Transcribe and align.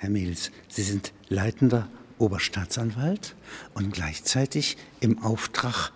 Herr 0.00 0.10
Mehls, 0.10 0.52
Sie 0.68 0.82
sind 0.82 1.12
leitender 1.28 1.88
Oberstaatsanwalt 2.18 3.34
und 3.74 3.92
gleichzeitig 3.92 4.76
im 5.00 5.20
Auftrag 5.24 5.90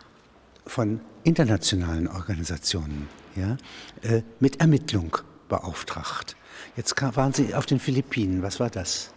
von 0.67 1.01
internationalen 1.23 2.09
Organisationen 2.09 3.09
ja, 3.37 3.57
äh, 4.03 4.23
mit 4.41 4.61
Ermittlung 4.61 5.19
beauftragt. 5.49 6.35
Jetzt 6.77 7.01
waren 7.01 7.33
Sie 7.33 7.55
auf 7.55 7.65
den 7.65 7.79
Philippinen. 7.79 8.43
Was 8.43 8.59
war 8.59 8.71
das? 8.71 9.15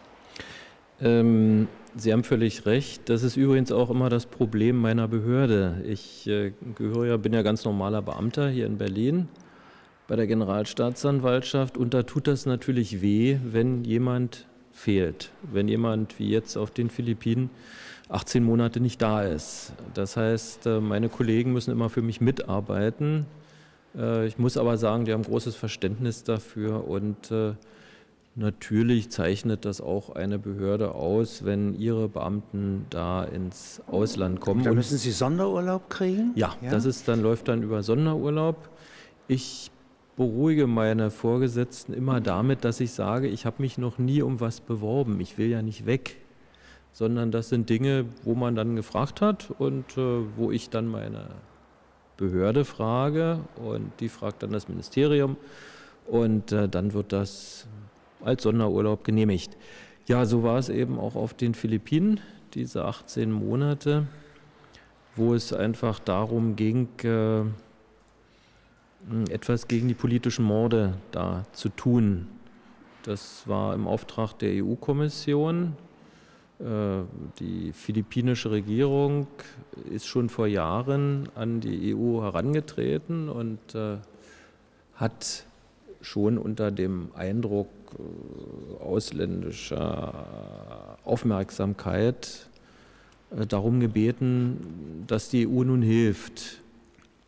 Ähm, 1.02 1.68
Sie 1.96 2.14
haben 2.14 2.24
völlig 2.24 2.68
recht. 2.68 3.10
Das 3.10 3.24
ist 3.24 3.38
übrigens 3.38 3.72
auch 3.72 3.90
immer 3.90 4.10
das 4.10 4.28
Problem 4.28 4.76
meiner 4.78 5.08
Behörde. 5.08 5.84
Ich 5.88 6.28
äh, 6.28 6.54
gehöre 6.76 7.08
ja, 7.08 7.18
bin 7.18 7.34
ja 7.34 7.42
ganz 7.42 7.66
normaler 7.66 8.04
Beamter 8.04 8.50
hier 8.50 8.68
in 8.68 8.78
Berlin 8.78 9.30
bei 10.08 10.16
der 10.16 10.28
Generalstaatsanwaltschaft 10.28 11.76
und 11.76 11.96
da 11.96 12.04
tut 12.04 12.28
das 12.28 12.46
natürlich 12.46 13.02
weh, 13.02 13.40
wenn 13.44 13.84
jemand 13.84 14.46
fehlt, 14.76 15.32
wenn 15.42 15.68
jemand 15.68 16.20
wie 16.20 16.30
jetzt 16.30 16.58
auf 16.58 16.70
den 16.70 16.90
Philippinen 16.90 17.50
18 18.10 18.44
Monate 18.44 18.80
nicht 18.80 19.02
da 19.02 19.24
ist. 19.24 19.74
Das 19.94 20.18
heißt, 20.18 20.68
äh, 20.68 20.80
meine 20.80 21.10
Kollegen 21.10 21.54
müssen 21.54 21.72
immer 21.72 21.90
für 21.90 22.02
mich 22.02 22.22
mitarbeiten. 22.22 23.26
Äh, 23.98 24.28
ich 24.28 24.38
muss 24.38 24.58
aber 24.58 24.78
sagen, 24.78 25.06
die 25.06 25.14
haben 25.14 25.24
großes 25.24 25.56
Verständnis 25.56 26.24
dafür 26.24 26.88
und 26.88 27.32
äh, 27.32 27.54
natürlich 28.36 29.10
zeichnet 29.10 29.66
das 29.66 29.80
auch 29.82 30.10
eine 30.10 30.38
Behörde 30.38 30.94
aus, 30.94 31.46
wenn 31.46 31.80
ihre 31.80 32.10
Beamten 32.10 32.86
da 32.90 33.24
ins 33.24 33.82
Ausland 33.88 34.42
kommen. 34.42 34.64
Da 34.64 34.74
müssen 34.74 34.98
Sie 34.98 35.12
Sonderurlaub 35.12 35.90
kriegen? 35.90 36.34
Ja, 36.36 36.54
ja, 36.62 36.70
das 36.70 36.86
ist 36.86 37.08
dann 37.08 37.22
läuft 37.22 37.48
dann 37.48 37.64
über 37.64 37.82
Sonderurlaub. 37.82 38.70
Ich 39.28 39.72
beruhige 40.16 40.68
meine 40.68 41.12
Vorgesetzten 41.12 41.94
immer 41.94 42.22
damit, 42.22 42.64
dass 42.64 42.80
ich 42.80 42.92
sage, 42.92 43.28
ich 43.28 43.46
habe 43.46 43.62
mich 43.62 43.78
noch 43.78 43.98
nie 43.98 44.22
um 44.22 44.40
was 44.40 44.62
beworben. 44.62 45.20
Ich 45.20 45.38
will 45.38 45.50
ja 45.50 45.62
nicht 45.62 45.86
weg, 45.86 46.18
sondern 46.94 47.32
das 47.32 47.50
sind 47.50 47.70
Dinge, 47.70 48.06
wo 48.24 48.36
man 48.36 48.56
dann 48.56 48.76
gefragt 48.76 49.22
hat 49.22 49.52
und 49.58 49.98
äh, 49.98 50.22
wo 50.38 50.52
ich 50.52 50.70
dann 50.70 50.88
meine 50.88 51.28
Behörde 52.18 52.64
frage 52.64 53.40
und 53.58 53.92
die 54.00 54.08
fragt 54.08 54.44
dann 54.44 54.52
das 54.52 54.70
Ministerium 54.70 55.36
und 56.08 56.52
äh, 56.52 56.70
dann 56.70 56.94
wird 56.94 57.12
das 57.12 57.68
als 58.24 58.44
Sonderurlaub 58.44 59.04
genehmigt. 59.04 59.58
Ja, 60.08 60.26
so 60.26 60.44
war 60.44 60.58
es 60.58 60.70
eben 60.70 61.00
auch 61.00 61.16
auf 61.16 61.34
den 61.34 61.54
Philippinen, 61.54 62.22
diese 62.54 62.86
18 62.86 63.32
Monate, 63.32 64.08
wo 65.16 65.34
es 65.34 65.52
einfach 65.52 66.00
darum 66.00 66.56
ging, 66.56 66.88
äh, 67.04 67.44
etwas 69.30 69.68
gegen 69.68 69.88
die 69.88 69.94
politischen 69.94 70.46
Morde 70.46 70.96
da 71.12 71.44
zu 71.54 71.70
tun. 71.70 72.28
Das 73.04 73.48
war 73.48 73.76
im 73.76 73.88
Auftrag 73.88 74.34
der 74.34 74.64
EU-Kommission. 74.64 75.74
Äh, 76.60 77.02
die 77.40 77.72
philippinische 77.74 78.50
Regierung 78.50 79.28
ist 79.92 80.08
schon 80.08 80.30
vor 80.30 80.48
Jahren 80.48 81.30
an 81.36 81.60
die 81.60 81.96
EU 81.96 82.22
herangetreten 82.22 83.30
und 83.30 83.76
äh, 83.76 83.98
hat 84.96 85.46
schon 86.02 86.38
unter 86.38 86.72
dem 86.72 87.10
Eindruck 87.14 87.70
äh, 88.00 88.84
ausländischer 88.84 90.98
Aufmerksamkeit 91.04 92.48
darum 93.50 93.80
gebeten, 93.80 95.04
dass 95.08 95.30
die 95.30 95.48
EU 95.48 95.64
nun 95.64 95.82
hilft 95.82 96.62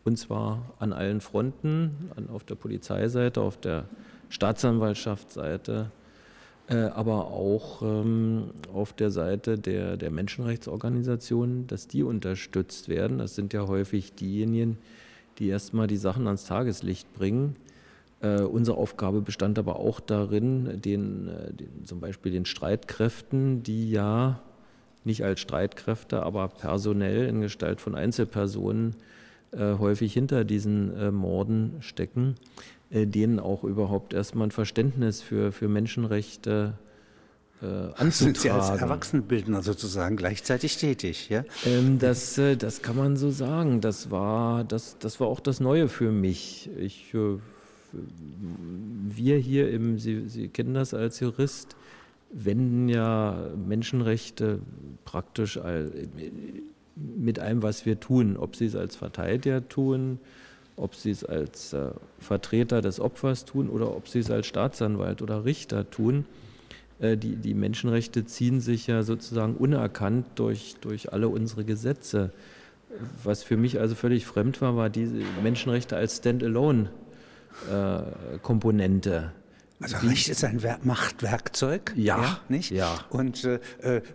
und 0.08 0.16
zwar 0.16 0.74
an 0.80 0.94
allen 0.94 1.20
Fronten, 1.20 2.12
auf 2.34 2.46
der 2.46 2.56
Polizeiseite, 2.56 3.42
auf 3.42 3.58
der 3.58 3.84
Staatsanwaltschaftsseite, 4.30 5.92
äh, 6.70 6.76
aber 6.76 7.28
auch 7.28 7.82
ähm, 7.82 8.52
auf 8.74 8.94
der 8.94 9.12
Seite 9.12 9.60
der, 9.60 9.98
der 9.98 10.10
Menschenrechtsorganisationen, 10.10 11.68
dass 11.68 11.90
die 11.90 12.04
unterstützt 12.04 12.88
werden. 12.88 13.18
Das 13.18 13.36
sind 13.36 13.52
ja 13.52 13.68
häufig 13.68 14.14
diejenigen, 14.14 14.78
die 15.40 15.50
erstmal 15.50 15.88
die 15.88 15.98
Sachen 15.98 16.26
ans 16.26 16.46
Tageslicht 16.46 17.14
bringen. 17.14 17.58
Äh, 18.22 18.44
unsere 18.44 18.78
Aufgabe 18.78 19.20
bestand 19.20 19.60
aber 19.60 19.76
auch 19.76 20.00
darin, 20.00 20.82
den, 20.82 21.28
äh, 21.28 21.54
den, 21.54 21.84
zum 21.84 22.00
Beispiel 22.00 22.32
den 22.32 22.46
Streitkräften, 22.46 23.62
die 23.62 23.92
ja 23.92 24.40
nicht 25.04 25.26
als 25.26 25.42
Streitkräfte, 25.42 26.24
aber 26.24 26.48
personell 26.48 27.28
in 27.28 27.42
Gestalt 27.42 27.82
von 27.82 27.94
Einzelpersonen 27.94 28.96
häufig 29.60 30.14
hinter 30.14 30.44
diesen 30.44 30.96
äh, 30.96 31.12
Morden 31.12 31.78
stecken, 31.80 32.36
äh, 32.90 33.06
denen 33.06 33.40
auch 33.40 33.64
überhaupt 33.64 34.14
erstmal 34.14 34.48
ein 34.48 34.52
Verständnis 34.52 35.22
für, 35.22 35.52
für 35.52 35.68
Menschenrechte 35.68 36.74
äh, 37.62 37.66
anzutragen. 37.66 38.12
Sind 38.12 38.38
Sie 38.38 38.50
als 38.52 38.70
Erwachsenenbildner 38.70 39.64
sozusagen 39.64 40.16
gleichzeitig 40.16 40.78
tätig, 40.78 41.30
ja? 41.30 41.44
Ähm, 41.66 41.98
das, 42.00 42.38
äh, 42.38 42.56
das 42.56 42.82
kann 42.82 42.96
man 42.96 43.18
so 43.18 43.32
sagen. 43.32 43.82
Das 43.82 44.12
war, 44.12 44.64
das, 44.64 44.98
das 45.00 45.20
war 45.20 45.28
auch 45.28 45.40
das 45.40 45.60
Neue 45.60 45.90
für 45.90 46.12
mich. 46.12 46.70
Ich, 46.78 47.14
äh, 47.14 47.38
wir 49.10 49.38
hier 49.38 49.72
im, 49.72 49.98
Sie, 49.98 50.28
Sie 50.28 50.50
kennen 50.50 50.74
das 50.74 50.94
als 50.94 51.20
Jurist, 51.20 51.76
wenden 52.32 52.90
ja 52.90 53.50
Menschenrechte 53.56 54.60
praktisch 55.06 55.58
mit 57.18 57.40
allem, 57.40 57.62
was 57.62 57.86
wir 57.86 58.00
tun, 58.00 58.38
ob 58.38 58.56
sie 58.56 58.66
es 58.66 58.76
als 58.76 58.96
Verteidiger 58.96 59.68
tun, 59.68 60.20
ob 60.76 60.96
sie 60.96 61.12
es 61.12 61.24
als 61.24 61.74
äh, 61.74 61.92
Vertreter 62.20 62.82
des 62.82 63.00
Opfers 63.00 63.46
tun 63.46 63.70
oder 63.70 63.96
ob 63.96 64.08
sie 64.08 64.18
es 64.20 64.32
als 64.32 64.48
Staatsanwalt 64.48 65.22
oder 65.22 65.46
Richter 65.46 65.88
tun. 65.90 66.26
Äh, 67.00 67.18
die, 67.18 67.36
die 67.36 67.54
Menschenrechte 67.54 68.26
ziehen 68.26 68.62
sich 68.62 68.88
ja 68.88 69.04
sozusagen 69.04 69.56
unerkannt 69.56 70.26
durch, 70.36 70.76
durch 70.82 71.14
alle 71.14 71.30
unsere 71.30 71.66
Gesetze. 71.66 72.32
Was 73.24 73.44
für 73.44 73.58
mich 73.58 73.80
also 73.80 73.94
völlig 73.96 74.26
fremd 74.26 74.62
war, 74.62 74.76
war 74.76 74.90
diese 74.90 75.22
Menschenrechte 75.44 75.96
als 75.98 76.18
Standalone-Komponente. 76.18 79.16
Äh, 79.16 79.30
also 79.80 80.08
Recht 80.08 80.30
ist 80.30 80.44
ein 80.44 80.62
Machtwerkzeug, 80.84 81.94
ja, 81.96 82.22
ja, 82.22 82.40
nicht? 82.50 82.72
Ja. 82.72 83.06
Und 83.10 83.44
äh, 83.44 83.60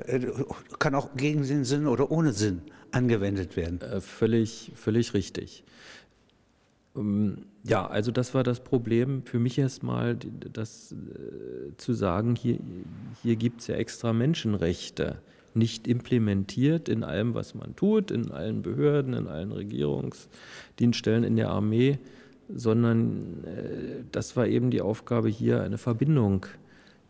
äh, 0.06 0.26
kann 0.78 0.94
auch 0.94 1.14
gegen 1.16 1.46
den 1.46 1.64
Sinn 1.64 1.86
oder 1.86 2.10
ohne 2.10 2.32
Sinn 2.32 2.62
angewendet 2.90 3.56
werden. 3.56 3.80
Äh, 3.80 4.00
völlig, 4.00 4.72
völlig 4.74 5.14
richtig. 5.14 5.64
Ähm, 6.96 7.46
ja, 7.64 7.86
also 7.86 8.10
das 8.10 8.34
war 8.34 8.42
das 8.42 8.60
Problem 8.60 9.22
für 9.24 9.38
mich 9.38 9.56
erstmal, 9.56 10.16
das 10.16 10.92
äh, 10.92 11.76
zu 11.76 11.92
sagen, 11.92 12.34
hier, 12.34 12.58
hier 13.22 13.36
gibt 13.36 13.60
es 13.60 13.68
ja 13.68 13.76
extra 13.76 14.12
Menschenrechte, 14.12 15.22
nicht 15.54 15.86
implementiert 15.86 16.88
in 16.88 17.04
allem, 17.04 17.34
was 17.34 17.54
man 17.54 17.76
tut, 17.76 18.10
in 18.10 18.32
allen 18.32 18.62
Behörden, 18.62 19.14
in 19.14 19.28
allen 19.28 19.52
Regierungsdienststellen, 19.52 21.24
in 21.24 21.36
der 21.36 21.50
Armee 21.50 21.98
sondern 22.54 23.44
äh, 23.44 24.04
das 24.10 24.36
war 24.36 24.46
eben 24.46 24.70
die 24.70 24.80
Aufgabe 24.80 25.28
hier, 25.28 25.62
eine 25.62 25.78
Verbindung 25.78 26.46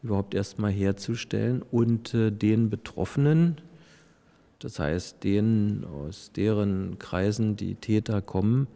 überhaupt 0.02 0.34
erstmal 0.34 0.72
herzustellen 0.72 1.62
und 1.70 2.14
äh, 2.14 2.30
den 2.30 2.70
Betroffenen, 2.70 3.56
das 4.58 4.78
heißt 4.78 5.24
denen, 5.24 5.84
aus 5.84 6.32
deren 6.32 6.98
Kreisen 6.98 7.56
die 7.56 7.74
Täter 7.74 8.20
kommen, 8.20 8.66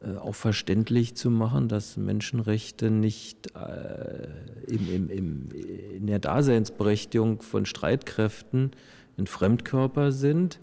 äh, 0.00 0.16
auch 0.16 0.34
verständlich 0.34 1.14
zu 1.14 1.30
machen, 1.30 1.68
dass 1.68 1.96
Menschenrechte 1.96 2.90
nicht 2.90 3.54
äh, 3.54 4.28
im, 4.66 4.92
im, 4.92 5.10
im, 5.10 5.48
in 5.96 6.06
der 6.06 6.18
Daseinsberechtigung 6.18 7.42
von 7.42 7.66
Streitkräften 7.66 8.72
ein 9.16 9.26
Fremdkörper 9.26 10.12
sind, 10.12 10.58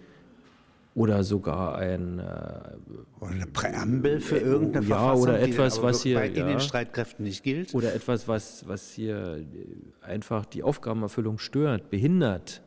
oder 0.93 1.23
sogar 1.23 1.77
ein 1.77 2.19
äh, 2.19 2.23
oder 3.19 3.31
eine 3.31 3.47
Präambel 3.47 4.19
für 4.19 4.37
äh, 4.37 4.43
irgendeine 4.43 4.85
ja, 4.85 4.97
Verfassung, 4.97 5.23
oder 5.23 5.39
etwas, 5.39 5.75
die 5.75 5.83
was 5.83 6.03
hier 6.03 6.15
bei 6.19 6.27
ja, 6.27 6.45
den 6.45 6.59
Streitkräften 6.59 7.23
nicht 7.23 7.43
gilt. 7.43 7.73
Oder 7.73 7.93
etwas, 7.93 8.27
was, 8.27 8.67
was 8.67 8.91
hier 8.91 9.45
einfach 10.01 10.45
die 10.45 10.63
Aufgabenerfüllung 10.63 11.37
stört, 11.37 11.89
behindert. 11.89 12.61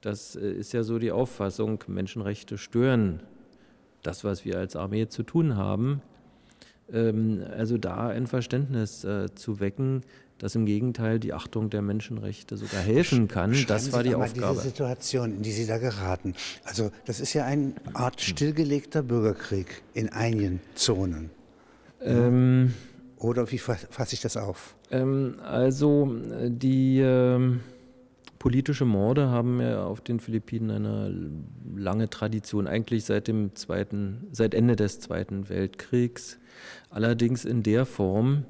Das 0.00 0.36
äh, 0.36 0.50
ist 0.50 0.72
ja 0.72 0.82
so 0.82 0.98
die 0.98 1.12
Auffassung, 1.12 1.82
Menschenrechte 1.86 2.58
stören 2.58 3.22
das, 4.02 4.22
was 4.22 4.44
wir 4.44 4.58
als 4.58 4.76
Armee 4.76 5.08
zu 5.08 5.22
tun 5.22 5.56
haben. 5.56 6.02
Ähm, 6.92 7.42
also 7.56 7.78
da 7.78 8.08
ein 8.08 8.26
Verständnis 8.26 9.04
äh, 9.04 9.34
zu 9.34 9.60
wecken, 9.60 10.02
dass 10.38 10.54
im 10.54 10.66
Gegenteil 10.66 11.20
die 11.20 11.32
Achtung 11.32 11.70
der 11.70 11.82
Menschenrechte 11.82 12.56
sogar 12.56 12.80
helfen 12.80 13.28
kann. 13.28 13.54
Schreiben 13.54 13.68
das 13.68 13.92
war 13.92 14.02
Sie 14.02 14.08
die 14.08 14.14
Aufgabe. 14.14 14.54
Diese 14.54 14.68
Situation, 14.68 15.36
in 15.36 15.42
die 15.42 15.52
Sie 15.52 15.66
da 15.66 15.78
geraten. 15.78 16.34
Also 16.64 16.90
das 17.04 17.20
ist 17.20 17.34
ja 17.34 17.44
eine 17.44 17.74
Art 17.92 18.20
stillgelegter 18.20 19.02
Bürgerkrieg 19.02 19.82
in 19.94 20.08
einigen 20.10 20.60
Zonen. 20.74 21.30
Ähm, 22.02 22.74
Oder 23.18 23.50
wie 23.50 23.58
fasse 23.58 23.86
ich 24.12 24.20
das 24.20 24.36
auf? 24.36 24.74
Ähm, 24.90 25.36
also 25.42 26.14
die 26.48 27.00
ähm, 27.00 27.60
politische 28.38 28.84
Morde 28.84 29.28
haben 29.28 29.60
ja 29.60 29.84
auf 29.84 30.02
den 30.02 30.20
Philippinen 30.20 30.70
eine 30.70 31.30
lange 31.74 32.10
Tradition, 32.10 32.66
eigentlich 32.66 33.04
seit 33.06 33.28
dem 33.28 33.54
zweiten, 33.54 34.26
seit 34.32 34.52
Ende 34.52 34.76
des 34.76 35.00
Zweiten 35.00 35.48
Weltkriegs. 35.48 36.38
Allerdings 36.90 37.46
in 37.46 37.62
der 37.62 37.86
Form, 37.86 38.44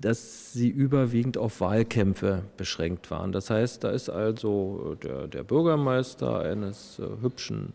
dass 0.00 0.52
sie 0.52 0.68
überwiegend 0.68 1.36
auf 1.38 1.60
Wahlkämpfe 1.60 2.44
beschränkt 2.56 3.10
waren. 3.10 3.32
Das 3.32 3.50
heißt, 3.50 3.84
da 3.84 3.90
ist 3.90 4.08
also 4.08 4.96
der, 5.02 5.26
der 5.26 5.42
Bürgermeister 5.42 6.40
eines 6.40 6.98
äh, 6.98 7.22
hübschen 7.22 7.72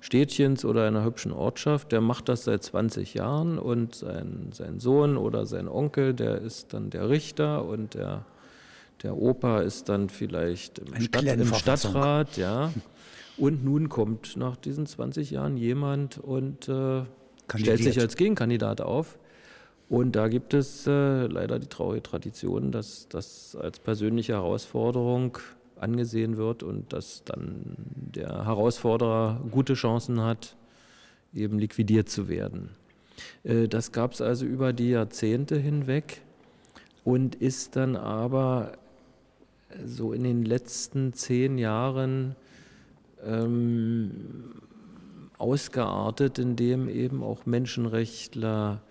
Städtchens 0.00 0.64
oder 0.64 0.86
einer 0.86 1.04
hübschen 1.04 1.32
Ortschaft, 1.32 1.90
der 1.90 2.00
macht 2.00 2.28
das 2.28 2.44
seit 2.44 2.62
20 2.62 3.14
Jahren 3.14 3.58
und 3.58 3.96
sein, 3.96 4.50
sein 4.52 4.78
Sohn 4.78 5.16
oder 5.16 5.44
sein 5.44 5.66
Onkel, 5.66 6.14
der 6.14 6.40
ist 6.40 6.72
dann 6.72 6.90
der 6.90 7.08
Richter 7.08 7.64
und 7.64 7.94
der, 7.94 8.24
der 9.02 9.16
Opa 9.16 9.60
ist 9.60 9.88
dann 9.88 10.08
vielleicht 10.08 10.78
im, 10.78 11.00
Stadt, 11.00 11.24
im 11.24 11.52
Stadtrat, 11.52 12.36
ja. 12.36 12.72
Und 13.36 13.64
nun 13.64 13.88
kommt 13.88 14.36
nach 14.36 14.56
diesen 14.56 14.86
20 14.86 15.32
Jahren 15.32 15.56
jemand 15.56 16.18
und 16.18 16.68
äh, 16.68 17.02
stellt 17.56 17.82
sich 17.82 17.98
als 17.98 18.16
Gegenkandidat 18.16 18.80
auf. 18.80 19.17
Und 19.88 20.16
da 20.16 20.28
gibt 20.28 20.52
es 20.52 20.86
äh, 20.86 21.26
leider 21.26 21.58
die 21.58 21.66
traurige 21.66 22.02
Tradition, 22.02 22.72
dass 22.72 23.08
das 23.08 23.56
als 23.56 23.78
persönliche 23.78 24.34
Herausforderung 24.34 25.38
angesehen 25.76 26.36
wird 26.36 26.62
und 26.62 26.92
dass 26.92 27.24
dann 27.24 27.76
der 27.96 28.44
Herausforderer 28.44 29.40
gute 29.50 29.74
Chancen 29.74 30.20
hat, 30.20 30.56
eben 31.32 31.58
liquidiert 31.58 32.08
zu 32.08 32.28
werden. 32.28 32.70
Äh, 33.44 33.68
das 33.68 33.92
gab 33.92 34.12
es 34.12 34.20
also 34.20 34.44
über 34.44 34.72
die 34.72 34.90
Jahrzehnte 34.90 35.56
hinweg 35.56 36.20
und 37.04 37.34
ist 37.36 37.76
dann 37.76 37.96
aber 37.96 38.72
so 39.84 40.12
in 40.12 40.24
den 40.24 40.44
letzten 40.44 41.14
zehn 41.14 41.56
Jahren 41.56 42.36
ähm, 43.24 44.54
ausgeartet, 45.38 46.38
indem 46.38 46.88
eben 46.88 47.22
auch 47.22 47.46
Menschenrechtler 47.46 48.82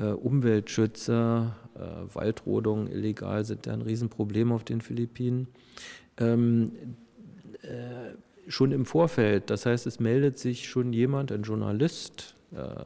Umweltschützer, 0.00 1.54
äh, 1.74 2.14
Waldrodungen 2.14 2.86
illegal 2.86 3.44
sind 3.44 3.66
ja 3.66 3.72
ein 3.72 3.82
Riesenproblem 3.82 4.52
auf 4.52 4.64
den 4.64 4.80
Philippinen. 4.80 5.48
Ähm, 6.18 6.72
äh, 7.62 8.14
schon 8.48 8.72
im 8.72 8.86
Vorfeld, 8.86 9.50
das 9.50 9.66
heißt, 9.66 9.86
es 9.86 10.00
meldet 10.00 10.38
sich 10.38 10.68
schon 10.68 10.92
jemand, 10.92 11.30
ein 11.30 11.42
Journalist, 11.42 12.34
äh, 12.52 12.84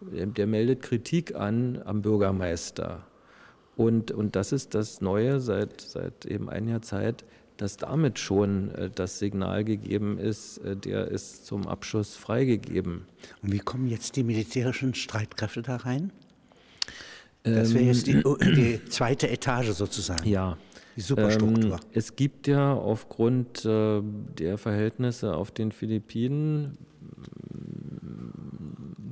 der, 0.00 0.26
der, 0.26 0.46
meldet 0.46 0.82
Kritik 0.82 1.34
an 1.34 1.80
am 1.84 2.02
Bürgermeister. 2.02 3.06
Und, 3.76 4.10
und 4.10 4.36
das 4.36 4.52
ist 4.52 4.74
das 4.74 5.00
Neue 5.00 5.40
seit, 5.40 5.80
seit 5.80 6.26
eben 6.26 6.50
ein 6.50 6.68
Jahr 6.68 6.82
Zeit, 6.82 7.24
dass 7.56 7.76
damit 7.76 8.18
schon 8.18 8.70
äh, 8.74 8.90
das 8.90 9.18
Signal 9.18 9.64
gegeben 9.64 10.18
ist, 10.18 10.58
äh, 10.58 10.76
der 10.76 11.08
ist 11.08 11.46
zum 11.46 11.66
Abschuss 11.66 12.16
freigegeben. 12.16 13.06
Und 13.42 13.52
wie 13.52 13.58
kommen 13.58 13.88
jetzt 13.88 14.16
die 14.16 14.24
militärischen 14.24 14.94
Streitkräfte 14.94 15.62
da 15.62 15.76
rein? 15.76 16.12
Das 17.44 17.74
wäre 17.74 17.84
jetzt 17.84 18.06
die, 18.06 18.12
ähm, 18.12 18.36
die, 18.40 18.84
zweite 18.88 19.28
Etage 19.28 19.68
sozusagen. 19.70 20.26
Ja. 20.26 20.56
Die 20.96 21.02
Superstruktur. 21.02 21.74
Ähm, 21.74 21.78
es 21.92 22.16
gibt 22.16 22.46
ja 22.46 22.72
aufgrund 22.72 23.64
äh, 23.64 24.00
der 24.38 24.58
Verhältnisse 24.58 25.36
auf 25.36 25.50
den 25.50 25.70
Philippinen 25.72 26.78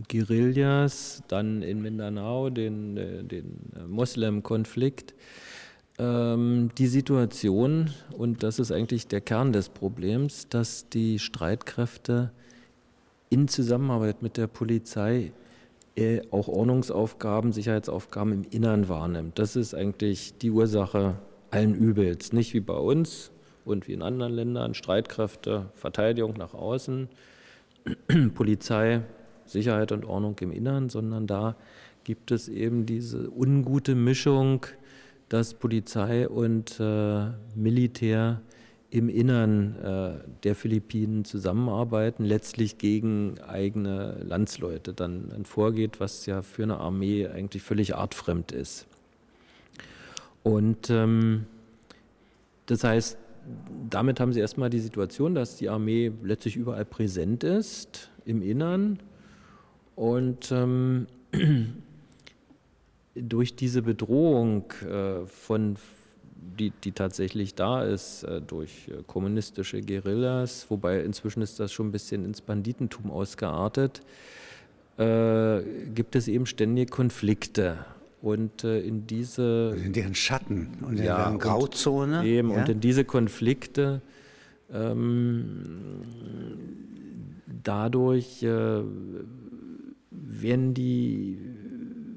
Guerillas, 0.08 1.22
dann 1.28 1.62
in 1.62 1.82
Mindanao 1.82 2.50
den, 2.50 2.96
äh, 2.96 3.24
den 3.24 3.58
Moslem-Konflikt, 3.88 5.14
ähm, 5.98 6.70
die 6.78 6.86
Situation, 6.86 7.90
und 8.16 8.42
das 8.42 8.58
ist 8.58 8.72
eigentlich 8.72 9.08
der 9.08 9.20
Kern 9.20 9.52
des 9.52 9.68
Problems, 9.68 10.48
dass 10.48 10.88
die 10.88 11.18
Streitkräfte 11.18 12.32
in 13.28 13.48
Zusammenarbeit 13.48 14.22
mit 14.22 14.36
der 14.36 14.46
Polizei 14.46 15.32
äh, 15.96 16.22
auch 16.30 16.48
Ordnungsaufgaben, 16.48 17.52
Sicherheitsaufgaben 17.52 18.32
im 18.32 18.44
Innern 18.50 18.88
wahrnimmt. 18.88 19.38
Das 19.38 19.56
ist 19.56 19.74
eigentlich 19.74 20.38
die 20.38 20.50
Ursache 20.50 21.16
allen 21.50 21.74
Übels. 21.74 22.32
Nicht 22.32 22.54
wie 22.54 22.60
bei 22.60 22.76
uns 22.76 23.30
und 23.64 23.88
wie 23.88 23.92
in 23.92 24.02
anderen 24.02 24.32
Ländern 24.32 24.74
Streitkräfte, 24.74 25.66
Verteidigung 25.74 26.34
nach 26.34 26.54
außen, 26.54 27.08
Polizei, 28.34 29.02
Sicherheit 29.44 29.92
und 29.92 30.04
Ordnung 30.04 30.36
im 30.40 30.50
Innern, 30.52 30.88
sondern 30.88 31.26
da 31.26 31.56
gibt 32.04 32.30
es 32.30 32.48
eben 32.48 32.86
diese 32.86 33.30
ungute 33.30 33.94
Mischung, 33.94 34.66
dass 35.28 35.54
Polizei 35.54 36.28
und 36.28 36.78
äh, 36.80 37.26
Militär 37.54 38.40
im 38.92 39.08
Innern 39.08 39.76
äh, 39.82 40.28
der 40.44 40.54
Philippinen 40.54 41.24
zusammenarbeiten, 41.24 42.26
letztlich 42.26 42.76
gegen 42.76 43.40
eigene 43.40 44.18
Landsleute 44.22 44.92
dann, 44.92 45.30
dann, 45.30 45.46
vorgeht, 45.46 45.98
was 45.98 46.26
ja 46.26 46.42
für 46.42 46.64
eine 46.64 46.76
Armee 46.76 47.26
eigentlich 47.26 47.62
völlig 47.62 47.94
artfremd 47.96 48.52
ist. 48.52 48.86
Und 50.42 50.90
ähm, 50.90 51.46
das 52.66 52.84
heißt, 52.84 53.16
damit 53.88 54.20
haben 54.20 54.34
sie 54.34 54.40
erstmal 54.40 54.68
die 54.68 54.80
Situation, 54.80 55.34
dass 55.34 55.56
die 55.56 55.70
Armee 55.70 56.12
letztlich 56.22 56.56
überall 56.56 56.84
präsent 56.84 57.44
ist 57.44 58.10
im 58.26 58.42
Innern 58.42 58.98
und 59.96 60.52
ähm, 60.52 61.06
durch 63.14 63.56
diese 63.56 63.80
Bedrohung 63.80 64.70
äh, 64.82 65.24
von 65.24 65.78
die, 66.58 66.72
die 66.84 66.92
tatsächlich 66.92 67.54
da 67.54 67.82
ist 67.84 68.24
äh, 68.24 68.40
durch 68.40 68.88
äh, 68.88 69.02
kommunistische 69.06 69.80
Guerillas, 69.80 70.66
wobei 70.68 71.00
inzwischen 71.00 71.42
ist 71.42 71.60
das 71.60 71.72
schon 71.72 71.88
ein 71.88 71.92
bisschen 71.92 72.24
ins 72.24 72.40
Banditentum 72.40 73.10
ausgeartet, 73.10 74.02
äh, 74.98 75.62
gibt 75.94 76.16
es 76.16 76.28
eben 76.28 76.46
ständige 76.46 76.90
Konflikte. 76.90 77.84
Und 78.20 78.62
äh, 78.62 78.80
in 78.80 79.06
diese. 79.08 79.70
Also 79.72 79.84
in 79.84 79.92
deren 79.92 80.14
Schatten 80.14 80.78
und 80.82 80.98
in 80.98 81.04
ja, 81.04 81.16
deren 81.16 81.38
Grauzone. 81.38 82.20
Und 82.20 82.26
eben, 82.26 82.50
ja? 82.50 82.60
und 82.60 82.68
in 82.68 82.80
diese 82.80 83.04
Konflikte 83.04 84.00
ähm, 84.72 86.02
dadurch 87.62 88.42
äh, 88.42 88.82
werden 90.10 90.74
die 90.74 91.38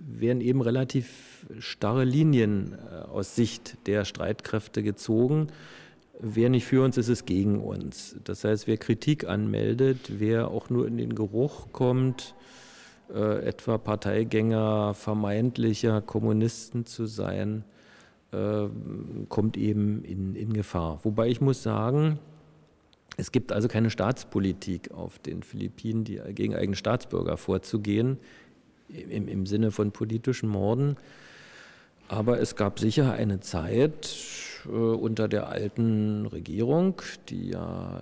werden 0.07 0.41
eben 0.41 0.61
relativ 0.61 1.34
starre 1.59 2.03
Linien 2.03 2.73
äh, 2.73 3.07
aus 3.07 3.35
Sicht 3.35 3.77
der 3.87 4.05
Streitkräfte 4.05 4.83
gezogen. 4.83 5.47
Wer 6.19 6.49
nicht 6.49 6.65
für 6.65 6.83
uns 6.83 6.97
ist, 6.97 7.09
ist 7.09 7.25
gegen 7.25 7.59
uns. 7.59 8.15
Das 8.23 8.43
heißt, 8.43 8.67
wer 8.67 8.77
Kritik 8.77 9.27
anmeldet, 9.27 10.19
wer 10.19 10.49
auch 10.49 10.69
nur 10.69 10.87
in 10.87 10.97
den 10.97 11.13
Geruch 11.13 11.67
kommt, 11.71 12.35
äh, 13.13 13.45
etwa 13.45 13.77
Parteigänger 13.77 14.93
vermeintlicher 14.93 16.01
Kommunisten 16.01 16.85
zu 16.85 17.05
sein, 17.05 17.63
äh, 18.31 18.67
kommt 19.29 19.57
eben 19.57 20.03
in, 20.03 20.35
in 20.35 20.53
Gefahr. 20.53 20.99
Wobei 21.03 21.27
ich 21.27 21.41
muss 21.41 21.61
sagen, 21.61 22.19
es 23.17 23.31
gibt 23.31 23.51
also 23.51 23.67
keine 23.67 23.89
Staatspolitik 23.89 24.91
auf 24.91 25.19
den 25.19 25.43
Philippinen, 25.43 26.03
die 26.03 26.19
gegen 26.33 26.55
eigene 26.55 26.75
Staatsbürger 26.75 27.37
vorzugehen 27.37 28.17
im, 28.89 29.27
im 29.27 29.45
Sinne 29.45 29.71
von 29.71 29.91
politischen 29.91 30.49
Morden. 30.49 30.97
Aber 32.07 32.39
es 32.39 32.55
gab 32.55 32.79
sicher 32.79 33.13
eine 33.13 33.39
Zeit 33.39 34.15
äh, 34.65 34.69
unter 34.69 35.27
der 35.27 35.49
alten 35.49 36.25
Regierung, 36.27 37.01
die 37.29 37.49
ja 37.49 38.01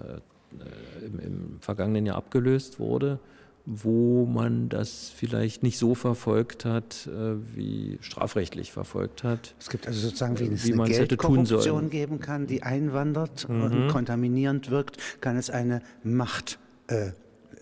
äh, 0.60 1.06
im, 1.06 1.20
im, 1.20 1.58
vergangenen 1.62 2.06
Jahr 2.06 2.18
abgelöst 2.18 2.80
wurde, 2.80 3.20
wo 3.66 4.26
man 4.26 4.68
das 4.68 5.10
vielleicht 5.16 5.64
nicht 5.64 5.78
so 5.78 5.96
verfolgt 5.96 6.66
hat, 6.66 7.08
äh, 7.08 7.36
wie 7.56 7.98
strafrechtlich 8.02 8.72
verfolgt 8.72 9.24
hat. 9.24 9.56
Es 9.60 9.70
gibt 9.70 9.88
also 9.88 10.00
sozusagen, 10.00 10.38
wie 10.40 10.48
es 10.48 10.66
wie 10.66 10.74
eine 10.74 10.84
Geldkorruption 10.86 11.90
geben 11.90 12.20
kann, 12.20 12.46
die 12.46 12.62
einwandert 12.62 13.48
mhm. 13.48 13.64
und 13.64 13.88
kontaminierend 13.88 14.70
wirkt, 14.70 14.98
kann 15.22 15.38
es 15.38 15.50
eine 15.50 15.82
Macht- 16.04 16.60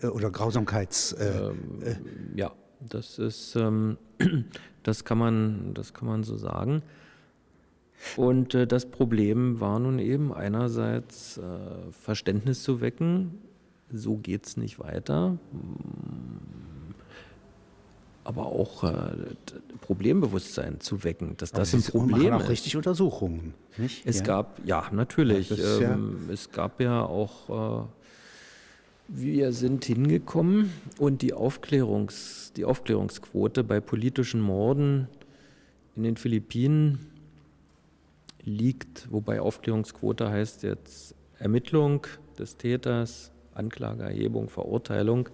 oder 0.02 0.30
Grausamkeits... 0.30 1.12
Äh, 1.12 1.26
ähm, 1.26 1.56
ja, 2.34 2.52
das 2.80 3.18
ist, 3.18 3.54
ähm, 3.56 3.96
das 4.82 5.04
kann 5.04 5.18
man, 5.18 5.74
das 5.74 5.94
kann 5.94 6.08
man 6.08 6.24
so 6.24 6.36
sagen. 6.36 6.82
Und 8.16 8.54
äh, 8.54 8.66
das 8.66 8.86
Problem 8.86 9.60
war 9.60 9.78
nun 9.78 9.98
eben 9.98 10.32
einerseits 10.32 11.38
äh, 11.38 11.42
Verständnis 11.92 12.62
zu 12.62 12.80
wecken, 12.80 13.38
so 13.92 14.16
geht 14.16 14.46
es 14.46 14.56
nicht 14.56 14.78
weiter, 14.78 15.38
aber 18.24 18.46
auch 18.46 18.84
äh, 18.84 19.12
Problembewusstsein 19.80 20.80
zu 20.80 21.04
wecken, 21.04 21.36
dass 21.36 21.52
das 21.52 21.74
ein 21.74 21.82
Problem 21.82 22.32
auch 22.32 22.48
richtig 22.48 22.76
Untersuchungen, 22.76 23.54
nicht? 23.76 24.06
Es 24.06 24.18
ja. 24.18 24.24
gab, 24.24 24.60
ja, 24.64 24.88
natürlich. 24.92 25.50
Ja, 25.50 25.80
ähm, 25.80 26.24
ja 26.26 26.32
es 26.32 26.50
gab 26.50 26.80
ja 26.80 27.02
auch 27.04 27.82
äh, 27.82 27.84
wir 29.08 29.52
sind 29.52 29.84
hingekommen 29.84 30.72
und 30.98 31.22
die, 31.22 31.32
Aufklärungs, 31.32 32.52
die 32.56 32.64
Aufklärungsquote 32.64 33.64
bei 33.64 33.80
politischen 33.80 34.40
Morden 34.40 35.08
in 35.94 36.02
den 36.04 36.16
Philippinen 36.16 37.10
liegt, 38.44 39.10
wobei 39.10 39.40
Aufklärungsquote 39.40 40.30
heißt 40.30 40.62
jetzt 40.62 41.14
Ermittlung 41.38 42.06
des 42.38 42.56
Täters, 42.56 43.30
Anklageerhebung, 43.54 44.48
Verurteilung, 44.48 45.28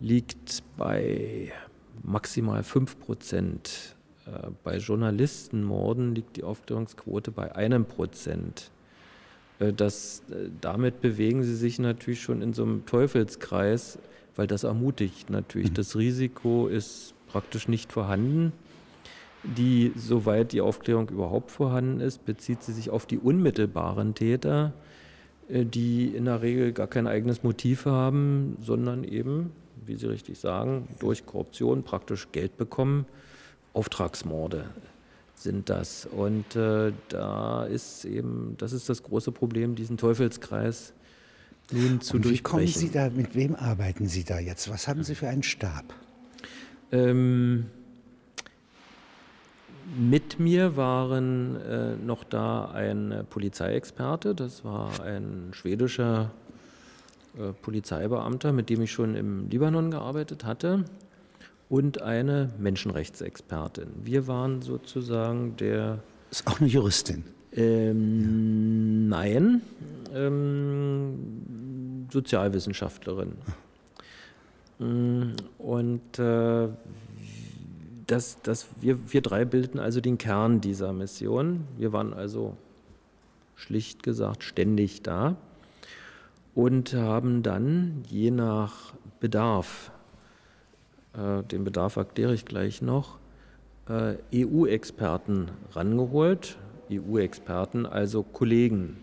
liegt 0.00 0.62
bei 0.76 1.52
maximal 2.02 2.62
5 2.62 2.98
Prozent. 2.98 3.96
Äh, 4.26 4.50
bei 4.64 4.78
Journalistenmorden 4.78 6.14
liegt 6.14 6.36
die 6.36 6.44
Aufklärungsquote 6.44 7.30
bei 7.30 7.54
einem 7.54 7.84
Prozent. 7.84 8.70
Äh, 9.60 9.72
das, 9.72 10.22
äh, 10.30 10.48
damit 10.60 11.00
bewegen 11.00 11.44
sie 11.44 11.54
sich 11.54 11.78
natürlich 11.78 12.20
schon 12.20 12.42
in 12.42 12.52
so 12.52 12.64
einem 12.64 12.86
Teufelskreis, 12.86 13.98
weil 14.34 14.46
das 14.46 14.64
ermutigt 14.64 15.30
natürlich. 15.30 15.70
Mhm. 15.70 15.74
Das 15.74 15.96
Risiko 15.96 16.66
ist 16.66 17.14
praktisch 17.28 17.68
nicht 17.68 17.92
vorhanden. 17.92 18.52
Die, 19.42 19.92
soweit 19.96 20.52
die 20.52 20.60
Aufklärung 20.60 21.08
überhaupt 21.08 21.50
vorhanden 21.50 22.00
ist, 22.00 22.26
bezieht 22.26 22.62
sie 22.62 22.72
sich 22.72 22.90
auf 22.90 23.06
die 23.06 23.18
unmittelbaren 23.18 24.14
Täter, 24.14 24.74
die 25.48 26.08
in 26.08 26.26
der 26.26 26.42
Regel 26.42 26.72
gar 26.72 26.88
kein 26.88 27.06
eigenes 27.06 27.42
Motiv 27.42 27.86
haben, 27.86 28.58
sondern 28.60 29.02
eben, 29.02 29.52
wie 29.86 29.96
Sie 29.96 30.06
richtig 30.06 30.38
sagen, 30.38 30.88
durch 30.98 31.24
Korruption 31.24 31.84
praktisch 31.84 32.28
Geld 32.32 32.58
bekommen. 32.58 33.06
Auftragsmorde 33.72 34.66
sind 35.42 35.68
das. 35.68 36.06
Und 36.06 36.56
äh, 36.56 36.92
da 37.08 37.64
ist 37.64 38.04
eben, 38.04 38.54
das 38.58 38.72
ist 38.72 38.88
das 38.88 39.02
große 39.02 39.32
Problem, 39.32 39.74
diesen 39.74 39.96
Teufelskreis 39.96 40.92
nun 41.72 42.00
zu 42.00 42.16
Und 42.16 42.24
wie 42.24 42.28
durchbrechen. 42.28 42.42
kommen 42.42 42.66
Sie 42.66 42.90
da, 42.90 43.10
mit 43.10 43.34
wem 43.34 43.54
arbeiten 43.54 44.06
Sie 44.06 44.24
da 44.24 44.38
jetzt? 44.38 44.70
Was 44.70 44.88
haben 44.88 45.02
Sie 45.04 45.14
für 45.14 45.28
einen 45.28 45.42
Stab? 45.42 45.94
Ähm, 46.92 47.66
mit 49.96 50.38
mir 50.38 50.76
waren 50.76 51.56
äh, 51.56 51.96
noch 51.96 52.24
da 52.24 52.70
ein 52.70 53.24
Polizeiexperte, 53.28 54.34
das 54.34 54.64
war 54.64 55.02
ein 55.02 55.48
schwedischer 55.52 56.30
äh, 57.38 57.52
Polizeibeamter, 57.52 58.52
mit 58.52 58.70
dem 58.70 58.82
ich 58.82 58.92
schon 58.92 59.16
im 59.16 59.48
Libanon 59.48 59.90
gearbeitet 59.90 60.44
hatte 60.44 60.84
und 61.70 62.02
eine 62.02 62.50
Menschenrechtsexpertin. 62.58 63.86
Wir 64.02 64.26
waren 64.26 64.60
sozusagen 64.60 65.56
der. 65.56 66.00
Ist 66.30 66.46
auch 66.46 66.60
eine 66.60 66.68
Juristin? 66.68 67.24
Ähm, 67.52 69.04
ja. 69.04 69.16
Nein, 69.16 69.62
ähm, 70.12 72.06
Sozialwissenschaftlerin. 72.10 73.32
Mm, 74.78 75.32
und 75.58 76.18
äh, 76.18 76.68
das, 78.06 78.42
das, 78.42 78.66
wir, 78.80 79.12
wir 79.12 79.20
drei 79.22 79.44
bildeten 79.44 79.78
also 79.78 80.00
den 80.00 80.18
Kern 80.18 80.60
dieser 80.60 80.92
Mission. 80.92 81.68
Wir 81.78 81.92
waren 81.92 82.12
also 82.12 82.56
schlicht 83.54 84.02
gesagt 84.02 84.42
ständig 84.42 85.02
da 85.02 85.36
und 86.54 86.94
haben 86.94 87.44
dann 87.44 88.02
je 88.08 88.32
nach 88.32 88.94
Bedarf 89.20 89.92
äh, 91.20 91.42
den 91.44 91.64
Bedarf 91.64 91.96
erkläre 91.96 92.34
ich 92.34 92.44
gleich 92.44 92.82
noch, 92.82 93.18
äh, 93.88 94.14
EU-Experten 94.34 95.50
rangeholt. 95.72 96.56
EU-Experten, 96.92 97.86
also 97.86 98.22
Kollegen, 98.22 98.96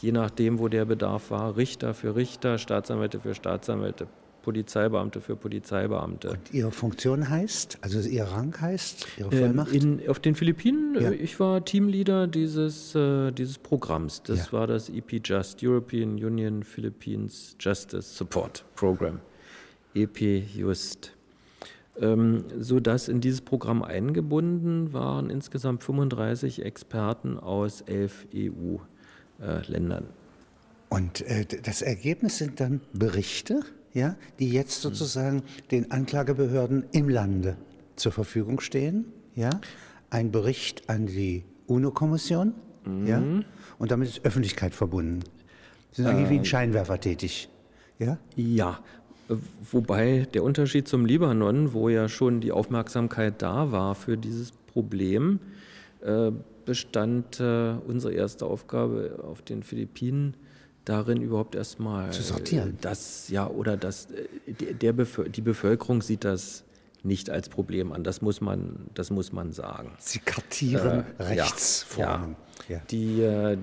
je 0.00 0.12
nachdem, 0.12 0.58
wo 0.58 0.68
der 0.68 0.84
Bedarf 0.84 1.30
war, 1.30 1.56
Richter 1.56 1.94
für 1.94 2.16
Richter, 2.16 2.58
Staatsanwälte 2.58 3.20
für 3.20 3.34
Staatsanwälte, 3.34 4.06
Polizeibeamte 4.42 5.20
für 5.20 5.36
Polizeibeamte. 5.36 6.30
Und 6.30 6.54
Ihre 6.54 6.70
Funktion 6.70 7.28
heißt, 7.28 7.78
also 7.80 8.00
Ihr 8.08 8.24
Rang 8.24 8.58
heißt, 8.58 9.06
Ihre 9.18 9.34
ähm, 9.34 9.38
Vollmacht? 9.38 9.74
Ähm, 9.74 10.00
in, 10.00 10.08
auf 10.08 10.20
den 10.20 10.34
Philippinen, 10.34 11.00
ja. 11.00 11.10
ich 11.10 11.38
war 11.40 11.64
Teamleader 11.64 12.26
dieses, 12.26 12.94
äh, 12.94 13.32
dieses 13.32 13.58
Programms. 13.58 14.22
Das 14.22 14.46
ja. 14.46 14.52
war 14.52 14.66
das 14.66 14.88
EP 14.88 15.20
Just, 15.22 15.62
European 15.62 16.12
Union 16.12 16.62
Philippines 16.62 17.56
Justice 17.58 18.16
Support 18.16 18.64
Program. 18.76 19.20
EP 19.94 20.20
Just 20.54 21.15
ähm, 22.00 22.44
sodass 22.58 23.08
in 23.08 23.20
dieses 23.20 23.40
Programm 23.40 23.82
eingebunden 23.82 24.92
waren 24.92 25.30
insgesamt 25.30 25.84
35 25.84 26.64
Experten 26.64 27.38
aus 27.38 27.80
elf 27.82 28.26
EU-Ländern. 28.34 30.04
Und 30.88 31.22
äh, 31.22 31.44
das 31.44 31.82
Ergebnis 31.82 32.38
sind 32.38 32.60
dann 32.60 32.80
Berichte, 32.92 33.60
ja, 33.92 34.16
die 34.38 34.50
jetzt 34.50 34.82
sozusagen 34.82 35.42
den 35.70 35.90
Anklagebehörden 35.90 36.84
im 36.92 37.08
Lande 37.08 37.56
zur 37.96 38.12
Verfügung 38.12 38.60
stehen. 38.60 39.06
Ja? 39.34 39.50
Ein 40.10 40.30
Bericht 40.30 40.88
an 40.88 41.06
die 41.06 41.44
UNO-Kommission 41.66 42.54
mhm. 42.84 43.06
ja? 43.06 43.22
und 43.78 43.90
damit 43.90 44.08
ist 44.08 44.24
Öffentlichkeit 44.24 44.74
verbunden. 44.74 45.20
Sie 45.92 46.02
sind 46.02 46.10
eigentlich 46.10 46.28
äh, 46.28 46.30
wie 46.30 46.38
ein 46.38 46.44
Scheinwerfer 46.44 47.00
tätig. 47.00 47.48
Ja? 47.98 48.18
Ja, 48.36 48.80
Wobei 49.72 50.26
der 50.34 50.44
Unterschied 50.44 50.86
zum 50.86 51.04
Libanon, 51.04 51.72
wo 51.72 51.88
ja 51.88 52.08
schon 52.08 52.40
die 52.40 52.52
Aufmerksamkeit 52.52 53.42
da 53.42 53.72
war 53.72 53.94
für 53.94 54.16
dieses 54.16 54.52
Problem, 54.52 55.40
äh, 56.02 56.30
bestand 56.64 57.40
äh, 57.40 57.74
unsere 57.86 58.12
erste 58.12 58.46
Aufgabe 58.46 59.18
auf 59.22 59.42
den 59.42 59.62
Philippinen 59.62 60.34
darin 60.84 61.20
überhaupt 61.20 61.54
erstmal 61.54 62.12
zu 62.12 62.22
sortieren. 62.22 62.78
Das 62.80 63.28
ja 63.28 63.48
oder 63.48 63.76
das 63.76 64.08
der 64.46 64.92
Bevölker 64.92 65.30
die 65.30 65.40
Bevölkerung 65.40 66.02
sieht 66.02 66.24
das 66.24 66.64
nicht 67.02 67.30
als 67.30 67.48
Problem 67.48 67.92
an. 67.92 68.04
Das 68.04 68.22
muss 68.22 68.40
man 68.40 68.86
das 68.94 69.10
muss 69.10 69.32
man 69.32 69.52
sagen. 69.52 69.92
Sie 69.98 70.18
kartieren 70.18 71.04
äh, 71.18 71.22
Rechtsformen. 71.22 72.36
Ja, 72.68 72.76
ja. 72.76 72.82
Die 72.90 73.22
äh, 73.22 73.58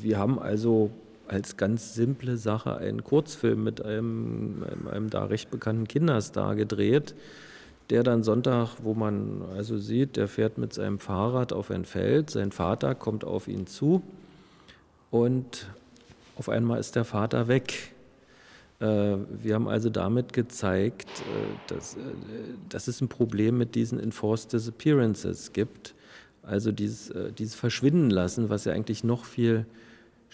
wir 0.00 0.18
haben 0.18 0.38
also 0.38 0.90
als 1.28 1.56
ganz 1.56 1.94
simple 1.94 2.36
Sache 2.36 2.76
einen 2.76 3.04
Kurzfilm 3.04 3.64
mit 3.64 3.84
einem, 3.84 4.64
einem 4.90 5.10
da 5.10 5.24
recht 5.24 5.50
bekannten 5.50 5.88
Kinderstar 5.88 6.54
gedreht, 6.54 7.14
der 7.90 8.02
dann 8.02 8.22
Sonntag, 8.22 8.76
wo 8.82 8.94
man 8.94 9.42
also 9.56 9.78
sieht, 9.78 10.16
der 10.16 10.28
fährt 10.28 10.58
mit 10.58 10.72
seinem 10.72 10.98
Fahrrad 10.98 11.52
auf 11.52 11.70
ein 11.70 11.84
Feld, 11.84 12.30
sein 12.30 12.52
Vater 12.52 12.94
kommt 12.94 13.24
auf 13.24 13.48
ihn 13.48 13.66
zu 13.66 14.02
und 15.10 15.66
auf 16.36 16.48
einmal 16.48 16.80
ist 16.80 16.96
der 16.96 17.04
Vater 17.04 17.48
weg. 17.48 17.94
Äh, 18.80 19.16
wir 19.42 19.54
haben 19.54 19.68
also 19.68 19.90
damit 19.90 20.32
gezeigt, 20.32 21.08
äh, 21.20 21.72
dass, 21.72 21.94
äh, 21.94 22.00
dass 22.68 22.88
es 22.88 23.00
ein 23.00 23.08
Problem 23.08 23.58
mit 23.58 23.74
diesen 23.74 24.00
Enforced 24.00 24.52
Disappearances 24.52 25.52
gibt. 25.52 25.94
Also 26.42 26.72
dieses, 26.72 27.10
dieses 27.38 27.54
Verschwinden 27.54 28.10
lassen, 28.10 28.50
was 28.50 28.66
ja 28.66 28.74
eigentlich 28.74 29.02
noch 29.02 29.24
viel 29.24 29.64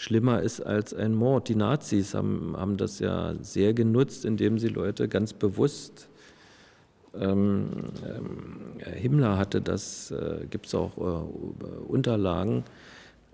schlimmer 0.00 0.40
ist 0.40 0.60
als 0.62 0.94
ein 0.94 1.14
Mord. 1.14 1.48
Die 1.48 1.54
Nazis 1.54 2.14
haben, 2.14 2.54
haben 2.56 2.78
das 2.78 3.00
ja 3.00 3.34
sehr 3.42 3.74
genutzt, 3.74 4.24
indem 4.24 4.58
sie 4.58 4.68
Leute 4.68 5.08
ganz 5.08 5.34
bewusst 5.34 6.08
ähm, 7.18 7.66
ähm, 8.06 8.94
Himmler 8.94 9.36
hatte 9.36 9.60
das, 9.60 10.10
äh, 10.10 10.46
gibt 10.48 10.66
es 10.66 10.74
auch 10.74 10.96
äh, 10.96 11.82
Unterlagen 11.88 12.64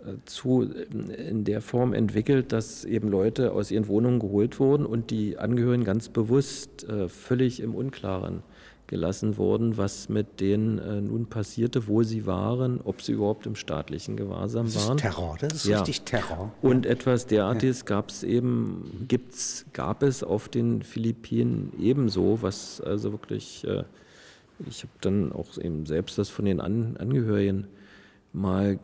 äh, 0.04 0.14
zu, 0.24 0.62
in 0.62 1.44
der 1.44 1.60
Form 1.60 1.92
entwickelt, 1.92 2.52
dass 2.52 2.84
eben 2.84 3.10
Leute 3.10 3.52
aus 3.52 3.70
ihren 3.70 3.86
Wohnungen 3.86 4.18
geholt 4.18 4.58
wurden 4.58 4.86
und 4.86 5.10
die 5.10 5.38
Angehörigen 5.38 5.84
ganz 5.84 6.08
bewusst 6.08 6.88
äh, 6.88 7.08
völlig 7.08 7.60
im 7.60 7.74
Unklaren 7.74 8.42
gelassen 8.86 9.36
wurden, 9.36 9.76
was 9.76 10.08
mit 10.08 10.40
denen 10.40 10.78
äh, 10.78 11.00
nun 11.00 11.26
passierte, 11.26 11.88
wo 11.88 12.02
sie 12.02 12.26
waren, 12.26 12.80
ob 12.84 13.02
sie 13.02 13.12
überhaupt 13.12 13.46
im 13.46 13.56
staatlichen 13.56 14.16
Gewahrsam 14.16 14.66
das 14.66 14.76
waren. 14.76 14.96
Das 14.96 15.06
ist 15.06 15.16
Terror, 15.16 15.36
das 15.40 15.54
ist 15.54 15.66
ja. 15.66 15.78
richtig 15.78 16.02
Terror. 16.02 16.52
Und 16.62 16.86
etwas 16.86 17.26
derartiges 17.26 17.80
ja. 17.80 17.86
gab 17.86 18.10
es 18.10 18.22
eben, 18.22 19.06
gibt's, 19.08 19.66
gab 19.72 20.02
es 20.02 20.22
auf 20.22 20.48
den 20.48 20.82
Philippinen 20.82 21.72
ebenso, 21.80 22.42
was 22.42 22.80
also 22.80 23.12
wirklich, 23.12 23.66
äh, 23.66 23.84
ich 24.66 24.82
habe 24.82 24.92
dann 25.00 25.32
auch 25.32 25.58
eben 25.58 25.86
selbst 25.86 26.18
das 26.18 26.28
von 26.28 26.44
den 26.44 26.60
An 26.60 26.96
Angehörigen 26.96 27.66
mal, 28.32 28.72
äh, 28.72 28.78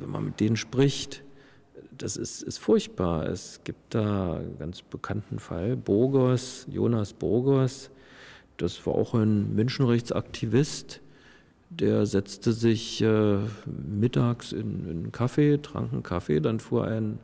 wenn 0.00 0.10
man 0.10 0.24
mit 0.26 0.40
denen 0.40 0.56
spricht, 0.56 1.22
das 1.96 2.16
ist, 2.16 2.42
ist 2.42 2.58
furchtbar. 2.58 3.26
Es 3.26 3.60
gibt 3.64 3.94
da 3.94 4.36
einen 4.36 4.58
ganz 4.58 4.82
bekannten 4.82 5.38
Fall, 5.38 5.76
Burgos, 5.76 6.66
Jonas 6.70 7.12
Burgos, 7.12 7.90
das 8.62 8.86
war 8.86 8.94
auch 8.94 9.14
ein 9.14 9.56
Menschenrechtsaktivist, 9.56 11.00
der 11.68 12.06
setzte 12.06 12.52
sich 12.52 13.02
äh, 13.02 13.38
mittags 13.66 14.52
in, 14.52 14.86
einen 14.88 15.12
Kaffee, 15.12 15.58
trank 15.60 15.92
einen 15.92 16.04
Kaffee, 16.04 16.38
dann 16.38 16.60
fuhr 16.60 16.86
ein, 16.86 17.18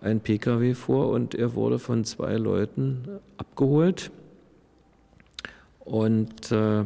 ein 0.00 0.20
Pkw 0.20 0.74
vor 0.74 1.08
und 1.08 1.34
er 1.34 1.54
wurde 1.56 1.80
von 1.80 2.04
zwei 2.04 2.36
Leuten 2.36 3.08
abgeholt. 3.36 4.12
Und 5.80 6.52
äh, 6.52 6.84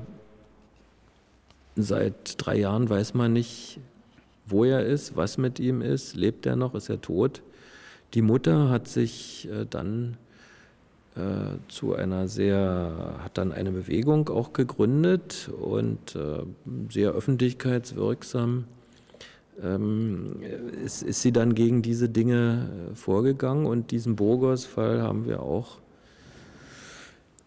seit 1.76 2.34
drei 2.38 2.56
Jahren 2.56 2.88
weiß 2.88 3.12
man 3.12 3.34
nicht, 3.34 3.80
wo 4.46 4.64
er 4.64 4.86
ist, 4.86 5.14
was 5.14 5.36
mit 5.36 5.60
ihm 5.60 5.82
ist, 5.82 6.16
lebt 6.16 6.46
er 6.46 6.56
noch, 6.56 6.74
ist 6.74 6.88
er 6.88 7.02
tot. 7.02 7.42
Die 8.14 8.22
Mutter 8.22 8.70
hat 8.70 8.88
sich 8.88 9.46
äh, 9.50 9.66
dann 9.68 10.16
zu 11.68 11.94
einer 11.94 12.28
sehr, 12.28 13.16
hat 13.18 13.38
dann 13.38 13.50
eine 13.50 13.72
Bewegung 13.72 14.28
auch 14.28 14.52
gegründet 14.52 15.50
und 15.60 16.14
äh, 16.14 16.44
sehr 16.90 17.10
öffentlichkeitswirksam 17.10 18.66
ähm, 19.62 20.36
ist, 20.84 21.02
ist, 21.02 21.22
sie 21.22 21.32
dann 21.32 21.54
gegen 21.54 21.82
diese 21.82 22.08
Dinge 22.08 22.90
äh, 22.92 22.94
vorgegangen 22.94 23.66
und 23.66 23.90
diesen 23.90 24.16
Burgos-Fall 24.16 25.02
haben 25.02 25.26
wir 25.26 25.42
auch 25.42 25.78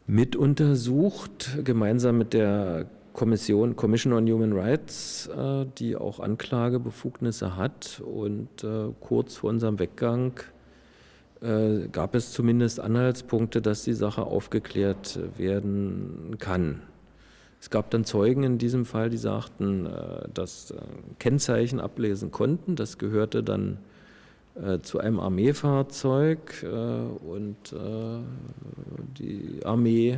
mit 0.08 0.36
untersucht, 0.36 1.58
gemeinsam 1.64 2.18
mit 2.18 2.34
der 2.34 2.88
Kommission, 3.14 3.76
Commission 3.76 4.14
on 4.14 4.28
Human 4.30 4.54
Rights, 4.54 5.28
äh, 5.28 5.66
die 5.78 5.96
auch 5.96 6.20
Anklagebefugnisse 6.20 7.56
hat. 7.56 8.02
Und 8.06 8.64
äh, 8.64 8.90
kurz 9.00 9.36
vor 9.36 9.50
unserem 9.50 9.80
Weggang 9.80 10.34
äh, 11.42 11.88
gab 11.92 12.16
es 12.16 12.32
zumindest 12.32 12.80
Anhaltspunkte, 12.80 13.62
dass 13.62 13.84
die 13.84 13.94
Sache 13.94 14.24
aufgeklärt 14.24 15.20
werden 15.38 16.36
kann. 16.40 16.82
Es 17.60 17.70
gab 17.70 17.92
dann 17.92 18.06
Zeugen 18.06 18.44
in 18.44 18.58
diesem 18.58 18.86
Fall, 18.86 19.10
die 19.10 19.18
sagten, 19.18 19.88
dass 20.34 20.74
Kennzeichen 21.20 21.80
ablesen 21.80 22.32
konnten. 22.32 22.76
Das 22.76 22.98
gehörte 22.98 23.44
dann 23.44 23.78
zu 24.82 25.00
einem 25.00 25.20
Armeefahrzeug 25.20 26.66
und 26.66 27.76
die 29.20 29.60
Armee 29.64 30.18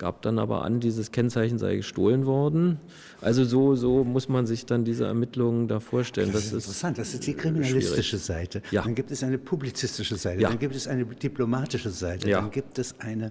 gab 0.00 0.22
dann 0.22 0.38
aber 0.38 0.64
an, 0.64 0.80
dieses 0.80 1.12
Kennzeichen 1.12 1.58
sei 1.58 1.76
gestohlen 1.76 2.24
worden. 2.24 2.80
Also 3.20 3.44
so, 3.44 3.76
so 3.76 4.02
muss 4.02 4.30
man 4.30 4.46
sich 4.46 4.64
dann 4.64 4.82
diese 4.82 5.04
Ermittlungen 5.04 5.68
da 5.68 5.78
vorstellen. 5.78 6.32
Das, 6.32 6.44
das 6.44 6.46
ist 6.46 6.52
interessant, 6.64 6.98
das 6.98 7.12
ist 7.14 7.26
die 7.26 7.34
kriminalistische 7.34 8.18
schwierig. 8.18 8.24
Seite. 8.24 8.62
Ja. 8.70 8.82
Dann 8.82 8.94
gibt 8.94 9.10
es 9.10 9.22
eine 9.22 9.36
publizistische 9.36 10.16
Seite, 10.16 10.40
ja. 10.40 10.48
dann 10.48 10.58
gibt 10.58 10.74
es 10.74 10.88
eine 10.88 11.04
diplomatische 11.04 11.90
Seite, 11.90 12.30
ja. 12.30 12.40
dann 12.40 12.50
gibt 12.50 12.78
es 12.78 12.98
eine, 12.98 13.30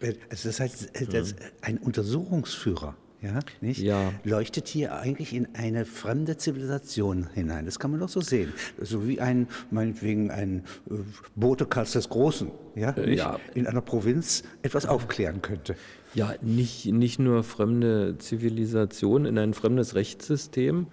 äh, 0.00 0.14
also 0.28 0.48
das 0.48 0.58
heißt, 0.58 1.00
äh, 1.00 1.06
das, 1.06 1.36
ein 1.62 1.78
Untersuchungsführer 1.78 2.96
ja, 3.20 3.40
nicht? 3.60 3.80
Ja. 3.80 4.12
leuchtet 4.22 4.68
hier 4.68 4.94
eigentlich 4.94 5.34
in 5.34 5.48
eine 5.54 5.84
fremde 5.84 6.36
Zivilisation 6.36 7.28
hinein. 7.34 7.64
Das 7.64 7.80
kann 7.80 7.90
man 7.90 7.98
doch 7.98 8.08
so 8.08 8.20
sehen. 8.20 8.52
So 8.80 9.08
wie 9.08 9.20
ein, 9.20 9.48
meinetwegen 9.72 10.30
ein 10.30 10.64
äh, 10.88 10.94
Bote 11.34 11.66
Karls 11.66 11.92
des 11.92 12.08
Großen, 12.08 12.50
ja, 12.76 12.90
äh, 12.90 13.14
ja, 13.16 13.40
in 13.54 13.66
einer 13.66 13.80
Provinz 13.80 14.44
etwas 14.62 14.86
aufklären 14.86 15.42
könnte. 15.42 15.74
Ja, 16.14 16.34
nicht, 16.40 16.86
nicht 16.86 17.18
nur 17.18 17.42
fremde 17.44 18.16
Zivilisation 18.18 19.26
in 19.26 19.38
ein 19.38 19.54
fremdes 19.54 19.94
Rechtssystem 19.94 20.86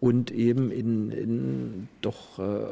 und 0.00 0.30
eben 0.30 0.70
in, 0.70 1.10
in 1.10 1.88
doch 2.00 2.38
äh, 2.38 2.66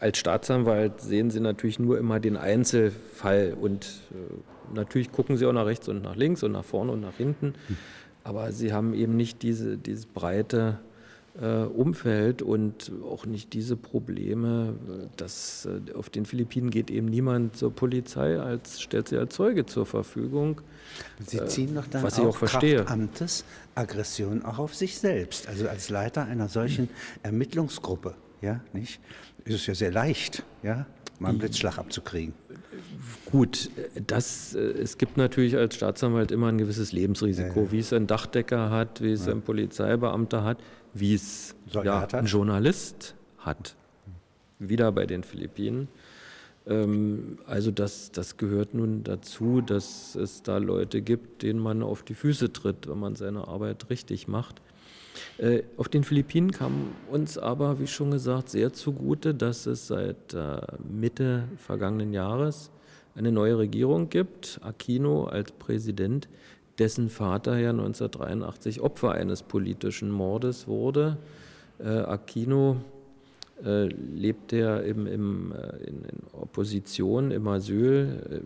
als 0.00 0.18
Staatsanwalt 0.18 1.00
sehen 1.00 1.30
Sie 1.30 1.40
natürlich 1.40 1.78
nur 1.78 1.98
immer 1.98 2.20
den 2.20 2.36
Einzelfall 2.36 3.56
und 3.60 4.02
äh, 4.12 4.74
natürlich 4.74 5.12
gucken 5.12 5.36
sie 5.36 5.46
auch 5.46 5.52
nach 5.52 5.66
rechts 5.66 5.88
und 5.88 6.02
nach 6.02 6.16
links 6.16 6.42
und 6.42 6.52
nach 6.52 6.64
vorne 6.64 6.92
und 6.92 7.00
nach 7.00 7.16
hinten, 7.16 7.54
aber 8.24 8.52
sie 8.52 8.72
haben 8.72 8.94
eben 8.94 9.16
nicht 9.16 9.42
diese, 9.42 9.78
dieses 9.78 10.06
breite 10.06 10.78
Umfeld 11.46 12.42
und 12.42 12.90
auch 13.04 13.24
nicht 13.24 13.52
diese 13.52 13.76
Probleme, 13.76 14.74
dass 15.16 15.66
äh, 15.66 15.92
auf 15.94 16.10
den 16.10 16.26
Philippinen 16.26 16.70
geht 16.70 16.90
eben 16.90 17.06
niemand 17.06 17.56
zur 17.56 17.72
Polizei, 17.72 18.40
als 18.40 18.80
stellt 18.80 19.08
sie 19.08 19.18
als 19.18 19.34
Zeuge 19.34 19.64
zur 19.64 19.86
Verfügung. 19.86 20.60
Sie 21.24 21.44
ziehen 21.46 21.76
doch 21.76 21.86
dann 21.86 22.02
was 22.02 22.14
auch, 22.14 22.22
ich 22.22 22.28
auch 22.28 22.36
verstehe. 22.36 22.88
Amtes 22.88 23.44
Aggression 23.76 24.44
auch 24.44 24.58
auf 24.58 24.74
sich 24.74 24.98
selbst. 24.98 25.46
Also 25.48 25.68
als 25.68 25.90
Leiter 25.90 26.24
einer 26.24 26.48
solchen 26.48 26.88
Ermittlungsgruppe, 27.22 28.14
ja, 28.40 28.60
nicht? 28.72 29.00
Ist 29.44 29.54
es 29.54 29.66
ja 29.66 29.74
sehr 29.74 29.92
leicht, 29.92 30.42
ja, 30.64 30.86
mal 31.20 31.30
einen 31.30 31.38
Blitzschlag 31.38 31.78
abzukriegen. 31.78 32.34
Gut, 33.30 33.70
das, 34.06 34.54
äh, 34.54 34.58
es 34.58 34.98
gibt 34.98 35.16
natürlich 35.16 35.56
als 35.56 35.74
Staatsanwalt 35.74 36.30
immer 36.32 36.48
ein 36.48 36.58
gewisses 36.58 36.92
Lebensrisiko, 36.92 37.60
ja, 37.60 37.66
ja. 37.66 37.72
wie 37.72 37.78
es 37.78 37.92
ein 37.92 38.06
Dachdecker 38.06 38.70
hat, 38.70 39.02
wie 39.02 39.12
es 39.12 39.26
ja. 39.26 39.32
ein 39.32 39.42
Polizeibeamter 39.42 40.44
hat, 40.44 40.58
wie 40.94 41.14
es 41.14 41.54
ja, 41.70 42.06
ein 42.06 42.26
Journalist 42.26 43.14
hat. 43.38 43.74
Wieder 44.58 44.90
bei 44.92 45.06
den 45.06 45.22
Philippinen. 45.22 45.88
Ähm, 46.66 47.38
also 47.46 47.70
das, 47.70 48.10
das 48.12 48.36
gehört 48.36 48.74
nun 48.74 49.04
dazu, 49.04 49.60
dass 49.60 50.14
es 50.14 50.42
da 50.42 50.58
Leute 50.58 51.00
gibt, 51.00 51.42
denen 51.42 51.60
man 51.60 51.82
auf 51.82 52.02
die 52.02 52.14
Füße 52.14 52.52
tritt, 52.52 52.88
wenn 52.88 52.98
man 52.98 53.14
seine 53.16 53.48
Arbeit 53.48 53.90
richtig 53.90 54.28
macht. 54.28 54.60
Äh, 55.38 55.62
auf 55.76 55.88
den 55.88 56.04
Philippinen 56.04 56.52
kam 56.52 56.92
uns 57.10 57.38
aber, 57.38 57.80
wie 57.80 57.86
schon 57.86 58.10
gesagt, 58.10 58.50
sehr 58.50 58.72
zugute, 58.72 59.34
dass 59.34 59.66
es 59.66 59.88
seit 59.88 60.34
äh, 60.34 60.60
Mitte 60.88 61.44
vergangenen 61.56 62.12
Jahres 62.12 62.70
eine 63.14 63.32
neue 63.32 63.58
Regierung 63.58 64.10
gibt, 64.10 64.60
Aquino 64.62 65.24
als 65.24 65.50
Präsident, 65.52 66.28
dessen 66.78 67.08
Vater 67.08 67.58
ja 67.58 67.70
1983 67.70 68.80
Opfer 68.80 69.12
eines 69.12 69.42
politischen 69.42 70.10
Mordes 70.10 70.68
wurde. 70.68 71.16
Äh, 71.78 71.88
Aquino 71.88 72.76
äh, 73.64 73.86
lebt 73.86 74.52
er 74.52 74.84
im, 74.84 75.06
im, 75.06 75.52
äh, 75.52 75.86
in, 75.86 76.04
in, 76.04 76.18
Opposition, 76.32 77.30
im 77.30 77.48
Asyl 77.48 78.22
äh, 78.30 78.36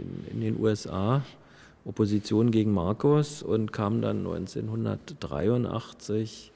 in, 0.00 0.24
in, 0.32 0.40
den 0.40 0.60
USA 0.60 1.24
Opposition 1.84 2.50
gegen 2.50 2.72
Marcos 2.72 3.42
und 3.42 3.72
kam 3.72 4.00
dann 4.00 4.18
1983 4.18 6.52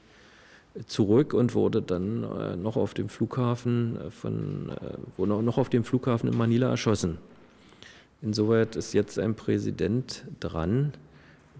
zurück 0.87 1.35
und 1.35 1.55
wurde 1.55 1.83
dann 1.83 2.25
äh, 2.25 2.57
noch 2.57 2.77
auf 2.77 2.95
dem 2.95 3.09
Flughafen 3.09 3.97
äh, 3.97 4.11
von, 4.11 4.73
wurde 5.17 5.43
noch 5.43 5.59
auf 5.59 5.69
dem 5.69 5.85
Flughafen 5.85 6.31
in 6.31 6.39
Manila 6.39 6.71
erschossen. 6.71 7.19
Insoweit 8.27 8.75
ist 8.75 8.93
jetzt 8.93 9.21
ein 9.21 9.37
Präsident 9.37 10.25
dran, 10.41 10.93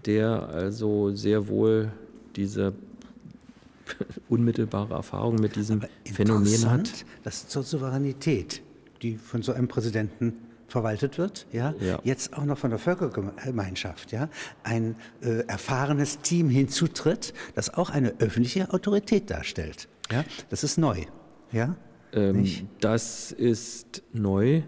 der 0.05 0.49
also 0.49 1.15
sehr 1.15 1.47
wohl 1.47 1.93
diese 2.35 2.73
unmittelbare 4.29 4.93
Erfahrung 4.93 5.35
mit 5.35 5.55
diesem 5.55 5.81
Phänomen 6.05 6.69
hat. 6.69 7.05
Das 7.23 7.35
ist 7.35 7.51
zur 7.51 7.63
Souveränität, 7.63 8.61
die 9.01 9.15
von 9.15 9.43
so 9.43 9.53
einem 9.53 9.69
Präsidenten 9.69 10.33
verwaltet 10.67 11.17
wird, 11.17 11.47
ja? 11.53 11.73
ja, 11.79 12.01
jetzt 12.03 12.33
auch 12.33 12.43
noch 12.43 12.57
von 12.57 12.71
der 12.71 12.79
Völkergemeinschaft, 12.79 14.11
ja, 14.11 14.27
ein 14.63 14.97
äh, 15.21 15.45
erfahrenes 15.47 16.19
Team 16.19 16.49
hinzutritt, 16.49 17.33
das 17.55 17.73
auch 17.73 17.89
eine 17.89 18.13
öffentliche 18.19 18.73
Autorität 18.73 19.29
darstellt. 19.29 19.87
Ja? 20.11 20.25
Das 20.49 20.65
ist 20.65 20.77
neu. 20.77 21.05
Ja? 21.53 21.77
Ähm, 22.11 22.67
das 22.81 23.31
ist 23.31 24.03
neu. 24.11 24.63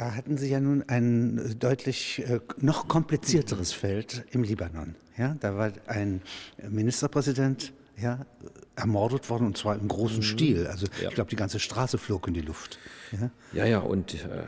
Da 0.00 0.14
hatten 0.14 0.38
Sie 0.38 0.48
ja 0.48 0.60
nun 0.60 0.82
ein 0.88 1.58
deutlich 1.58 2.20
äh, 2.26 2.40
noch 2.56 2.88
komplizierteres 2.88 3.74
Feld 3.74 4.24
im 4.30 4.44
Libanon. 4.44 4.94
Ja? 5.18 5.36
Da 5.40 5.58
war 5.58 5.72
ein 5.88 6.22
Ministerpräsident 6.66 7.74
ja, 7.98 8.24
ermordet 8.76 9.28
worden 9.28 9.48
und 9.48 9.58
zwar 9.58 9.78
im 9.78 9.88
großen 9.88 10.20
mhm. 10.20 10.22
Stil. 10.22 10.66
Also 10.68 10.86
ja. 11.02 11.10
ich 11.10 11.14
glaube, 11.14 11.28
die 11.28 11.36
ganze 11.36 11.60
Straße 11.60 11.98
flog 11.98 12.28
in 12.28 12.32
die 12.32 12.40
Luft. 12.40 12.78
Ja, 13.12 13.30
ja, 13.52 13.66
ja 13.66 13.78
und 13.80 14.14
äh, 14.14 14.44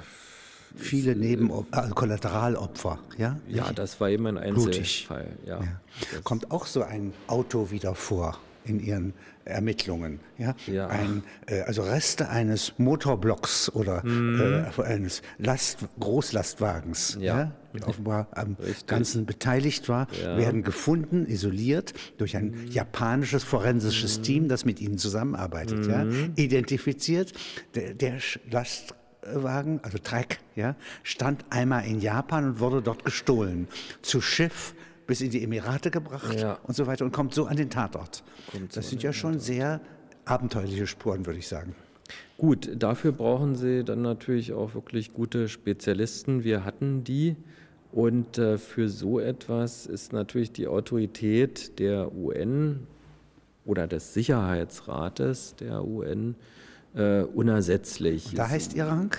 viele 0.74 1.14
Nebenopfer, 1.14 1.82
also 1.82 1.94
Kollateralopfer. 1.96 2.98
Ja, 3.18 3.38
ja 3.46 3.74
das 3.74 4.00
war 4.00 4.08
eben 4.08 4.26
ein 4.28 4.38
Einzelfall. 4.38 5.36
Ja. 5.44 5.60
Kommt 6.24 6.50
auch 6.50 6.64
so 6.64 6.82
ein 6.82 7.12
Auto 7.26 7.70
wieder 7.70 7.94
vor 7.94 8.38
in 8.64 8.80
Ihren 8.80 9.12
Ermittlungen. 9.44 10.20
Ja? 10.38 10.54
ja. 10.66 10.86
Ein, 10.88 11.22
äh, 11.46 11.60
also 11.60 11.82
Reste 11.82 12.28
eines 12.28 12.74
Motorblocks 12.78 13.70
oder 13.70 14.04
mhm. 14.04 14.66
äh, 14.76 14.82
eines 14.82 15.22
Last, 15.38 15.78
Großlastwagens, 15.98 17.18
ja. 17.20 17.38
ja 17.38 17.52
die 17.74 17.82
offenbar 17.84 18.28
am 18.32 18.56
Richtig. 18.60 18.86
Ganzen 18.86 19.24
beteiligt 19.24 19.88
war, 19.88 20.06
ja. 20.22 20.36
werden 20.36 20.62
gefunden, 20.62 21.26
isoliert 21.26 21.94
durch 22.18 22.36
ein 22.36 22.50
mhm. 22.50 22.66
japanisches 22.70 23.44
forensisches 23.44 24.18
mhm. 24.18 24.22
Team, 24.22 24.48
das 24.48 24.64
mit 24.64 24.80
ihnen 24.80 24.98
zusammenarbeitet. 24.98 25.86
Ja? 25.86 26.04
Mhm. 26.04 26.32
Identifiziert. 26.36 27.32
Der, 27.74 27.94
der 27.94 28.18
Last 28.50 28.94
Wagen, 29.24 29.80
also 29.82 29.98
Treck, 29.98 30.40
ja, 30.56 30.74
stand 31.02 31.44
einmal 31.50 31.86
in 31.86 32.00
Japan 32.00 32.44
und 32.44 32.60
wurde 32.60 32.82
dort 32.82 33.04
gestohlen. 33.04 33.68
Zu 34.02 34.20
Schiff 34.20 34.74
bis 35.12 35.20
in 35.20 35.28
die 35.28 35.44
Emirate 35.44 35.90
gebracht 35.90 36.40
ja. 36.40 36.58
und 36.62 36.74
so 36.74 36.86
weiter 36.86 37.04
und 37.04 37.12
kommt 37.12 37.34
so 37.34 37.44
an 37.44 37.58
den 37.58 37.68
Tatort. 37.68 38.22
Kommt 38.50 38.74
das 38.74 38.86
so 38.86 38.90
sind 38.92 39.02
ja 39.02 39.12
schon 39.12 39.32
Tatort. 39.32 39.44
sehr 39.44 39.80
abenteuerliche 40.24 40.86
Spuren, 40.86 41.26
würde 41.26 41.38
ich 41.38 41.48
sagen. 41.48 41.74
Gut, 42.38 42.70
dafür 42.74 43.12
brauchen 43.12 43.54
Sie 43.54 43.84
dann 43.84 44.00
natürlich 44.00 44.54
auch 44.54 44.72
wirklich 44.72 45.12
gute 45.12 45.50
Spezialisten. 45.50 46.44
Wir 46.44 46.64
hatten 46.64 47.04
die. 47.04 47.36
Und 47.92 48.38
äh, 48.38 48.56
für 48.56 48.88
so 48.88 49.20
etwas 49.20 49.84
ist 49.84 50.14
natürlich 50.14 50.50
die 50.50 50.66
Autorität 50.66 51.78
der 51.78 52.14
UN 52.14 52.86
oder 53.66 53.86
des 53.86 54.14
Sicherheitsrates 54.14 55.56
der 55.56 55.84
UN 55.84 56.36
äh, 56.94 57.20
unersetzlich. 57.20 58.30
Und 58.30 58.38
da 58.38 58.48
heißt 58.48 58.72
Ihr 58.72 58.86
Rang? 58.86 59.14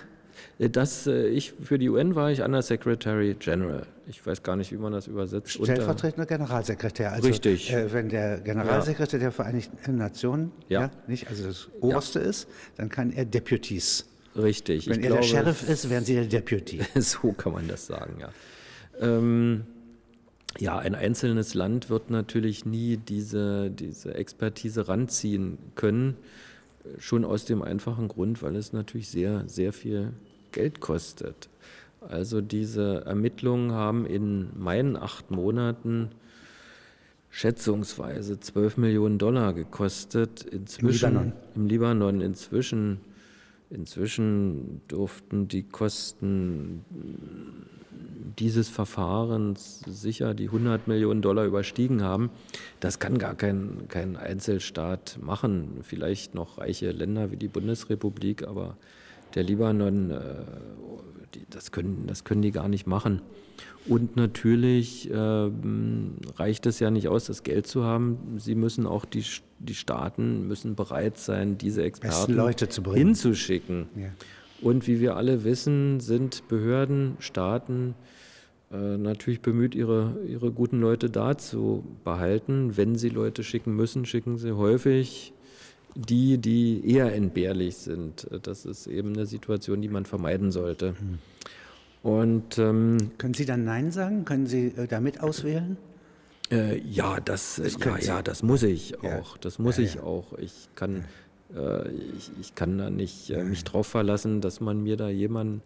Äh, 0.60 0.70
das, 0.70 1.08
äh, 1.08 1.28
ich, 1.28 1.54
für 1.62 1.78
die 1.78 1.90
UN 1.90 2.16
war 2.16 2.32
ich 2.32 2.42
Under 2.42 2.62
Secretary 2.62 3.36
General. 3.38 3.86
Ich 4.08 4.26
weiß 4.26 4.44
gar 4.44 4.56
nicht, 4.56 4.72
wie 4.72 4.78
man 4.78 4.92
das 4.92 5.08
übersetzt. 5.08 5.52
Stellvertretender 5.52 6.26
Generalsekretär. 6.26 7.12
Also, 7.12 7.28
Richtig. 7.28 7.72
Äh, 7.72 7.94
wenn 7.94 8.10
der 8.10 8.40
Generalsekretär 8.40 9.20
ja. 9.20 9.26
der 9.26 9.32
Vereinigten 9.32 9.98
Nationen 9.98 10.52
ja. 10.70 10.82
ja. 10.82 10.92
nicht, 11.08 11.30
also 11.30 11.48
das 11.48 11.70
Oberste 11.80 12.20
ja. 12.20 12.26
ist, 12.26 12.48
dann 12.76 12.90
kann 12.90 13.12
er 13.12 13.26
Deputies. 13.26 14.06
Richtig. 14.36 14.88
Wenn 14.88 15.00
ich 15.00 15.06
er 15.06 15.08
glaube, 15.08 15.22
der 15.22 15.28
Sheriff 15.28 15.70
ist, 15.70 15.90
wären 15.90 16.04
Sie 16.04 16.16
der 16.16 16.26
Deputy. 16.26 16.82
so 17.00 17.32
kann 17.34 17.54
man 17.54 17.68
das 17.68 17.86
sagen, 17.86 18.18
ja. 18.20 18.30
Ähm, 19.00 19.64
ja, 20.60 20.78
ein 20.78 20.96
einzelnes 20.96 21.54
Land 21.56 21.90
wird 21.90 22.10
natürlich 22.12 22.66
nie 22.66 22.98
diese, 22.98 23.72
diese 23.72 24.14
Expertise 24.14 24.88
ranziehen 24.88 25.58
können. 25.76 26.16
Schon 27.00 27.24
aus 27.26 27.46
dem 27.46 27.62
einfachen 27.62 28.08
Grund, 28.08 28.42
weil 28.42 28.56
es 28.56 28.74
natürlich 28.74 29.10
sehr, 29.10 29.48
sehr 29.48 29.74
viel 29.74 30.14
Geld 30.52 30.80
kostet. 30.80 31.50
Also 32.02 32.42
diese 32.42 33.06
Ermittlungen 33.06 33.72
haben 33.72 34.06
in 34.06 34.50
meinen 34.58 34.98
acht 34.98 35.32
Monaten 35.32 36.10
schätzungsweise 37.30 38.40
12 38.40 38.78
Millionen 38.78 39.18
Dollar 39.18 39.54
gekostet. 39.54 40.44
Inzwischen, 40.44 41.10
Im 41.10 41.14
Libanon. 41.14 41.34
Im 41.56 41.68
Libanon 41.68 42.22
inzwischen, 42.22 43.00
inzwischen 43.70 44.82
durften 44.88 45.48
die 45.48 45.64
Kosten 45.64 46.86
dieses 48.40 48.70
Verfahrens 48.70 49.82
sicher 49.86 50.34
die 50.34 50.46
100 50.46 50.88
Millionen 50.88 51.22
Dollar 51.22 51.46
überstiegen 51.46 52.02
haben. 52.02 52.30
Das 52.80 53.00
kann 53.00 53.18
gar 53.18 53.36
kein, 53.36 53.88
kein 53.90 54.16
Einzelstaat 54.16 55.20
machen. 55.22 55.80
Vielleicht 55.82 56.36
noch 56.36 56.58
reiche 56.58 56.92
Länder 56.92 57.32
wie 57.32 57.38
die 57.38 57.48
Bundesrepublik, 57.48 58.48
aber 58.48 58.78
der 59.36 59.44
Libanon, 59.44 60.12
äh, 60.12 60.20
das, 61.50 61.72
können, 61.72 62.06
das 62.08 62.24
können 62.24 62.42
die 62.42 62.52
gar 62.52 62.68
nicht 62.68 62.88
machen. 62.88 63.22
Und 63.88 64.16
natürlich 64.16 65.12
äh, 65.12 65.16
reicht 65.16 66.66
es 66.66 66.80
ja 66.80 66.90
nicht 66.90 67.08
aus, 67.10 67.26
das 67.26 67.44
Geld 67.44 67.68
zu 67.68 67.84
haben. 67.84 68.38
Sie 68.38 68.56
müssen 68.56 68.88
auch 68.88 69.06
die, 69.06 69.24
die 69.60 69.76
Staaten 69.76 70.48
müssen 70.48 70.76
bereit 70.76 71.18
sein, 71.18 71.58
diese 71.58 71.84
Experten 71.84 72.40
hinzuschicken. 72.94 73.88
Ja. 73.96 74.10
Und 74.62 74.88
wie 74.88 75.02
wir 75.02 75.18
alle 75.18 75.44
wissen, 75.44 76.00
sind 76.00 76.48
Behörden, 76.48 77.18
Staaten 77.20 77.96
natürlich 78.74 79.42
bemüht, 79.42 79.76
ihre, 79.76 80.16
ihre 80.28 80.52
guten 80.52 80.80
Leute 80.80 81.10
da 81.10 81.38
zu 81.38 81.84
behalten. 82.04 82.76
Wenn 82.76 82.96
sie 82.96 83.10
Leute 83.10 83.44
schicken 83.44 83.76
müssen, 83.76 84.06
schicken 84.06 84.38
sie 84.38 84.54
häufig 84.54 85.34
die, 85.96 86.38
die 86.38 86.90
eher 86.90 87.14
entbehrlich 87.14 87.78
sind. 87.78 88.28
Das 88.44 88.66
ist 88.66 88.88
eben 88.88 89.14
eine 89.14 89.26
Situation, 89.26 89.82
die 89.82 89.90
man 89.90 90.06
vermeiden 90.06 90.52
sollte. 90.52 90.94
Mhm. 91.00 91.20
Und, 92.04 92.58
ähm, 92.58 93.12
Können 93.18 93.34
Sie 93.34 93.46
dann 93.46 93.64
Nein 93.64 93.92
sagen? 93.92 94.26
Können 94.26 94.46
Sie 94.46 94.68
äh, 94.68 94.88
damit 94.88 95.22
auswählen? 95.22 95.78
Äh, 96.52 96.80
ja, 96.80 97.20
das, 97.22 97.62
das 97.64 97.78
ja, 97.80 97.98
ja, 97.98 98.22
das 98.22 98.44
muss 98.44 98.64
ich 98.64 98.94
ja. 99.02 99.20
auch. 99.20 99.38
Das 99.38 99.58
muss 99.58 99.78
ja, 99.78 99.84
ich 99.84 100.00
auch. 100.02 100.38
Ich 100.38 100.68
kann, 100.76 101.06
äh, 101.56 101.90
ich, 101.90 102.32
ich, 102.42 102.56
kann 102.56 102.78
da 102.78 102.90
nicht 102.90 103.30
äh, 103.30 103.46
mich 103.46 103.64
drauf 103.64 103.88
verlassen, 103.88 104.42
dass 104.42 104.60
man 104.60 104.84
mir 104.84 104.98
da 104.98 105.08
jemanden 105.08 105.62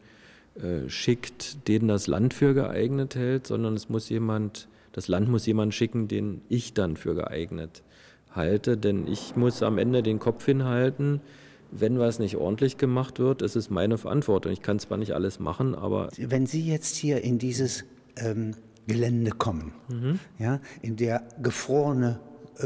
äh, 0.61 0.89
schickt, 0.89 1.67
den 1.67 1.87
das 1.87 2.07
Land 2.07 2.33
für 2.33 2.53
geeignet 2.53 3.15
hält, 3.15 3.47
sondern 3.47 3.75
es 3.75 3.89
muss 3.89 4.09
jemand, 4.09 4.67
das 4.91 5.07
Land 5.07 5.29
muss 5.29 5.45
jemanden 5.45 5.71
schicken, 5.71 6.07
den 6.07 6.41
ich 6.49 6.73
dann 6.73 6.97
für 6.97 7.15
geeignet 7.15 7.83
halte. 8.31 8.77
Denn 8.77 9.07
ich 9.07 9.35
muss 9.35 9.63
am 9.63 9.77
Ende 9.77 10.03
den 10.03 10.19
Kopf 10.19 10.45
hinhalten 10.45 11.21
wenn 11.71 11.99
was 11.99 12.19
nicht 12.19 12.35
ordentlich 12.37 12.77
gemacht 12.77 13.19
wird, 13.19 13.41
ist 13.41 13.55
es 13.55 13.69
meine 13.69 13.97
Verantwortung. 13.97 14.51
Ich 14.51 14.61
kann 14.61 14.79
zwar 14.79 14.97
nicht 14.97 15.13
alles 15.13 15.39
machen, 15.39 15.75
aber. 15.75 16.09
Wenn 16.17 16.45
Sie 16.45 16.61
jetzt 16.61 16.95
hier 16.95 17.23
in 17.23 17.39
dieses 17.39 17.85
ähm, 18.17 18.53
Gelände 18.87 19.31
kommen, 19.31 19.73
mhm. 19.89 20.19
ja, 20.39 20.59
in 20.81 20.95
der 20.95 21.23
gefrorene 21.41 22.19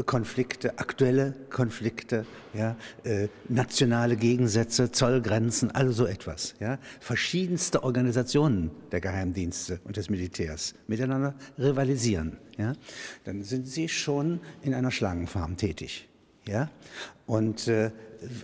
Konflikte, 0.06 0.78
aktuelle 0.78 1.34
Konflikte, 1.50 2.24
ja, 2.54 2.76
äh, 3.04 3.28
nationale 3.48 4.16
Gegensätze, 4.16 4.90
Zollgrenzen, 4.90 5.70
all 5.70 5.92
so 5.92 6.06
etwas. 6.06 6.54
Ja, 6.60 6.78
verschiedenste 7.00 7.82
Organisationen 7.82 8.70
der 8.90 9.00
Geheimdienste 9.00 9.80
und 9.84 9.96
des 9.96 10.08
Militärs 10.08 10.74
miteinander 10.86 11.34
rivalisieren. 11.58 12.38
Ja, 12.56 12.74
dann 13.24 13.42
sind 13.42 13.66
Sie 13.66 13.88
schon 13.88 14.40
in 14.62 14.74
einer 14.74 14.90
Schlangenfarm 14.90 15.56
tätig. 15.56 16.08
Ja, 16.46 16.70
und 17.26 17.68
äh, 17.68 17.90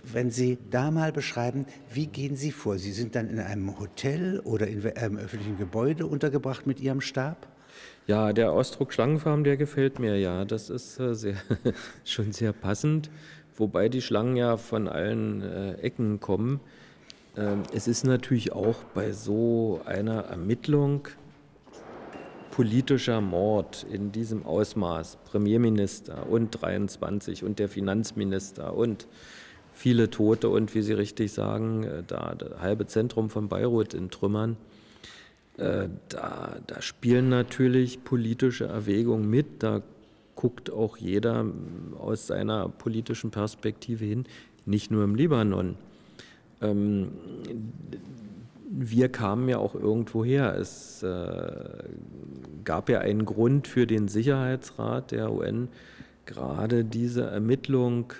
wenn 0.03 0.31
Sie 0.31 0.57
da 0.69 0.91
mal 0.91 1.11
beschreiben, 1.11 1.65
wie 1.91 2.07
gehen 2.07 2.35
Sie 2.35 2.51
vor? 2.51 2.77
Sie 2.77 2.91
sind 2.91 3.15
dann 3.15 3.29
in 3.29 3.39
einem 3.39 3.79
Hotel 3.79 4.39
oder 4.41 4.67
in 4.67 4.85
einem 4.85 5.17
öffentlichen 5.17 5.57
Gebäude 5.57 6.05
untergebracht 6.05 6.67
mit 6.67 6.79
Ihrem 6.79 7.01
Stab? 7.01 7.47
Ja, 8.09 8.33
der 8.33 8.51
Ausdruck 8.51 8.91
Schlangenfarm, 8.91 9.43
der 9.43 9.55
gefällt 9.55 9.99
mir 9.99 10.17
ja. 10.17 10.43
Das 10.43 10.71
ist 10.71 10.99
äh, 10.99 11.13
sehr, 11.13 11.35
schon 12.05 12.31
sehr 12.31 12.53
passend, 12.53 13.11
wobei 13.55 13.87
die 13.87 14.01
Schlangen 14.01 14.35
ja 14.35 14.57
von 14.57 14.87
allen 14.87 15.43
äh, 15.43 15.73
Ecken 15.73 16.19
kommen. 16.19 16.59
Ähm, 17.37 17.61
es 17.71 17.87
ist 17.87 18.05
natürlich 18.05 18.51
auch 18.51 18.77
bei 18.95 19.11
so 19.11 19.81
einer 19.85 20.21
Ermittlung 20.21 21.07
politischer 22.49 23.21
Mord 23.21 23.85
in 23.91 24.11
diesem 24.11 24.43
Ausmaß, 24.43 25.19
Premierminister 25.25 26.27
und 26.31 26.49
23 26.63 27.43
und 27.43 27.59
der 27.59 27.69
Finanzminister 27.69 28.73
und 28.73 29.05
viele 29.71 30.09
Tote 30.09 30.49
und 30.49 30.73
wie 30.73 30.81
Sie 30.81 30.93
richtig 30.93 31.31
sagen, 31.31 31.83
äh, 31.83 32.01
da 32.07 32.33
das 32.35 32.59
halbe 32.59 32.87
Zentrum 32.87 33.29
von 33.29 33.49
Beirut 33.49 33.93
in 33.93 34.09
Trümmern. 34.09 34.57
Äh, 35.59 35.89
da, 36.07 36.57
da 36.67 36.81
spielen 36.81 37.27
natürlich 37.29 38.03
politische 38.03 38.65
Erwägungen 38.65 39.29
mit. 39.29 39.61
Da 39.61 39.81
guckt 40.35 40.71
auch 40.71 40.95
jeder 40.95 41.45
aus 41.97 42.27
seiner 42.27 42.69
politischen 42.69 43.29
Perspektive 43.29 44.05
hin, 44.05 44.23
nicht 44.65 44.89
nur 44.89 45.03
im 45.03 45.15
Libanon. 45.15 45.75
Ähm, 46.61 47.09
wir 48.69 49.09
kamen 49.09 49.49
ja 49.49 49.57
auch 49.57 49.75
irgendwo 49.75 50.23
her. 50.23 50.55
Es 50.55 51.03
äh, 51.03 51.83
gab 52.63 52.87
ja 52.87 52.99
einen 52.99 53.25
Grund 53.25 53.67
für 53.67 53.85
den 53.85 54.07
Sicherheitsrat 54.07 55.11
der 55.11 55.33
UN, 55.33 55.67
gerade 56.25 56.85
diese 56.85 57.23
Ermittlung 57.23 58.13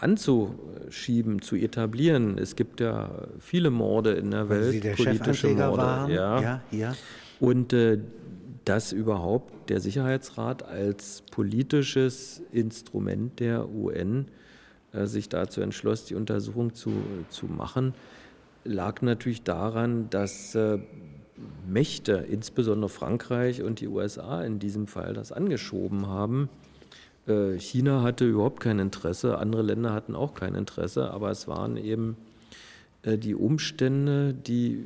anzuschieben, 0.00 1.42
zu 1.42 1.56
etablieren. 1.56 2.38
Es 2.38 2.56
gibt 2.56 2.80
ja 2.80 3.10
viele 3.38 3.70
Morde 3.70 4.12
in 4.12 4.30
der 4.30 4.48
Weil 4.48 4.60
Welt, 4.60 4.72
Sie 4.72 4.80
der 4.80 4.94
politische 4.94 5.48
Morde. 5.48 5.82
Waren. 5.82 6.10
Ja. 6.10 6.40
Ja, 6.40 6.62
ja. 6.70 6.94
Und 7.38 7.72
äh, 7.72 7.98
dass 8.64 8.92
überhaupt 8.92 9.70
der 9.70 9.80
Sicherheitsrat 9.80 10.62
als 10.64 11.22
politisches 11.30 12.42
Instrument 12.50 13.38
der 13.40 13.68
UN 13.68 14.26
äh, 14.92 15.06
sich 15.06 15.28
dazu 15.28 15.60
entschloss, 15.60 16.06
die 16.06 16.14
Untersuchung 16.14 16.74
zu, 16.74 16.92
zu 17.28 17.46
machen, 17.46 17.94
lag 18.64 19.02
natürlich 19.02 19.42
daran, 19.42 20.08
dass 20.10 20.54
äh, 20.54 20.78
Mächte, 21.68 22.26
insbesondere 22.28 22.88
Frankreich 22.88 23.62
und 23.62 23.80
die 23.80 23.88
USA 23.88 24.42
in 24.42 24.58
diesem 24.58 24.86
Fall, 24.86 25.12
das 25.12 25.30
angeschoben 25.30 26.06
haben 26.06 26.48
äh, 26.48 26.65
China 27.58 28.02
hatte 28.02 28.24
überhaupt 28.24 28.60
kein 28.60 28.78
Interesse, 28.78 29.38
andere 29.38 29.62
Länder 29.62 29.92
hatten 29.92 30.14
auch 30.14 30.34
kein 30.34 30.54
Interesse, 30.54 31.10
aber 31.10 31.30
es 31.30 31.48
waren 31.48 31.76
eben 31.76 32.16
äh, 33.02 33.18
die 33.18 33.34
Umstände, 33.34 34.34
die, 34.34 34.84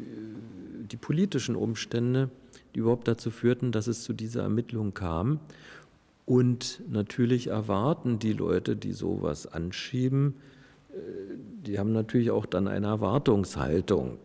die 0.91 0.97
politischen 0.97 1.57
Umstände, 1.57 2.31
die 2.75 2.81
überhaupt 2.81 3.09
dazu 3.09 3.31
führten, 3.31 3.73
dass 3.73 3.87
es 3.87 4.05
zu 4.05 4.13
dieser 4.13 4.43
Ermittlung 4.43 4.95
kam. 4.95 5.41
Und 6.27 6.81
natürlich 6.89 7.49
erwarten 7.49 8.21
die 8.21 8.33
Leute, 8.33 8.77
die 8.77 8.93
sowas 8.93 9.47
anschieben, 9.47 10.37
äh, 10.93 10.97
die 11.67 11.79
haben 11.79 11.93
natürlich 11.93 12.31
auch 12.31 12.47
dann 12.47 12.69
eine 12.69 12.87
Erwartungshaltung 12.87 14.19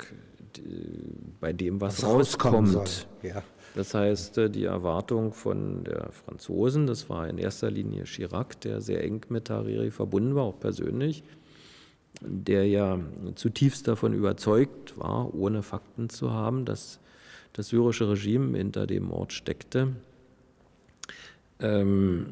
bei 1.41 1.51
dem, 1.51 1.81
was, 1.81 2.01
was 2.01 2.09
rauskommt. 2.09 3.07
Ja. 3.23 3.43
Das 3.75 3.93
heißt, 3.93 4.37
äh, 4.37 4.49
die 4.49 4.63
Erwartung 4.63 5.33
von 5.33 5.83
der 5.83 6.09
Franzosen, 6.11 6.87
das 6.87 7.09
war 7.09 7.27
in 7.27 7.37
erster 7.37 7.69
Linie 7.69 8.05
Chirac, 8.05 8.59
der 8.61 8.81
sehr 8.81 9.03
eng 9.03 9.21
mit 9.29 9.49
Hariri 9.49 9.91
verbunden 9.91 10.33
war, 10.33 10.43
auch 10.43 10.59
persönlich, 10.59 11.23
der 12.21 12.65
ja 12.67 12.97
zutiefst 13.35 13.87
davon 13.87 14.13
überzeugt 14.13 14.97
war, 14.97 15.35
ohne 15.35 15.61
Fakten 15.61 16.09
zu 16.09 16.31
haben, 16.31 16.63
dass 16.63 16.99
das 17.51 17.67
syrische 17.67 18.09
Regime 18.09 18.57
hinter 18.57 18.87
dem 18.87 19.05
Mord 19.05 19.33
steckte. 19.33 19.89
Ähm, 21.59 22.25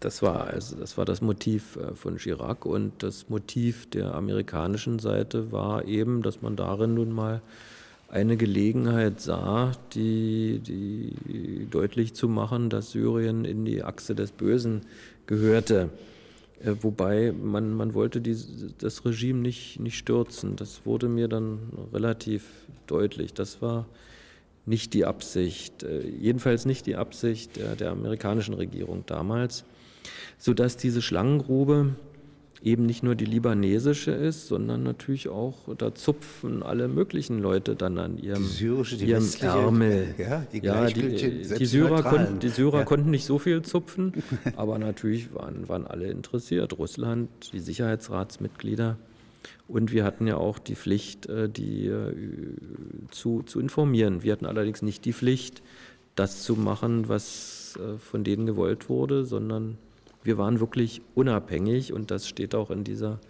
das, 0.00 0.22
war 0.22 0.48
also, 0.48 0.76
das 0.76 0.98
war 0.98 1.04
das 1.04 1.20
Motiv 1.20 1.76
äh, 1.76 1.94
von 1.94 2.16
Chirac 2.16 2.64
und 2.64 3.02
das 3.02 3.28
Motiv 3.28 3.90
der 3.90 4.14
amerikanischen 4.14 5.00
Seite 5.00 5.50
war 5.50 5.84
eben, 5.84 6.22
dass 6.22 6.42
man 6.42 6.56
darin 6.56 6.94
nun 6.94 7.12
mal 7.12 7.42
eine 8.10 8.36
Gelegenheit 8.36 9.20
sah, 9.20 9.72
die, 9.94 10.58
die 10.58 11.66
deutlich 11.70 12.14
zu 12.14 12.28
machen, 12.28 12.68
dass 12.68 12.90
Syrien 12.90 13.44
in 13.44 13.64
die 13.64 13.82
Achse 13.82 14.14
des 14.14 14.32
Bösen 14.32 14.82
gehörte. 15.26 15.90
Äh, 16.62 16.74
wobei 16.80 17.32
man, 17.32 17.72
man 17.72 17.94
wollte 17.94 18.20
die, 18.20 18.36
das 18.78 19.04
Regime 19.04 19.40
nicht, 19.40 19.78
nicht 19.80 19.96
stürzen. 19.96 20.56
Das 20.56 20.84
wurde 20.84 21.08
mir 21.08 21.28
dann 21.28 21.60
relativ 21.92 22.44
deutlich. 22.86 23.32
Das 23.32 23.62
war 23.62 23.86
nicht 24.66 24.92
die 24.92 25.04
Absicht, 25.04 25.82
äh, 25.84 26.06
jedenfalls 26.06 26.66
nicht 26.66 26.86
die 26.86 26.96
Absicht 26.96 27.56
der, 27.56 27.76
der 27.76 27.90
amerikanischen 27.92 28.54
Regierung 28.54 29.04
damals, 29.06 29.64
sodass 30.36 30.76
diese 30.76 31.00
Schlangengrube 31.00 31.94
eben 32.62 32.84
nicht 32.84 33.02
nur 33.02 33.14
die 33.14 33.24
libanesische 33.24 34.10
ist, 34.10 34.46
sondern 34.46 34.82
natürlich 34.82 35.28
auch, 35.28 35.74
da 35.76 35.94
zupfen 35.94 36.62
alle 36.62 36.88
möglichen 36.88 37.38
Leute 37.38 37.74
dann 37.74 37.98
an 37.98 38.18
ihrem, 38.18 38.42
die 38.42 38.48
syrische, 38.48 38.96
die 38.96 39.06
ihrem 39.06 39.26
Ärmel. 39.40 40.14
Ja, 40.18 40.44
die, 40.52 40.58
ja, 40.58 40.86
die, 40.86 41.42
die 41.42 41.66
Syrer, 41.66 42.02
konnten, 42.02 42.38
die 42.38 42.48
Syrer 42.48 42.80
ja. 42.80 42.84
konnten 42.84 43.10
nicht 43.10 43.24
so 43.24 43.38
viel 43.38 43.62
zupfen, 43.62 44.12
aber 44.56 44.78
natürlich 44.78 45.34
waren, 45.34 45.68
waren 45.68 45.86
alle 45.86 46.10
interessiert. 46.10 46.78
Russland, 46.78 47.30
die 47.52 47.60
Sicherheitsratsmitglieder. 47.60 48.98
Und 49.66 49.92
wir 49.92 50.04
hatten 50.04 50.26
ja 50.26 50.36
auch 50.36 50.58
die 50.58 50.74
Pflicht, 50.74 51.26
äh, 51.26 51.48
die 51.48 51.86
äh, 51.86 52.12
zu, 53.10 53.42
zu 53.42 53.60
informieren. 53.60 54.22
Wir 54.22 54.32
hatten 54.32 54.46
allerdings 54.46 54.82
nicht 54.82 55.04
die 55.04 55.12
Pflicht, 55.12 55.62
das 56.14 56.42
zu 56.42 56.56
machen, 56.56 57.08
was 57.08 57.78
äh, 57.78 57.96
von 57.98 58.24
denen 58.24 58.44
gewollt 58.46 58.88
wurde, 58.88 59.24
sondern 59.24 59.78
wir 60.22 60.38
waren 60.38 60.60
wirklich 60.60 61.02
unabhängig 61.14 61.92
und 61.92 62.10
das 62.10 62.28
steht 62.28 62.54
auch 62.54 62.70
in 62.70 62.84
dieser 62.84 63.20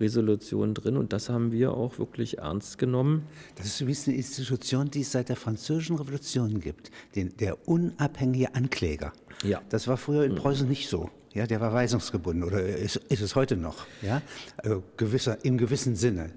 Resolution 0.00 0.74
drin 0.74 0.96
und 0.96 1.12
das 1.12 1.28
haben 1.28 1.52
wir 1.52 1.72
auch 1.74 1.98
wirklich 1.98 2.38
ernst 2.38 2.78
genommen. 2.78 3.26
Das 3.56 3.66
ist 3.66 3.80
übrigens 3.80 4.08
eine 4.08 4.16
Institution, 4.16 4.90
die 4.90 5.02
es 5.02 5.12
seit 5.12 5.28
der 5.28 5.36
Französischen 5.36 5.96
Revolution 5.96 6.60
gibt, 6.60 6.90
den, 7.14 7.36
der 7.36 7.68
unabhängige 7.68 8.54
Ankläger. 8.54 9.12
Ja. 9.44 9.60
Das 9.68 9.88
war 9.88 9.96
früher 9.96 10.24
in 10.24 10.34
Preußen 10.34 10.68
nicht 10.68 10.88
so. 10.88 11.10
Ja, 11.32 11.46
der 11.46 11.60
war 11.60 11.72
weisungsgebunden 11.72 12.42
oder 12.42 12.64
ist, 12.64 12.96
ist 12.96 13.20
es 13.20 13.36
heute 13.36 13.56
noch. 13.56 13.86
Ja, 14.02 14.20
also 14.56 14.82
gewisser, 14.96 15.44
im 15.44 15.58
gewissen 15.58 15.94
Sinne. 15.94 16.32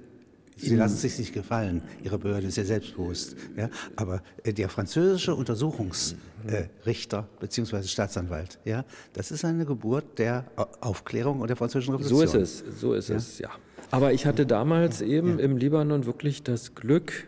Sie 0.64 0.76
lassen 0.76 0.98
sich 0.98 1.18
nicht 1.20 1.34
gefallen. 1.34 1.82
Ihre 2.04 2.18
Behörde 2.18 2.48
ist 2.48 2.58
ja 2.58 2.64
selbstbewusst. 2.64 3.36
Ja? 3.58 3.70
Aber 3.96 4.22
äh, 4.44 4.54
der 4.54 4.70
französische 4.70 5.36
Untersuchungsrichter 5.36 7.20
äh, 7.20 7.42
bzw. 7.42 7.84
Staatsanwalt, 7.84 8.60
ja, 8.66 8.86
das 9.14 9.32
ist 9.32 9.46
eine 9.46 9.66
Geburt 9.66 10.20
der 10.20 10.46
Aufklärung 10.82 11.42
und 11.42 11.48
der 11.48 11.58
französischen 11.58 11.96
Revolution. 11.96 12.28
So 12.28 12.38
ist 12.38 12.64
es, 12.66 12.80
so 12.80 12.94
ist 12.94 13.10
ja? 13.10 13.16
es, 13.16 13.40
ja. 13.40 13.50
Aber 13.92 14.14
ich 14.14 14.26
hatte 14.26 14.46
damals 14.46 15.02
eben 15.02 15.38
im 15.40 15.58
Libanon 15.58 16.06
wirklich 16.06 16.42
das 16.42 16.74
Glück, 16.74 17.28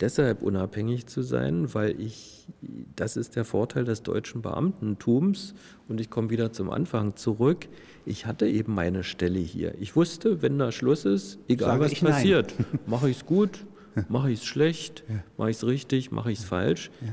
deshalb 0.00 0.42
unabhängig 0.42 1.06
zu 1.06 1.22
sein, 1.22 1.74
weil 1.74 2.00
ich, 2.00 2.46
das 2.94 3.16
ist 3.16 3.36
der 3.36 3.44
Vorteil 3.44 3.84
des 3.84 4.02
deutschen 4.02 4.42
Beamtentums 4.42 5.54
und 5.88 6.00
ich 6.00 6.10
komme 6.10 6.30
wieder 6.30 6.52
zum 6.52 6.70
Anfang 6.70 7.16
zurück, 7.16 7.66
ich 8.06 8.26
hatte 8.26 8.46
eben 8.46 8.74
meine 8.74 9.04
Stelle 9.04 9.38
hier. 9.38 9.74
Ich 9.80 9.96
wusste, 9.96 10.42
wenn 10.42 10.58
da 10.58 10.72
Schluss 10.72 11.04
ist, 11.04 11.38
egal 11.48 11.78
Sage 11.78 11.84
was 11.84 12.00
passiert, 12.00 12.54
mache 12.86 13.08
ich 13.08 13.18
es 13.18 13.26
gut, 13.26 13.64
mache 14.08 14.30
ich 14.30 14.40
es 14.40 14.46
schlecht, 14.46 15.04
ja. 15.08 15.22
mache 15.36 15.50
ich 15.50 15.56
es 15.56 15.66
richtig, 15.66 16.10
mache 16.10 16.32
ich 16.32 16.40
es 16.40 16.44
falsch. 16.44 16.90
Ja. 17.00 17.08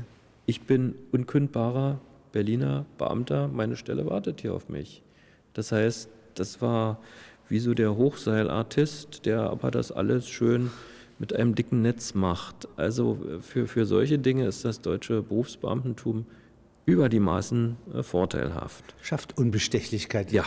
Ich 0.46 0.62
bin 0.62 0.94
unkündbarer 1.12 2.00
Berliner 2.32 2.86
Beamter, 2.98 3.48
meine 3.48 3.76
Stelle 3.76 4.06
wartet 4.06 4.40
hier 4.40 4.54
auf 4.54 4.68
mich. 4.68 5.02
Das 5.54 5.72
heißt, 5.72 6.08
das 6.34 6.60
war 6.60 6.98
wie 7.48 7.58
so 7.58 7.74
der 7.74 7.96
Hochseilartist, 7.96 9.26
der 9.26 9.42
aber 9.50 9.70
das 9.70 9.92
alles 9.92 10.28
schön 10.28 10.70
mit 11.18 11.34
einem 11.34 11.54
dicken 11.54 11.82
Netz 11.82 12.14
macht. 12.14 12.66
Also 12.76 13.18
für, 13.40 13.66
für 13.66 13.86
solche 13.86 14.18
Dinge 14.18 14.46
ist 14.46 14.64
das 14.64 14.80
deutsche 14.80 15.22
Berufsbeamtentum 15.22 16.26
über 16.86 17.08
die 17.08 17.20
Maßen 17.20 17.76
äh, 17.94 18.02
vorteilhaft. 18.02 18.94
Schafft 19.02 19.38
Unbestechlichkeit. 19.38 20.32
Ja. 20.32 20.44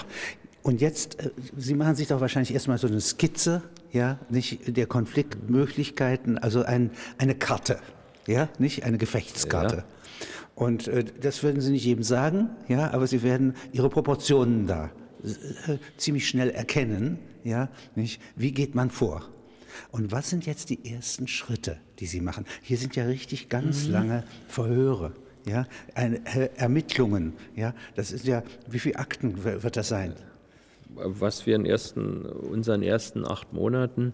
Und 0.64 0.82
jetzt, 0.82 1.20
äh, 1.20 1.32
Sie 1.58 1.76
machen 1.76 1.96
sich 1.96 2.08
doch 2.08 2.22
wahrscheinlich 2.22 2.54
erstmal 2.54 2.78
so 2.78 2.88
eine 2.88 3.02
Skizze, 3.02 3.62
ja, 3.92 4.20
nicht 4.30 4.76
der 4.76 4.88
Konfliktmöglichkeiten, 4.88 6.38
also 6.38 6.64
ein, 6.64 6.92
eine 7.18 7.36
Karte, 7.36 7.80
ja, 8.28 8.50
nicht 8.60 8.84
eine 8.84 8.98
Gefechtskarte. 8.98 9.78
Ja. 9.78 9.86
Und 10.56 10.88
äh, 10.88 11.06
das 11.22 11.44
würden 11.44 11.62
Sie 11.62 11.72
nicht 11.72 11.86
jedem 11.86 12.04
sagen, 12.04 12.50
ja, 12.68 12.92
aber 12.92 13.08
Sie 13.08 13.24
werden 13.24 13.56
Ihre 13.72 13.90
Proportionen 13.90 14.68
da 14.68 14.92
äh, 15.24 15.78
ziemlich 15.98 16.28
schnell 16.28 16.50
erkennen, 16.50 17.20
ja, 17.44 17.70
nicht? 17.96 18.22
Wie 18.36 18.52
geht 18.52 18.76
man 18.76 18.90
vor? 18.90 19.30
Und 19.92 20.12
was 20.12 20.30
sind 20.30 20.46
jetzt 20.46 20.70
die 20.70 20.90
ersten 20.90 21.28
Schritte, 21.28 21.78
die 22.00 22.06
Sie 22.06 22.22
machen? 22.22 22.46
Hier 22.62 22.78
sind 22.78 22.96
ja 22.96 23.06
richtig 23.06 23.50
ganz 23.50 23.86
mhm. 23.86 23.92
lange 23.92 24.24
Verhöre 24.48 25.14
ja, 25.46 25.66
äh, 25.96 26.50
Ermittlungen, 26.56 27.34
ja, 27.56 27.74
das 27.96 28.12
ist 28.12 28.26
ja, 28.26 28.44
wie 28.68 28.80
viele 28.80 28.98
Akten 28.98 29.44
wird 29.44 29.78
das 29.78 29.88
sein? 29.88 30.14
Was 30.96 31.46
wir 31.46 31.56
in 31.56 31.66
ersten, 31.66 32.26
unseren 32.26 32.82
ersten 32.82 33.26
acht 33.26 33.54
Monaten, 33.54 34.14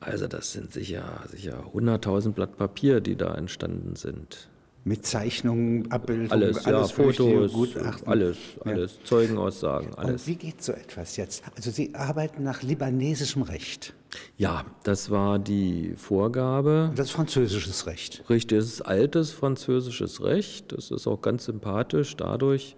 also 0.00 0.26
das 0.26 0.52
sind 0.52 0.72
sicher, 0.72 1.22
sicher 1.30 1.64
100.000 1.74 2.32
Blatt 2.32 2.56
Papier, 2.56 3.00
die 3.00 3.16
da 3.16 3.34
entstanden 3.34 3.96
sind. 3.96 4.48
Mit 4.86 5.04
Zeichnungen, 5.04 5.90
Abbildungen, 5.90 6.30
alles, 6.30 6.64
alles 6.64 6.90
ja, 6.90 6.94
Fotos, 6.94 7.52
Gutachten. 7.52 8.06
alles, 8.06 8.36
alles, 8.64 8.92
ja. 8.92 9.04
Zeugenaussagen, 9.04 9.92
alles. 9.96 10.22
Und 10.22 10.26
wie 10.28 10.36
geht 10.36 10.62
so 10.62 10.70
etwas 10.70 11.16
jetzt? 11.16 11.42
Also 11.56 11.72
Sie 11.72 11.92
arbeiten 11.96 12.44
nach 12.44 12.62
libanesischem 12.62 13.42
Recht. 13.42 13.94
Ja, 14.38 14.64
das 14.84 15.10
war 15.10 15.40
die 15.40 15.94
Vorgabe. 15.96 16.92
Das 16.94 17.06
ist 17.06 17.12
französisches 17.12 17.88
Recht. 17.88 18.22
Richtig, 18.30 18.58
es 18.58 18.66
ist 18.66 18.82
altes 18.82 19.32
französisches 19.32 20.22
Recht. 20.22 20.70
Das 20.70 20.92
ist 20.92 21.08
auch 21.08 21.20
ganz 21.20 21.46
sympathisch 21.46 22.16
dadurch, 22.16 22.76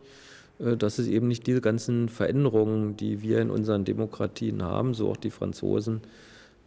äh, 0.61 0.79
dass 0.79 0.99
es 0.99 1.09
eben 1.09 1.29
nicht 1.29 1.47
diese 1.47 1.61
ganzen 1.61 2.09
Veränderungen, 2.09 2.97
die 2.97 3.21
wir 3.21 3.43
in 3.43 3.51
unseren 3.51 3.85
Demokratien 3.85 4.63
haben, 4.63 4.95
so 4.95 5.11
auch 5.11 5.19
die 5.19 5.31
Franzosen, 5.31 6.01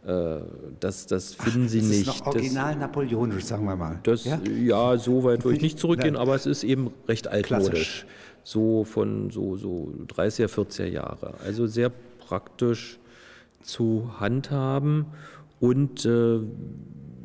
das, 0.04 1.06
das 1.06 1.34
finden 1.34 1.66
Ach, 1.66 1.70
sie 1.70 1.78
das 1.78 1.88
nicht. 1.88 2.08
Das 2.08 2.14
ist 2.16 2.20
noch 2.20 2.26
original 2.34 2.72
das, 2.72 2.80
napoleonisch, 2.80 3.44
sagen 3.44 3.64
wir 3.66 3.76
mal. 3.76 4.00
Das, 4.02 4.24
ja? 4.24 4.40
ja, 4.42 4.96
so 4.98 5.22
weit 5.22 5.44
würde 5.44 5.56
ich 5.56 5.62
nicht 5.62 5.78
zurückgehen, 5.78 6.16
aber 6.16 6.34
es 6.34 6.46
ist 6.46 6.64
eben 6.64 6.90
recht 7.06 7.28
altmodisch. 7.28 7.70
Klassisch. 7.70 8.06
So 8.42 8.82
von 8.82 9.30
so, 9.30 9.56
so 9.56 9.92
30er, 10.08 10.48
40er 10.48 10.86
Jahre. 10.86 11.34
Also 11.44 11.68
sehr 11.68 11.92
praktisch 12.26 12.98
zu 13.62 14.10
handhaben 14.18 15.06
und 15.60 16.04
äh, 16.04 16.40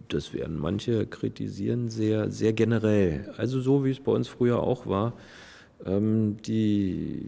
das 0.09 0.33
werden 0.33 0.57
manche 0.57 1.07
kritisieren, 1.07 1.89
sehr, 1.89 2.29
sehr 2.29 2.53
generell. 2.53 3.33
Also 3.37 3.59
so 3.59 3.83
wie 3.83 3.91
es 3.91 3.99
bei 3.99 4.11
uns 4.11 4.27
früher 4.27 4.61
auch 4.61 4.85
war. 4.85 5.13
Ähm, 5.85 6.37
die, 6.45 7.25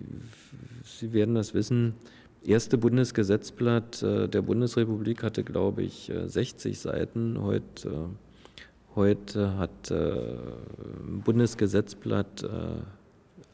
Sie 0.84 1.14
werden 1.14 1.36
das 1.36 1.54
wissen, 1.54 1.96
erste 2.46 2.78
Bundesgesetzblatt 2.78 4.04
äh, 4.04 4.28
der 4.28 4.42
Bundesrepublik 4.42 5.24
hatte, 5.24 5.44
glaube 5.44 5.84
ich, 5.84 6.12
60 6.26 6.72
äh, 6.72 6.76
Seiten. 6.76 7.42
Heute, 7.42 7.90
äh, 7.90 8.96
heute 8.96 9.58
hat 9.58 9.92
ein 9.92 11.22
Bundesgesetzblatt 11.24 12.50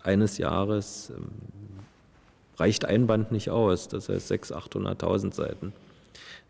eines 0.01 0.37
Jahres 0.37 1.11
ähm, 1.15 1.25
reicht 2.57 2.85
ein 2.85 3.07
Band 3.07 3.31
nicht 3.31 3.49
aus, 3.49 3.87
das 3.87 4.07
heißt 4.07 4.31
600.000, 4.31 4.99
800.000 4.99 5.33
Seiten. 5.33 5.73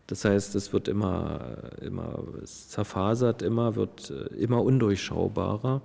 Das 0.06 0.24
heißt, 0.24 0.54
es 0.54 0.72
wird 0.72 0.86
immer, 0.86 1.40
immer 1.80 2.22
es 2.42 2.68
zerfasert, 2.68 3.42
immer 3.42 3.74
wird 3.74 4.12
immer 4.38 4.62
undurchschaubarer. 4.62 5.82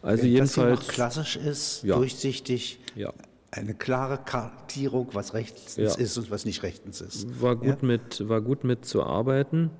Also 0.00 0.22
Wenn 0.22 0.30
jedenfalls 0.30 0.86
das 0.86 0.88
klassisch 0.88 1.36
ist, 1.36 1.82
ja. 1.82 1.96
durchsichtig. 1.96 2.78
Ja 2.94 3.12
eine 3.54 3.74
klare 3.74 4.18
Kartierung, 4.18 5.08
was 5.12 5.34
rechtens 5.34 5.76
ja. 5.76 5.94
ist 5.94 6.18
und 6.18 6.30
was 6.30 6.44
nicht 6.44 6.62
rechtens 6.62 7.00
ist. 7.00 7.40
War 7.40 7.56
gut, 7.56 7.66
ja? 7.66 7.76
mit, 7.80 8.28
war 8.28 8.40
gut 8.40 8.64
mitzuarbeiten. 8.64 9.70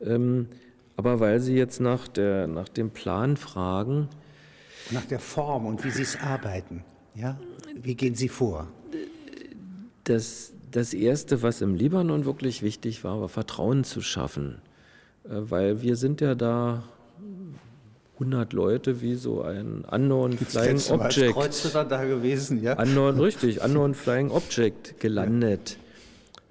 Ähm, 0.00 0.48
aber 0.96 1.18
weil 1.18 1.40
Sie 1.40 1.54
jetzt 1.54 1.80
nach, 1.80 2.08
der, 2.08 2.46
nach 2.46 2.68
dem 2.68 2.90
Plan 2.90 3.36
fragen. 3.36 4.08
Nach 4.90 5.04
der 5.04 5.20
Form 5.20 5.66
und 5.66 5.84
wie 5.84 5.90
Sie 5.90 6.02
es 6.02 6.20
arbeiten. 6.20 6.84
Ja? 7.14 7.38
Wie 7.74 7.94
gehen 7.94 8.14
Sie 8.14 8.28
vor? 8.28 8.68
Das, 10.04 10.52
das 10.70 10.92
Erste, 10.92 11.42
was 11.42 11.62
im 11.62 11.74
Libanon 11.74 12.24
wirklich 12.24 12.62
wichtig 12.62 13.02
war, 13.04 13.20
war 13.20 13.28
Vertrauen 13.28 13.84
zu 13.84 14.02
schaffen. 14.02 14.60
Äh, 15.24 15.28
weil 15.30 15.82
wir 15.82 15.96
sind 15.96 16.20
ja 16.20 16.34
da 16.34 16.84
100 18.20 18.52
Leute 18.52 19.00
wie 19.00 19.14
so 19.14 19.42
ein 19.42 19.84
Unknown 19.90 20.36
Flying 20.36 20.78
Object. 20.90 21.32
Kreuzer 21.32 21.84
da 21.84 22.04
gewesen, 22.04 22.62
ja? 22.62 22.78
Unknown, 22.78 23.18
richtig, 23.20 23.64
Unknown 23.64 23.94
Flying 23.94 24.30
Object 24.30 25.00
gelandet. 25.00 25.78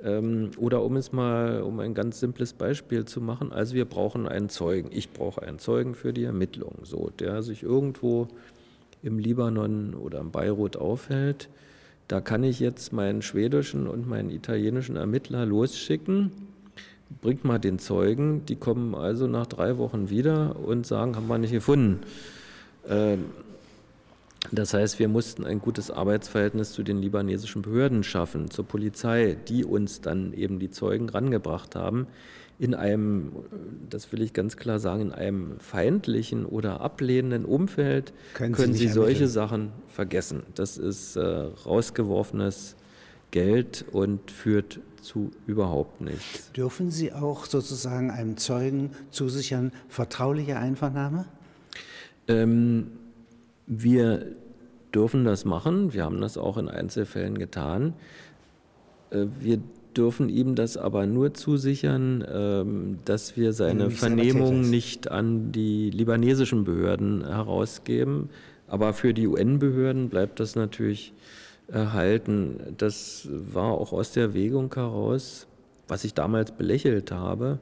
Ja. 0.01 0.09
Ähm, 0.17 0.49
oder 0.57 0.83
um 0.83 0.95
es 0.95 1.11
mal, 1.11 1.61
um 1.61 1.79
ein 1.79 1.93
ganz 1.93 2.19
simples 2.19 2.53
Beispiel 2.53 3.05
zu 3.05 3.21
machen, 3.21 3.51
also 3.51 3.75
wir 3.75 3.85
brauchen 3.85 4.27
einen 4.27 4.49
Zeugen. 4.49 4.89
Ich 4.91 5.11
brauche 5.11 5.43
einen 5.43 5.59
Zeugen 5.59 5.93
für 5.93 6.11
die 6.11 6.23
Ermittlung, 6.23 6.73
so, 6.83 7.11
der 7.19 7.43
sich 7.43 7.61
irgendwo 7.61 8.27
im 9.03 9.19
Libanon 9.19 9.93
oder 9.93 10.19
im 10.19 10.31
Beirut 10.31 10.75
aufhält. 10.75 11.49
Da 12.07 12.19
kann 12.19 12.43
ich 12.43 12.59
jetzt 12.59 12.93
meinen 12.93 13.21
schwedischen 13.21 13.87
und 13.87 14.07
meinen 14.07 14.31
italienischen 14.31 14.95
Ermittler 14.95 15.45
losschicken 15.45 16.31
bringt 17.21 17.43
mal 17.43 17.59
den 17.59 17.79
Zeugen, 17.79 18.45
die 18.45 18.55
kommen 18.55 18.95
also 18.95 19.27
nach 19.27 19.47
drei 19.47 19.77
Wochen 19.77 20.09
wieder 20.09 20.55
und 20.57 20.85
sagen, 20.85 21.15
haben 21.15 21.27
wir 21.27 21.37
nicht 21.37 21.51
gefunden. 21.51 22.01
Ähm, 22.87 23.25
das 24.51 24.73
heißt, 24.73 24.99
wir 24.99 25.09
mussten 25.09 25.45
ein 25.45 25.59
gutes 25.59 25.91
Arbeitsverhältnis 25.91 26.71
zu 26.71 26.83
den 26.83 27.01
libanesischen 27.01 27.61
Behörden 27.61 28.03
schaffen, 28.03 28.49
zur 28.49 28.65
Polizei, 28.65 29.37
die 29.47 29.65
uns 29.65 30.01
dann 30.01 30.33
eben 30.33 30.59
die 30.59 30.71
Zeugen 30.71 31.09
rangebracht 31.09 31.75
haben. 31.75 32.07
In 32.57 32.73
einem, 32.73 33.31
das 33.89 34.11
will 34.11 34.21
ich 34.21 34.33
ganz 34.33 34.57
klar 34.57 34.79
sagen, 34.79 35.01
in 35.01 35.11
einem 35.11 35.59
feindlichen 35.59 36.45
oder 36.45 36.81
ablehnenden 36.81 37.45
Umfeld 37.45 38.13
können, 38.33 38.53
können 38.53 38.73
Sie, 38.73 38.87
Sie 38.87 38.93
solche 38.93 39.27
Sachen 39.27 39.71
vergessen. 39.87 40.43
Das 40.55 40.77
ist 40.77 41.15
äh, 41.15 41.21
rausgeworfenes 41.21 42.75
Geld 43.31 43.85
und 43.91 44.31
führt 44.31 44.79
zu 45.01 45.31
überhaupt 45.47 46.01
nichts. 46.01 46.51
Dürfen 46.51 46.91
Sie 46.91 47.13
auch 47.13 47.45
sozusagen 47.45 48.11
einem 48.11 48.37
Zeugen 48.37 48.91
zusichern, 49.11 49.71
vertrauliche 49.87 50.57
Einvernahme? 50.57 51.25
Ähm, 52.27 52.91
wir 53.65 54.25
dürfen 54.93 55.23
das 55.23 55.45
machen. 55.45 55.93
Wir 55.93 56.03
haben 56.03 56.21
das 56.21 56.37
auch 56.37 56.57
in 56.57 56.67
Einzelfällen 56.67 57.37
getan. 57.37 57.93
Äh, 59.11 59.25
wir 59.39 59.59
dürfen 59.95 60.29
ihm 60.29 60.55
das 60.55 60.77
aber 60.77 61.05
nur 61.05 61.33
zusichern, 61.33 62.23
ähm, 62.31 62.99
dass 63.05 63.35
wir 63.37 63.53
seine 63.53 63.89
Vernehmung 63.89 64.69
nicht 64.69 65.09
an 65.09 65.51
die 65.51 65.89
libanesischen 65.89 66.63
Behörden 66.63 67.25
herausgeben. 67.25 68.29
Aber 68.67 68.93
für 68.93 69.13
die 69.13 69.27
UN-Behörden 69.27 70.09
bleibt 70.09 70.39
das 70.39 70.55
natürlich 70.55 71.13
erhalten. 71.71 72.75
Das 72.77 73.27
war 73.29 73.71
auch 73.71 73.93
aus 73.93 74.11
der 74.11 74.23
Erwägung 74.23 74.73
heraus, 74.73 75.47
was 75.87 76.03
ich 76.03 76.13
damals 76.13 76.51
belächelt 76.51 77.11
habe. 77.11 77.59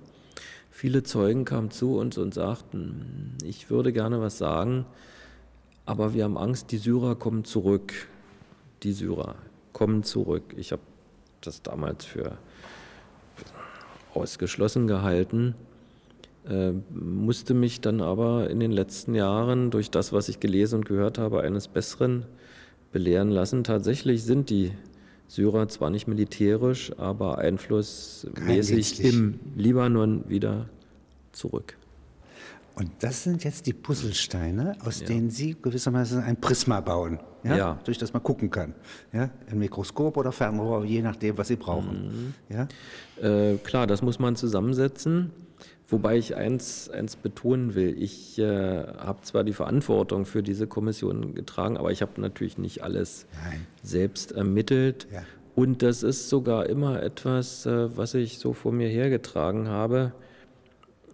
Viele 0.72 1.04
Zeugen 1.04 1.46
kamen 1.46 1.72
zu 1.72 1.98
uns 1.98 2.18
und 2.18 2.34
sagten, 2.34 3.38
ich 3.44 3.70
würde 3.70 3.92
gerne 3.92 4.22
was 4.22 4.38
sagen, 4.38 4.86
aber 5.86 6.14
wir 6.14 6.24
haben 6.24 6.38
Angst, 6.38 6.72
die 6.72 6.78
Syrer 6.78 7.16
kommen 7.16 7.46
zurück. 7.46 7.94
Die 8.84 8.92
Syrer 8.92 9.36
kommen 9.74 10.04
zurück. 10.04 10.54
Ich 10.58 10.72
habe 10.72 10.82
das 11.42 11.62
damals 11.62 12.06
für 12.06 12.38
ausgeschlossen 14.14 14.88
gehalten, 14.88 15.56
äh, 16.50 16.72
musste 16.92 17.54
mich 17.54 17.82
dann 17.82 18.02
aber 18.02 18.50
in 18.50 18.60
den 18.60 18.72
letzten 18.72 19.14
Jahren 19.16 19.70
durch 19.70 19.92
das, 19.92 20.14
was 20.14 20.30
ich 20.30 20.40
gelesen 20.40 20.78
und 20.78 20.86
gehört 20.86 21.18
habe, 21.18 21.42
eines 21.42 21.68
Besseren 21.68 22.26
belehren 22.92 23.30
lassen. 23.30 23.64
Tatsächlich 23.64 24.24
sind 24.24 24.50
die 24.50 24.72
Syrer 25.28 25.68
zwar 25.68 25.90
nicht 25.90 26.08
militärisch, 26.08 26.92
aber 26.98 27.38
einflussmäßig 27.38 29.04
im 29.04 29.40
Libanon 29.56 30.24
wieder 30.30 30.70
zurück. 31.32 31.78
Und 32.76 32.92
das 33.00 33.24
sind 33.24 33.44
jetzt 33.44 33.66
die 33.66 33.74
Puzzlesteine, 33.74 34.78
aus 34.86 35.00
ja. 35.00 35.08
denen 35.08 35.32
Sie 35.32 35.56
gewissermaßen 35.60 36.22
ein 36.22 36.40
Prisma 36.40 36.80
bauen, 36.80 37.20
ja? 37.44 37.58
ja? 37.58 37.80
durch 37.84 37.98
das 37.98 38.14
man 38.14 38.22
gucken 38.22 38.52
kann. 38.52 38.76
Ja? 39.12 39.32
Ein 39.50 39.58
Mikroskop 39.58 40.16
oder 40.16 40.32
Fernrohr, 40.32 40.86
je 40.86 41.02
nachdem, 41.02 41.40
was 41.40 41.48
Sie 41.48 41.56
brauchen. 41.56 42.34
Mhm. 42.50 42.56
Ja? 42.56 42.68
Äh, 43.20 43.58
klar, 43.58 43.88
das 43.88 44.04
muss 44.04 44.20
man 44.20 44.36
zusammensetzen. 44.36 45.32
Wobei 45.90 46.18
ich 46.18 46.36
eins, 46.36 46.90
eins 46.90 47.16
betonen 47.16 47.74
will, 47.74 47.96
ich 47.98 48.38
äh, 48.40 48.44
habe 48.46 49.22
zwar 49.22 49.46
die 49.46 49.54
Verantwortung 49.54 50.26
für 50.26 50.44
diese 50.44 50.68
Kommission 50.68 51.34
getragen, 51.34 51.78
aber 51.78 51.92
ich 51.92 52.02
habe 52.02 52.20
natürlich 52.20 52.58
nicht 52.58 52.84
alles 52.84 53.26
Nein. 53.46 53.66
selbst 53.84 54.34
ermittelt. 54.34 55.08
Ja. 55.14 55.24
Und 55.56 55.82
das 55.84 56.04
ist 56.04 56.28
sogar 56.28 56.68
immer 56.68 57.02
etwas, 57.02 57.66
äh, 57.66 57.96
was 57.96 58.16
ich 58.16 58.38
so 58.38 58.52
vor 58.52 58.74
mir 58.74 58.90
hergetragen 58.90 59.70
habe, 59.70 60.12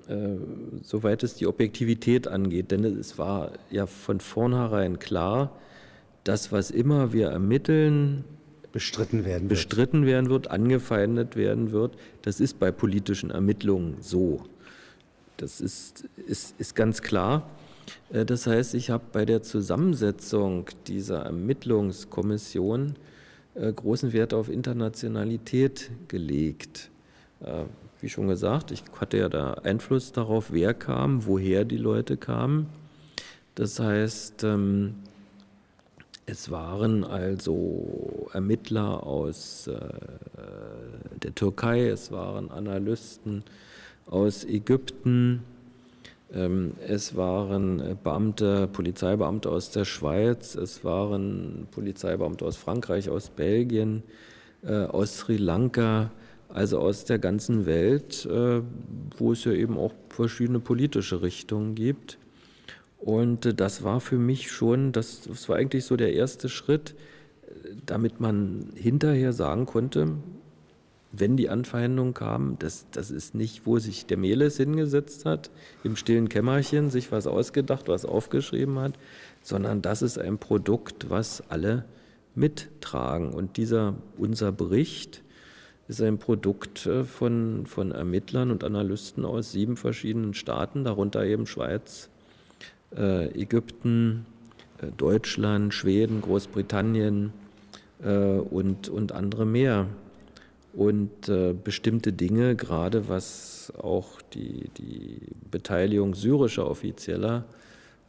äh, 0.08 0.38
soweit 0.82 1.22
es 1.22 1.36
die 1.36 1.46
Objektivität 1.46 2.28
angeht. 2.28 2.72
Denn 2.72 2.84
es 2.84 3.20
war 3.20 3.52
ja 3.70 3.86
von 3.86 4.20
vornherein 4.20 4.98
klar, 4.98 5.56
dass 6.24 6.52
was 6.52 6.72
immer 6.72 7.14
wir 7.14 7.28
ermitteln, 7.28 8.24
bestritten 8.72 9.24
werden 9.24 9.44
wird. 9.44 9.50
bestritten 9.50 10.06
werden 10.08 10.30
wird, 10.32 10.50
angefeindet 10.50 11.36
werden 11.36 11.72
wird. 11.72 11.96
Das 12.24 12.40
ist 12.40 12.60
bei 12.60 12.72
politischen 12.72 13.30
Ermittlungen 13.30 13.98
so. 14.00 14.42
Das 15.38 15.62
ist, 15.62 16.06
ist, 16.28 16.56
ist 16.60 16.76
ganz 16.76 17.02
klar. 17.02 17.50
Äh, 18.12 18.26
das 18.26 18.48
heißt, 18.48 18.74
ich 18.76 18.90
habe 18.90 19.04
bei 19.12 19.26
der 19.26 19.42
Zusammensetzung 19.42 20.68
dieser 20.88 21.24
Ermittlungskommission 21.24 22.96
äh, 23.56 23.72
großen 23.72 24.14
Wert 24.14 24.34
auf 24.34 24.50
Internationalität 24.50 25.92
gelegt. 26.08 26.90
Äh, 27.42 27.64
wie 28.02 28.10
schon 28.10 28.28
gesagt, 28.28 28.72
ich 28.72 28.84
hatte 29.00 29.18
ja 29.18 29.30
da 29.30 29.54
Einfluss 29.54 30.12
darauf, 30.12 30.52
wer 30.52 30.74
kam, 30.74 31.26
woher 31.26 31.64
die 31.64 31.78
Leute 31.78 32.18
kamen. 32.18 32.68
Das 33.56 33.80
heißt, 33.80 34.44
ähm, 34.44 34.96
es 36.26 36.52
waren 36.52 37.04
also 37.04 38.30
Ermittler 38.32 39.06
aus 39.06 39.70
der 41.22 41.36
Türkei, 41.36 41.88
es 41.90 42.14
waren 42.14 42.50
Analysten 42.50 43.44
aus 44.06 44.44
Ägypten. 44.46 45.44
Ähm, 46.34 46.74
es 46.88 47.16
waren 47.16 47.80
äh, 47.80 47.96
Beamte, 48.02 48.68
Polizeibeamte 48.68 49.50
aus 49.50 49.72
der 49.72 49.86
Schweiz, 49.86 50.56
es 50.56 50.84
waren 50.84 51.68
Polizeibeamte 51.72 52.46
aus 52.46 52.58
Frankreich, 52.58 53.10
aus 53.10 53.30
Belgien, 53.30 54.04
äh, 54.64 54.74
aus 54.74 55.18
Sri 55.18 55.38
Lanka, 55.38 56.12
also 56.50 56.80
aus 56.80 57.06
der 57.06 57.20
ganzen 57.20 57.66
Welt, 57.66 58.26
äh, 58.26 58.62
wo 59.18 59.32
es 59.32 59.44
ja 59.44 59.52
eben 59.52 59.78
auch 59.78 59.94
verschiedene 60.10 60.60
politische 60.60 61.22
Richtungen 61.22 61.76
gibt. 61.76 62.18
Und 63.00 63.60
das 63.60 63.84
war 63.84 64.00
für 64.00 64.18
mich 64.18 64.52
schon, 64.52 64.92
das, 64.94 65.22
das 65.22 65.50
war 65.50 65.58
eigentlich 65.58 65.86
so 65.86 65.98
der 65.98 66.14
erste 66.14 66.48
Schritt, 66.48 66.96
damit 67.86 68.20
man 68.20 68.70
hinterher 68.76 69.34
sagen 69.34 69.66
konnte, 69.66 70.10
wenn 71.16 71.38
die 71.38 71.48
Anfeindung 71.48 72.16
kam, 72.16 72.58
das, 72.58 72.88
das 72.92 73.12
ist 73.12 73.36
nicht, 73.36 73.68
wo 73.68 73.78
sich 73.78 74.08
der 74.08 74.18
Meles 74.18 74.58
hingesetzt 74.58 75.26
hat, 75.26 75.52
im 75.84 75.96
stillen 75.96 76.28
Kämmerchen 76.28 76.90
sich 76.90 77.12
was 77.12 77.28
ausgedacht, 77.28 77.88
was 77.88 78.04
aufgeschrieben 78.04 78.80
hat, 78.80 78.96
sondern 79.44 79.84
das 79.84 80.02
ist 80.02 80.18
ein 80.18 80.40
Produkt, 80.40 81.12
was 81.12 81.44
alle 81.50 81.86
mittragen. 82.34 83.32
Und 83.32 83.58
dieser, 83.58 83.94
unser 84.18 84.52
Bericht 84.52 85.22
ist 85.88 86.02
ein 86.02 86.18
Produkt 86.18 86.88
äh, 86.88 87.04
von, 87.04 87.68
von 87.68 87.92
Ermittlern 87.92 88.50
und 88.50 88.64
Analysten 88.64 89.24
aus 89.24 89.52
sieben 89.52 89.78
verschiedenen 89.78 90.34
Staaten, 90.34 90.84
darunter 90.84 91.24
eben 91.26 91.46
Schweiz, 91.46 92.10
äh, 92.98 93.28
Ägypten, 93.40 94.26
äh, 94.82 94.88
Deutschland, 94.98 95.76
Schweden, 95.76 96.22
Großbritannien 96.22 97.34
und, 98.06 98.90
und 98.90 99.14
andere 99.14 99.46
mehr. 99.46 99.88
Und 100.74 101.30
äh, 101.30 101.54
bestimmte 101.54 102.14
Dinge, 102.14 102.56
gerade 102.56 103.08
was 103.08 103.72
auch 103.78 104.22
die, 104.34 104.70
die 104.78 105.20
Beteiligung 105.52 106.16
syrischer 106.16 106.70
Offizieller 106.70 107.46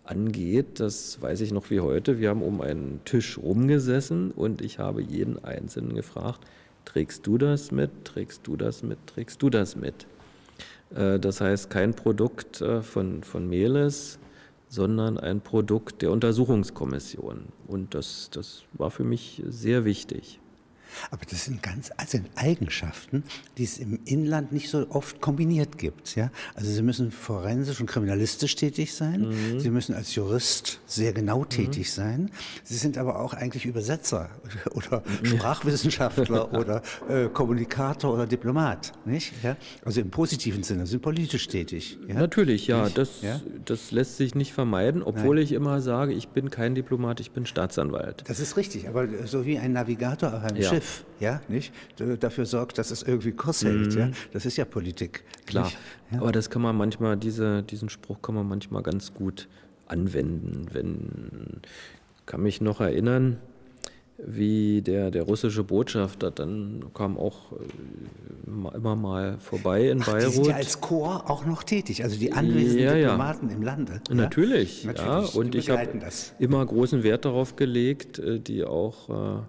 angeht, 0.05 0.81
das 0.81 1.21
weiß 1.21 1.43
ich 1.43 1.53
noch 1.53 1.71
wie 1.71 1.81
heute. 1.81 2.19
Wir 2.19 2.31
haben 2.31 2.43
um 2.43 2.63
einen 2.63 3.01
Tisch 3.05 3.39
rumgesessen 3.39 4.31
und 4.31 4.63
ich 4.63 4.79
habe 4.79 5.03
jeden 5.03 5.45
Einzelnen 5.45 5.95
gefragt, 5.95 6.41
trägst 6.87 7.27
du 7.27 7.37
das 7.39 7.71
mit, 7.71 7.91
trägst 8.05 8.47
du 8.47 8.57
das 8.57 8.83
mit, 8.83 8.99
trägst 9.07 9.43
du 9.43 9.51
das 9.51 9.77
mit? 9.77 10.07
Äh, 10.95 11.19
das 11.19 11.41
heißt, 11.41 11.69
kein 11.69 11.95
Produkt 11.95 12.61
äh, 12.61 12.83
von, 12.83 13.23
von 13.23 13.49
Meles, 13.49 14.19
sondern 14.69 15.19
ein 15.19 15.41
Produkt 15.41 16.03
der 16.03 16.11
Untersuchungskommission. 16.11 17.45
Und 17.67 17.95
das, 17.95 18.31
das 18.33 18.63
war 18.73 18.91
für 18.91 19.05
mich 19.05 19.43
sehr 19.47 19.85
wichtig. 19.85 20.41
Aber 21.11 21.25
das 21.29 21.45
sind 21.45 21.63
ganz 21.63 21.91
also 21.97 22.19
Eigenschaften, 22.37 23.25
die 23.59 23.65
es 23.65 23.79
im 23.79 23.99
Inland 24.05 24.53
nicht 24.53 24.69
so 24.69 24.87
oft 24.91 25.21
kombiniert 25.21 25.79
gibt. 25.79 26.17
Ja? 26.17 26.31
Also 26.55 26.71
Sie 26.71 26.83
müssen 26.83 27.11
forensisch 27.11 27.81
und 27.81 27.87
kriminalistisch 27.87 28.57
tätig 28.57 28.95
sein. 28.95 29.29
Mhm. 29.29 29.61
Sie 29.61 29.71
müssen 29.71 29.95
als 29.95 30.15
Jurist 30.15 30.81
sehr 30.87 31.13
genau 31.13 31.45
tätig 31.45 31.89
mhm. 31.91 32.03
sein. 32.03 32.31
Sie 32.63 32.77
sind 32.77 32.99
aber 32.99 33.21
auch 33.21 33.35
eigentlich 33.35 33.67
Übersetzer 33.67 34.31
oder 34.73 35.03
Sprachwissenschaftler 35.23 36.53
oder 36.59 36.83
äh, 37.09 37.29
Kommunikator 37.29 38.15
oder 38.15 38.27
Diplomat. 38.27 38.93
Nicht? 39.05 39.33
Ja? 39.43 39.57
Also 39.85 40.01
im 40.01 40.11
positiven 40.11 40.63
Sinne, 40.63 40.87
Sie 40.87 40.93
sind 40.93 41.03
politisch 41.03 41.49
tätig. 41.49 41.99
Ja? 42.09 42.15
Natürlich, 42.15 42.67
ja. 42.67 42.89
Das, 42.89 43.23
ja. 43.23 43.41
das 43.65 43.91
lässt 43.91 44.17
sich 44.17 44.35
nicht 44.35 44.53
vermeiden, 44.53 45.03
obwohl 45.03 45.37
Nein. 45.37 45.45
ich 45.45 45.53
immer 45.53 45.81
sage, 45.81 46.13
ich 46.13 46.29
bin 46.29 46.51
kein 46.51 46.75
Diplomat, 46.75 47.21
ich 47.21 47.31
bin 47.31 47.47
Staatsanwalt. 47.47 48.25
Das 48.27 48.41
ist 48.41 48.57
richtig, 48.57 48.89
aber 48.89 49.07
so 49.27 49.45
wie 49.47 49.59
ein 49.59 49.73
Navigator 49.73 50.35
auf 50.35 50.45
einem 50.45 50.61
ja. 50.61 50.69
Schiff 50.69 50.84
Schiff, 50.85 51.05
ja, 51.21 51.41
nicht? 51.49 51.73
Dafür 52.21 52.47
sorgt, 52.47 52.79
dass 52.79 52.91
es 52.91 53.03
irgendwie 53.03 53.33
Kurs 53.33 53.65
hält, 53.65 53.95
mhm. 53.95 53.99
ja. 53.99 54.11
Das 54.33 54.45
ist 54.45 54.57
ja 54.57 54.65
Politik. 54.65 55.25
Klar. 55.47 55.73
Ja. 56.11 56.21
Aber 56.21 56.33
das 56.33 56.51
kann 56.51 56.63
man 56.63 56.77
manchmal, 56.77 57.17
diese, 57.17 57.63
diesen 57.63 57.89
Spruch 57.89 58.21
kann 58.21 58.35
man 58.35 58.47
manchmal 58.47 58.83
ganz 58.83 59.15
gut 59.15 59.49
anwenden. 59.87 60.67
Wenn, 60.73 61.63
kann 62.27 62.43
mich 62.43 62.61
noch 62.61 62.81
erinnern, 62.81 63.39
wie 64.19 64.81
der, 64.81 65.11
der 65.11 65.25
russische 65.25 65.65
Botschafter 65.65 66.31
dann 66.31 66.85
kam 66.95 67.19
auch 67.19 67.53
äh, 67.53 68.77
immer 68.77 68.95
mal 68.95 69.39
vorbei 69.39 69.89
in 69.89 70.03
Ach, 70.03 70.07
Beirut. 70.07 70.29
Die 70.29 70.35
sind 70.37 70.47
ja 70.47 70.55
als 70.55 70.81
Chor 70.81 71.29
auch 71.29 71.45
noch 71.45 71.65
tätig, 71.65 72.05
also 72.05 72.17
die 72.17 72.33
anwesenden 72.33 72.85
ja, 72.85 72.95
Diplomaten 72.95 73.49
ja. 73.49 73.57
im 73.57 73.63
Lande. 73.63 74.01
Natürlich, 74.11 74.85
ja, 74.85 74.93
Natürlich. 74.93 75.35
ja. 75.35 75.41
Und 75.41 75.55
ich 75.57 75.69
habe 75.69 75.89
immer 76.39 76.65
großen 76.65 77.03
Wert 77.03 77.25
darauf 77.25 77.57
gelegt, 77.57 78.19
äh, 78.19 78.39
die 78.39 78.65
auch 78.65 79.09
äh, 79.09 79.43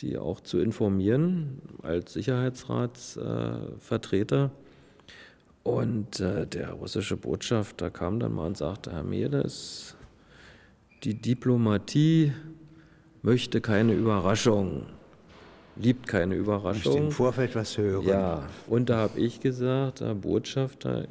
die 0.00 0.18
auch 0.18 0.40
zu 0.40 0.60
informieren 0.60 1.60
als 1.82 2.14
Sicherheitsratsvertreter. 2.14 4.44
Äh, 4.44 4.48
und 5.62 6.20
äh, 6.20 6.46
der 6.46 6.72
russische 6.72 7.16
Botschafter 7.16 7.90
kam 7.90 8.18
dann 8.18 8.34
mal 8.34 8.46
und 8.46 8.56
sagte, 8.56 8.92
Herr 8.92 9.02
Medes, 9.02 9.94
die 11.04 11.14
Diplomatie 11.14 12.32
möchte 13.22 13.60
keine 13.60 13.92
Überraschung, 13.92 14.86
liebt 15.76 16.06
keine 16.06 16.34
Überraschung. 16.34 16.92
Ich 16.92 16.98
im 16.98 17.10
Vorfeld 17.10 17.54
was 17.54 17.76
hören. 17.76 18.06
Ja, 18.06 18.48
und 18.68 18.88
da 18.88 18.96
habe 18.96 19.20
ich 19.20 19.40
gesagt, 19.40 20.00
Herr 20.00 20.14
Botschafter, 20.14 21.06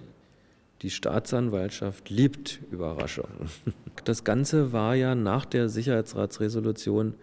die 0.81 0.89
Staatsanwaltschaft 0.89 2.09
liebt 2.09 2.59
Überraschungen. 2.71 3.49
Das 4.05 4.23
Ganze 4.23 4.71
war 4.71 4.95
ja 4.95 5.13
nach 5.13 5.45
der 5.45 5.67
Sicherheitsratsresolution 5.67 7.15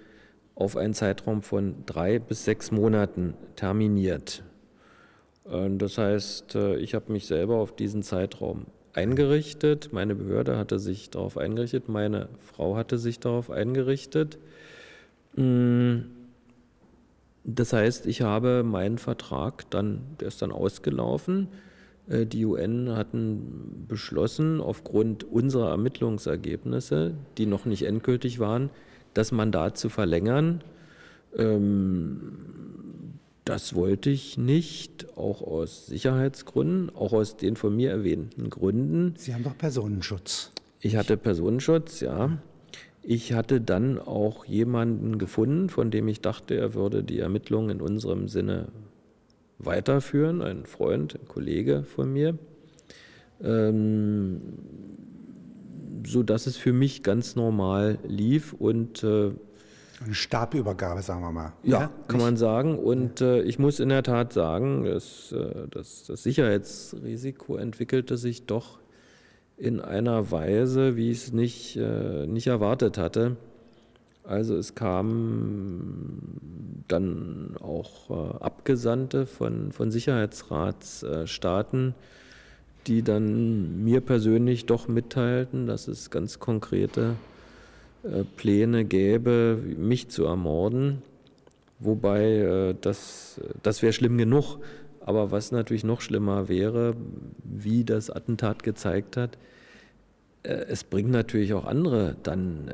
auf 0.56 0.76
einen 0.76 0.94
Zeitraum 0.94 1.42
von 1.42 1.84
drei 1.86 2.18
bis 2.18 2.44
sechs 2.44 2.72
Monaten 2.72 3.34
terminiert. 3.54 4.42
Das 5.44 5.96
heißt, 5.96 6.56
äh, 6.56 6.76
ich 6.78 6.94
habe 6.94 7.12
mich 7.12 7.26
selber 7.26 7.56
auf 7.56 7.76
diesen 7.76 8.02
Zeitraum 8.02 8.66
eingerichtet, 8.94 9.90
meine 9.92 10.16
Behörde 10.16 10.58
hatte 10.58 10.80
sich 10.80 11.10
darauf 11.10 11.36
eingerichtet, 11.36 11.88
meine 11.88 12.28
Frau 12.40 12.76
hatte 12.76 12.98
sich 12.98 13.20
darauf 13.20 13.50
eingerichtet. 13.50 14.38
Mm, 15.36 15.98
das 17.44 17.72
heißt, 17.72 18.06
ich 18.06 18.22
habe 18.22 18.64
meinen 18.64 18.98
Vertrag 18.98 19.70
dann, 19.70 20.00
der 20.18 20.28
ist 20.28 20.42
dann 20.42 20.50
ausgelaufen. 20.50 21.46
Äh, 22.08 22.26
die 22.26 22.44
UN 22.44 22.96
hatten 22.96 23.84
beschlossen, 23.86 24.60
aufgrund 24.60 25.22
unserer 25.22 25.70
Ermittlungsergebnisse, 25.70 27.14
die 27.38 27.46
noch 27.46 27.66
nicht 27.66 27.84
endgültig 27.84 28.40
waren, 28.40 28.70
das 29.16 29.32
Mandat 29.32 29.78
zu 29.78 29.88
verlängern. 29.88 30.62
Ähm, 31.36 32.32
das 33.44 33.74
wollte 33.74 34.10
ich 34.10 34.36
nicht, 34.36 35.16
auch 35.16 35.40
aus 35.40 35.86
Sicherheitsgründen, 35.86 36.94
auch 36.94 37.12
aus 37.12 37.36
den 37.36 37.56
von 37.56 37.76
mir 37.76 37.90
erwähnten 37.90 38.50
Gründen. 38.50 39.14
Sie 39.16 39.32
haben 39.32 39.44
doch 39.44 39.56
Personenschutz. 39.56 40.50
Ich 40.80 40.96
hatte 40.96 41.16
Personenschutz, 41.16 42.00
ja. 42.00 42.38
Ich 43.02 43.32
hatte 43.34 43.60
dann 43.60 44.00
auch 44.00 44.44
jemanden 44.46 45.18
gefunden, 45.18 45.68
von 45.68 45.92
dem 45.92 46.08
ich 46.08 46.20
dachte, 46.20 46.56
er 46.56 46.74
würde 46.74 47.04
die 47.04 47.20
Ermittlungen 47.20 47.70
in 47.70 47.80
unserem 47.80 48.26
Sinne 48.26 48.66
weiterführen, 49.58 50.42
ein 50.42 50.66
Freund, 50.66 51.14
ein 51.14 51.28
Kollege 51.28 51.84
von 51.84 52.12
mir, 52.12 52.36
ähm, 53.40 54.40
so 56.06 56.22
dass 56.22 56.46
es 56.46 56.56
für 56.56 56.72
mich 56.72 57.02
ganz 57.02 57.36
normal 57.36 57.98
lief 58.06 58.52
und 58.52 59.02
äh, 59.02 59.32
eine 60.04 60.14
Stabübergabe, 60.14 61.02
sagen 61.02 61.22
wir 61.22 61.32
mal. 61.32 61.52
Ja, 61.62 61.80
ja 61.80 61.90
kann 62.06 62.20
man 62.20 62.36
sagen. 62.36 62.78
Und 62.78 63.22
äh, 63.22 63.40
ich 63.42 63.58
muss 63.58 63.80
in 63.80 63.88
der 63.88 64.02
Tat 64.02 64.32
sagen, 64.32 64.84
dass, 64.84 65.32
äh, 65.32 65.68
dass 65.70 66.04
das 66.04 66.22
Sicherheitsrisiko 66.22 67.56
entwickelte 67.56 68.18
sich 68.18 68.46
doch 68.46 68.78
in 69.56 69.80
einer 69.80 70.30
Weise, 70.30 70.96
wie 70.96 71.10
ich 71.10 71.18
es 71.18 71.32
nicht, 71.32 71.76
äh, 71.76 72.26
nicht 72.26 72.46
erwartet 72.46 72.98
hatte. 72.98 73.36
Also 74.22 74.56
es 74.56 74.74
kamen 74.74 76.84
dann 76.88 77.56
auch 77.60 78.10
äh, 78.10 78.42
Abgesandte 78.42 79.24
von, 79.24 79.72
von 79.72 79.90
Sicherheitsratsstaaten, 79.90 81.94
die 82.86 83.02
dann 83.02 83.82
mir 83.84 84.00
persönlich 84.00 84.66
doch 84.66 84.88
mitteilten, 84.88 85.66
dass 85.66 85.88
es 85.88 86.10
ganz 86.10 86.38
konkrete 86.38 87.16
äh, 88.04 88.24
Pläne 88.36 88.84
gäbe, 88.84 89.60
mich 89.76 90.08
zu 90.08 90.24
ermorden. 90.24 91.02
Wobei 91.78 92.24
äh, 92.24 92.74
das, 92.80 93.40
das 93.62 93.82
wäre 93.82 93.92
schlimm 93.92 94.16
genug. 94.18 94.58
Aber 95.00 95.30
was 95.30 95.52
natürlich 95.52 95.84
noch 95.84 96.00
schlimmer 96.00 96.48
wäre, 96.48 96.96
wie 97.44 97.84
das 97.84 98.10
Attentat 98.10 98.62
gezeigt 98.62 99.16
hat, 99.16 99.38
äh, 100.42 100.52
es 100.68 100.84
bringt 100.84 101.10
natürlich 101.10 101.54
auch 101.54 101.64
andere 101.64 102.16
dann, 102.22 102.70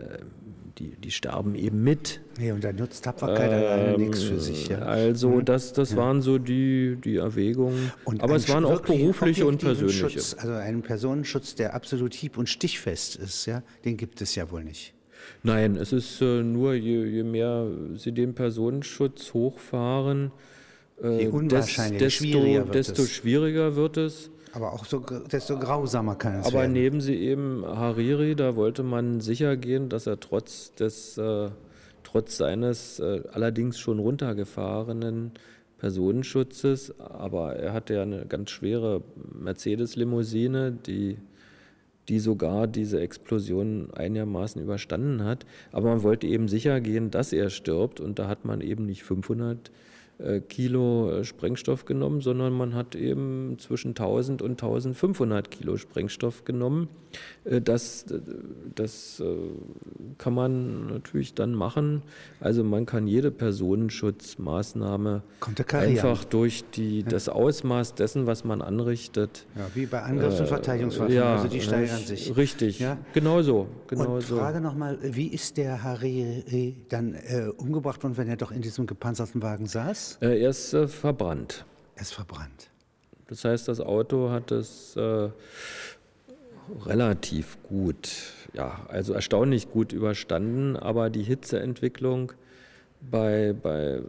die, 0.79 0.97
die 0.97 1.11
sterben 1.11 1.55
eben 1.55 1.83
mit. 1.83 2.21
Nee, 2.39 2.53
und 2.53 2.65
da 2.65 2.73
nutzt 2.73 3.05
Tapferkeit 3.05 3.51
ähm, 3.51 3.59
alleine 3.59 3.99
nichts 3.99 4.23
für 4.23 4.41
sich. 4.41 4.69
Ja. 4.69 4.79
Also 4.79 5.31
mhm. 5.31 5.45
das, 5.45 5.73
das 5.73 5.93
ja. 5.93 5.97
waren 5.99 6.23
so 6.23 6.39
die, 6.39 6.97
die 7.03 7.17
Erwägungen. 7.17 7.93
Und 8.05 8.23
Aber 8.23 8.37
es 8.37 8.49
waren 8.49 8.65
auch 8.65 8.81
berufliche 8.81 9.47
und 9.47 9.59
persönliche. 9.61 10.11
Schutz, 10.11 10.37
also 10.39 10.55
einen 10.55 10.83
Personenschutz, 10.83 11.55
der 11.55 11.75
absolut 11.75 12.15
hieb- 12.15 12.39
und 12.39 12.49
stichfest 12.49 13.17
ist, 13.17 13.47
ja, 13.47 13.63
den 13.85 13.97
gibt 13.97 14.21
es 14.21 14.35
ja 14.35 14.51
wohl 14.51 14.65
nicht. 14.65 14.95
Nein, 15.43 15.77
es 15.77 15.93
ist 15.93 16.21
äh, 16.21 16.43
nur, 16.43 16.75
je, 16.75 17.05
je, 17.05 17.23
mehr 17.23 17.67
Sie 17.95 18.13
den 18.13 18.35
Personenschutz 18.35 19.33
hochfahren, 19.35 20.33
äh, 21.03 21.31
des, 21.31 21.77
desto, 21.77 22.11
schwieriger 22.11 22.65
desto 22.65 23.05
schwieriger 23.05 23.77
wird 23.77 23.97
es. 23.97 24.31
Aber 24.53 24.73
auch 24.73 24.85
so, 24.85 25.01
desto 25.01 25.59
grausamer 25.59 26.15
kann 26.15 26.41
es 26.41 26.47
Aber 26.47 26.61
werden. 26.61 26.73
nehmen 26.73 27.01
Sie 27.01 27.17
eben 27.17 27.65
Hariri, 27.65 28.37
da 28.37 28.55
wollte 28.55 28.83
man 28.83 29.21
sicher 29.21 29.57
gehen, 29.57 29.89
dass 29.89 30.07
er 30.07 30.21
trotz 30.21 30.73
des, 30.75 31.17
äh, 31.17 31.49
trotz 32.05 32.37
seines 32.37 33.01
äh, 33.01 33.23
allerdings 33.33 33.79
schon 33.79 33.99
runtergefahrenen 33.99 35.33
Personenschutzes, 35.79 37.01
aber 37.01 37.57
er 37.57 37.73
hatte 37.73 37.95
ja 37.95 38.03
eine 38.03 38.27
ganz 38.27 38.51
schwere 38.51 39.03
Mercedes-Limousine, 39.35 40.71
die 40.71 41.17
die 42.09 42.19
sogar 42.19 42.67
diese 42.67 43.01
Explosion 43.01 43.91
einigermaßen 43.95 44.61
überstanden 44.61 45.25
hat. 45.25 45.47
Aber 45.71 45.91
man 45.91 46.03
wollte 46.03 46.27
eben 46.27 46.49
sicher 46.49 46.81
gehen, 46.81 47.11
dass 47.11 47.33
er 47.33 47.49
stirbt 47.49 48.01
und 48.01 48.19
da 48.19 48.27
hat 48.27 48.45
man 48.45 48.61
eben 48.61 48.87
nicht 48.87 49.05
500 49.05 49.69
äh, 49.69 49.71
Kilo 50.41 51.11
äh, 51.11 51.25
Sprengstoff 51.25 51.85
genommen, 51.85 52.21
sondern 52.21 52.53
man 52.53 52.75
hat 52.75 52.95
eben 52.95 53.57
zwischen 53.59 53.91
1000 53.91 54.43
und 54.43 54.53
1500 54.53 55.51
Kilo 55.51 55.77
Sprengstoff 55.77 56.45
genommen. 56.45 56.89
Äh, 57.45 57.61
das, 57.61 58.07
das 58.75 59.23
kann 60.19 60.35
man 60.35 60.87
natürlich 60.87 61.35
dann 61.35 61.55
machen. 61.55 62.03
Also 62.41 62.65
man 62.65 62.87
kann 62.87 63.07
jede 63.07 63.31
Personenschutzmaßnahme 63.31 65.23
einfach 65.73 66.25
durch 66.25 66.65
die, 66.71 67.03
das 67.03 67.29
Ausmaß 67.29 67.95
dessen, 67.95 68.27
was 68.27 68.45
man 68.45 68.63
anrichtet. 68.63 69.47
Ja, 69.57 69.67
wie 69.75 69.87
bei 69.87 70.03
Angriffs- 70.03 70.41
und 70.41 70.47
Verteidigungswaffen, 70.47 71.15
ja, 71.15 71.37
also 71.37 71.49
die 71.49 71.61
steigern 71.61 71.99
sich. 71.99 72.37
Richtig, 72.37 72.79
ja? 72.79 72.99
genau 73.13 73.43
so. 73.43 73.67
Genau 73.89 74.17
und 74.17 74.25
Frage 74.25 74.61
nochmal, 74.61 74.99
wie 75.03 75.29
ist 75.29 75.57
der 75.57 75.83
Hariri 75.83 76.77
dann 76.89 77.15
äh, 77.15 77.49
umgebracht 77.57 78.03
worden, 78.03 78.17
wenn 78.17 78.29
er 78.29 78.37
doch 78.37 78.53
in 78.53 78.63
diesem 78.63 78.87
gepanzerten 78.87 79.43
Wagen 79.43 79.67
saß? 79.67 80.12
Äh, 80.21 80.43
er 80.43 80.51
ist 80.51 80.73
äh, 80.75 80.89
verbrannt. 80.89 81.65
Er 81.97 82.03
ist 82.03 82.15
verbrannt. 82.15 82.71
Das 83.29 83.45
heißt, 83.45 83.69
das 83.69 83.81
Auto 83.81 84.31
hat 84.31 84.51
es 84.51 84.95
äh, 84.97 85.31
relativ 86.85 87.59
gut, 87.63 88.11
ja, 88.53 88.85
also 88.89 89.15
erstaunlich 89.15 89.71
gut 89.71 89.93
überstanden, 89.93 90.77
aber 90.77 91.11
die 91.11 91.23
Hitzeentwicklung 91.23 92.33
bei, 93.11 93.55
bei 93.61 94.01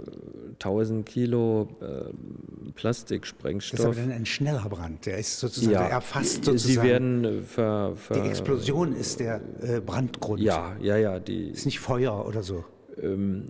1000 0.54 1.06
Kilo 1.06 1.68
äh, 1.82 2.72
Plastiksprengstoff. 2.76 3.80
Das 3.80 3.96
ist 3.96 3.98
aber 3.98 4.08
dann 4.08 4.16
ein 4.16 4.26
schneller 4.26 4.68
Brand. 4.70 5.06
Der 5.06 5.18
ist 5.18 5.40
sozusagen, 5.40 5.74
ja, 5.74 5.84
der 5.84 5.92
erfasst 5.92 6.46
sozusagen. 6.46 6.60
Sie 6.60 6.82
werden 6.82 7.44
ver, 7.46 7.94
ver, 7.96 8.22
Die 8.22 8.30
Explosion 8.30 8.96
ist 8.96 9.20
der 9.20 9.42
äh, 9.62 9.80
Brandgrund. 9.80 10.42
Ja, 10.42 10.76
ja, 10.80 10.98
ja. 10.98 11.20
Die, 11.20 11.50
ist 11.50 11.66
nicht 11.66 11.80
Feuer 11.80 12.26
oder 12.26 12.44
so. 12.44 12.64
Ähm, 13.02 13.46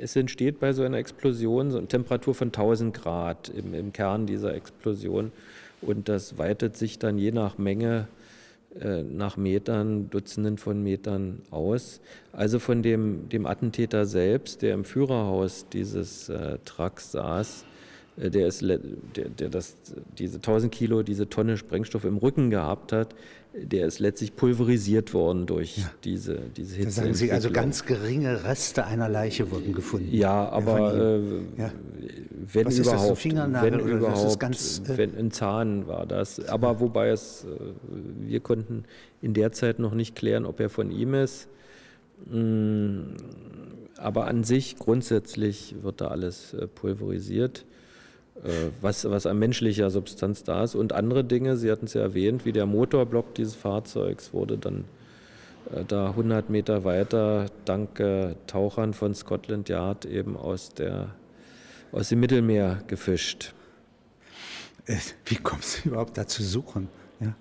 es 0.00 0.16
entsteht 0.16 0.60
bei 0.60 0.72
so 0.72 0.82
einer 0.82 0.98
Explosion 0.98 1.70
so 1.70 1.78
eine 1.78 1.86
Temperatur 1.86 2.34
von 2.34 2.48
1000 2.48 2.94
Grad 2.94 3.48
im, 3.48 3.74
im, 3.74 3.92
Kern 3.92 4.26
dieser 4.26 4.54
Explosion 4.54 5.32
und 5.80 6.08
das 6.08 6.38
weitet 6.38 6.76
sich 6.76 6.98
dann 6.98 7.18
je 7.18 7.32
nach 7.32 7.58
Menge 7.58 8.08
äh, 8.80 9.02
nach 9.02 9.36
Metern, 9.36 10.10
Dutzenden 10.10 10.58
von 10.58 10.82
Metern 10.82 11.40
aus. 11.50 12.00
Also 12.32 12.58
von 12.58 12.82
dem, 12.82 13.28
dem 13.30 13.46
Attentäter 13.46 14.04
selbst, 14.04 14.60
der 14.60 14.74
im 14.74 14.84
Führerhaus 14.84 15.66
dieses 15.72 16.28
äh, 16.28 16.58
Trucks 16.64 17.12
saß, 17.12 17.62
äh, 17.62 17.75
der, 18.16 18.46
ist, 18.46 18.62
der, 18.62 18.78
der 19.28 19.48
das, 19.48 19.76
diese 20.18 20.36
1000 20.36 20.72
Kilo, 20.72 21.02
diese 21.02 21.28
Tonne 21.28 21.56
Sprengstoff 21.56 22.04
im 22.04 22.16
Rücken 22.16 22.50
gehabt 22.50 22.92
hat, 22.92 23.14
der 23.54 23.86
ist 23.86 24.00
letztlich 24.00 24.36
pulverisiert 24.36 25.14
worden 25.14 25.46
durch 25.46 25.78
ja. 25.78 25.90
diese, 26.04 26.40
diese 26.56 26.76
Hitze. 26.76 26.88
Da 26.88 26.90
sagen 26.90 27.14
Sie 27.14 27.32
also 27.32 27.50
ganz 27.50 27.84
geringe 27.86 28.44
Reste 28.44 28.84
einer 28.84 29.08
Leiche 29.08 29.50
wurden 29.50 29.72
gefunden. 29.72 30.08
Ja, 30.12 30.48
aber 30.48 30.94
äh, 30.94 31.20
ja. 31.58 31.72
wenn 32.52 32.66
Was 32.66 32.78
überhaupt, 32.78 33.24
ist 33.24 33.36
das, 33.36 33.62
wenn 33.62 33.80
überhaupt, 33.80 34.40
ganz, 34.40 34.82
äh 34.86 34.98
wenn 34.98 35.16
ein 35.16 35.30
Zahn 35.30 35.86
war 35.86 36.06
das. 36.06 36.40
Aber 36.48 36.80
wobei 36.80 37.08
es, 37.08 37.44
äh, 37.44 38.28
wir 38.28 38.40
konnten 38.40 38.84
in 39.22 39.32
der 39.32 39.52
Zeit 39.52 39.78
noch 39.78 39.94
nicht 39.94 40.14
klären, 40.14 40.44
ob 40.44 40.60
er 40.60 40.68
von 40.68 40.90
ihm 40.90 41.14
ist. 41.14 41.48
Mm, 42.30 43.16
aber 43.96 44.26
an 44.26 44.44
sich 44.44 44.76
grundsätzlich 44.76 45.76
wird 45.82 46.00
da 46.00 46.08
alles 46.08 46.52
äh, 46.52 46.66
pulverisiert. 46.66 47.64
Äh, 48.44 48.70
was, 48.80 49.08
was 49.08 49.26
an 49.26 49.38
menschlicher 49.38 49.90
Substanz 49.90 50.44
da 50.44 50.64
ist. 50.64 50.74
Und 50.74 50.92
andere 50.92 51.24
Dinge, 51.24 51.56
Sie 51.56 51.70
hatten 51.70 51.86
es 51.86 51.94
ja 51.94 52.02
erwähnt, 52.02 52.44
wie 52.44 52.52
der 52.52 52.66
Motorblock 52.66 53.34
dieses 53.34 53.54
Fahrzeugs 53.54 54.32
wurde 54.32 54.58
dann 54.58 54.84
äh, 55.74 55.84
da 55.84 56.10
100 56.10 56.50
Meter 56.50 56.84
weiter 56.84 57.46
dank 57.64 57.98
äh, 58.00 58.34
Tauchern 58.46 58.92
von 58.92 59.14
Scotland 59.14 59.68
Yard 59.68 60.04
eben 60.04 60.36
aus, 60.36 60.74
der, 60.74 61.14
aus 61.92 62.10
dem 62.10 62.20
Mittelmeer 62.20 62.82
gefischt. 62.86 63.54
Wie 65.24 65.36
kommst 65.36 65.84
du 65.84 65.88
überhaupt 65.88 66.16
da 66.16 66.26
zu 66.26 66.44
suchen? 66.44 66.88
Ja. 67.20 67.34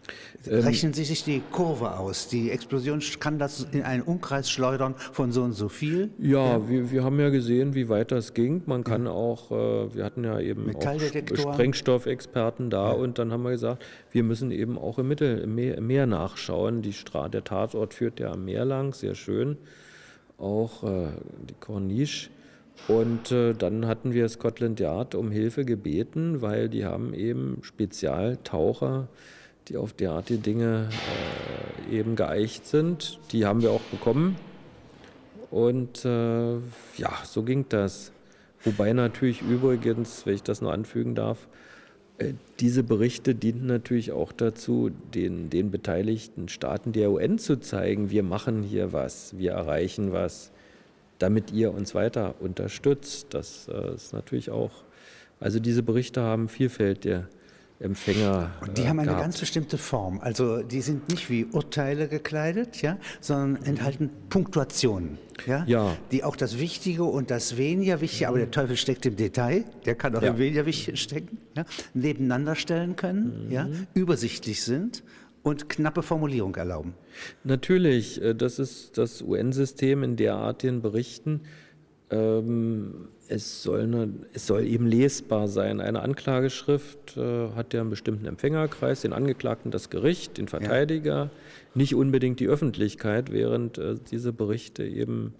Ähm, 0.47 0.63
Rechnen 0.63 0.93
Sie 0.93 1.03
sich 1.03 1.23
die 1.23 1.41
Kurve 1.51 1.97
aus. 1.97 2.28
Die 2.28 2.49
Explosion 2.49 3.01
kann 3.19 3.39
das 3.39 3.67
in 3.71 3.82
einen 3.82 4.03
Umkreis 4.03 4.49
schleudern 4.49 4.95
von 5.11 5.32
so 5.32 5.43
und 5.43 5.53
so 5.53 5.67
viel. 5.69 6.11
Ja, 6.17 6.57
ja. 6.57 6.69
Wir, 6.69 6.91
wir 6.91 7.03
haben 7.03 7.19
ja 7.19 7.30
gesehen, 7.30 7.76
wie 7.76 7.89
weit 7.89 8.11
das 8.11 8.34
ging. 8.34 8.61
Man 8.65 8.84
kann 8.84 9.05
ja. 9.05 9.11
auch, 9.11 9.51
äh, 9.51 9.95
wir 9.95 10.05
hatten 10.05 10.23
ja 10.23 10.39
eben 10.39 10.73
auch 10.76 10.99
Sprengstoffexperten 11.53 12.69
da 12.69 12.91
und 12.91 13.19
dann 13.19 13.32
haben 13.32 13.43
wir 13.43 13.51
gesagt, 13.51 13.84
wir 14.11 14.23
müssen 14.23 14.51
eben 14.51 14.78
auch 14.78 14.97
im 14.97 15.07
Mittel, 15.07 15.39
im 15.39 15.55
Meer, 15.55 15.78
im 15.78 15.88
Meer 15.88 16.05
nachschauen. 16.05 16.82
Die 16.82 16.93
Stra 16.93 17.28
der 17.28 17.43
Tatort 17.43 17.93
führt 17.93 18.19
ja 18.19 18.32
am 18.32 18.45
Meer 18.45 18.65
lang, 18.65 18.93
sehr 18.93 19.15
schön. 19.15 19.57
auch 20.38 20.84
äh, 20.84 21.07
die 21.49 21.55
Corniche. 21.59 22.30
Und 22.88 23.32
äh, 23.32 23.53
dann 23.53 23.88
hatten 23.88 24.13
wir 24.13 24.28
Scotland 24.30 24.80
Yard 24.80 25.15
um 25.15 25.32
Hilfe 25.32 25.65
gebeten, 25.65 26.41
weil 26.41 26.69
die 26.69 26.86
haben 26.86 27.13
eben 27.13 27.59
Spezialtaucher, 27.61 29.07
die 29.68 29.78
auf 29.78 29.93
derartige 29.93 30.39
Dinge 30.39 30.89
äh, 31.89 31.95
eben 31.95 32.16
geeicht 32.16 32.66
sind. 32.68 33.20
Die 33.32 33.45
haben 33.45 33.61
wir 33.61 33.72
auch 33.72 33.82
bekommen. 33.82 34.36
Und 35.51 36.05
äh, 36.05 36.55
ja, 36.97 37.11
so 37.24 37.43
ging 37.43 37.66
das. 37.70 38.11
Wobei 38.63 38.93
natürlich 38.93 39.41
übrigens, 39.41 40.26
wenn 40.26 40.36
ich 40.36 40.43
das 40.43 40.61
noch 40.61 40.72
anfügen 40.72 41.16
darf, 41.16 41.47
äh, 42.18 42.34
diese 42.59 42.84
Berichte 42.84 43.36
dienten 43.36 43.68
natürlich 43.68 44.11
auch 44.11 44.32
dazu, 44.32 44.91
den, 45.13 45.49
den 45.49 45.72
beteiligten 45.72 46.47
Staaten 46.49 46.91
der 46.91 47.11
UN 47.11 47.38
zu 47.38 47.59
zeigen, 47.59 48.09
wir 48.09 48.24
machen 48.24 48.63
hier 48.63 48.93
was, 48.93 49.38
wir 49.38 49.51
erreichen 49.51 50.11
was, 50.11 50.51
damit 51.20 51.51
ihr 51.51 51.74
uns 51.74 51.95
weiter 51.95 52.36
unterstützt. 52.39 53.28
Das 53.32 53.68
äh, 53.68 53.95
ist 53.95 54.13
natürlich 54.13 54.49
auch, 54.49 54.72
also 55.39 55.59
diese 55.59 55.84
Berichte 55.84 56.22
haben 56.22 56.49
vielfältige 56.49 57.28
Empfänger. 57.80 58.51
Und 58.61 58.78
die 58.78 58.84
äh, 58.84 58.88
haben 58.88 58.99
eine 58.99 59.09
gehabt. 59.09 59.23
ganz 59.23 59.39
bestimmte 59.39 59.78
Form. 59.78 60.19
Also 60.21 60.63
die 60.63 60.82
sind 60.82 61.09
nicht 61.09 61.30
wie 61.30 61.43
Urteile 61.45 62.07
gekleidet, 62.07 62.82
ja, 62.82 62.97
sondern 63.19 63.63
enthalten 63.65 64.09
Punktuationen, 64.30 65.17
ja, 65.45 65.65
Ja. 65.67 65.97
die 66.11 66.23
auch 66.23 66.38
das 66.38 66.57
Wichtige 66.59 67.03
und 67.03 67.32
das 67.32 67.57
weniger 67.57 67.99
Wichtige, 67.99 68.30
aber 68.30 68.38
der 68.38 68.49
Teufel 68.51 68.78
steckt 68.78 69.05
im 69.05 69.17
Detail, 69.17 69.65
der 69.86 69.95
kann 69.95 70.15
auch 70.15 70.21
Ja. 70.21 70.30
im 70.30 70.38
weniger 70.38 70.65
Wichtigen 70.65 70.95
stecken, 70.97 71.38
ja, 71.57 71.65
nebeneinander 71.93 72.55
stellen 72.55 72.95
können, 72.95 73.47
ja, 73.51 73.67
übersichtlich 73.93 74.63
sind 74.63 75.03
und 75.43 75.67
knappe 75.67 76.01
Formulierung 76.01 76.55
erlauben. 76.55 76.93
Natürlich, 77.43 78.21
äh, 78.21 78.34
das 78.34 78.57
ist 78.57 78.97
das 78.97 79.21
UN-System 79.21 80.01
in 80.03 80.15
derartigen 80.15 80.82
Berichten. 80.82 81.41
Ähm, 82.12 83.08
es, 83.28 83.64
soll 83.64 83.82
eine, 83.82 84.10
es 84.34 84.45
soll 84.45 84.66
eben 84.66 84.86
lesbar 84.86 85.47
sein. 85.47 85.82
Eine 85.82 86.01
Anklageschrift 86.01 87.18
äh, 87.18 87.49
hat 87.56 87.74
ja 87.74 87.82
einen 87.82 87.89
bestimmten 87.89 88.26
Empfängerkreis, 88.26 89.01
den 89.01 89.14
Angeklagten, 89.14 89.72
das 89.72 89.89
Gericht, 89.89 90.38
den 90.38 90.47
Verteidiger, 90.47 91.32
nicht 91.74 91.95
unbedingt 91.95 92.39
die 92.39 92.47
Öffentlichkeit, 92.47 93.32
während 93.32 93.78
äh, 93.78 93.95
diese 94.12 94.32
Berichte 94.32 94.86
eben 94.86 95.34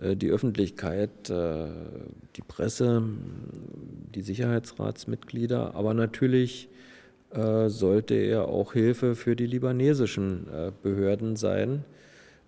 äh, 0.00 0.16
die 0.16 0.30
Öffentlichkeit, 0.30 1.30
äh, 1.30 1.66
die 2.36 2.42
Presse, 2.42 3.02
die 4.14 4.22
Sicherheitsratsmitglieder, 4.22 5.74
aber 5.74 5.94
natürlich 5.94 6.68
äh, 7.30 7.68
sollte 7.68 8.14
er 8.14 8.48
auch 8.48 8.74
Hilfe 8.74 9.16
für 9.16 9.34
die 9.34 9.46
libanesischen 9.46 10.46
äh, 10.52 10.70
Behörden 10.82 11.36
sein. 11.36 11.84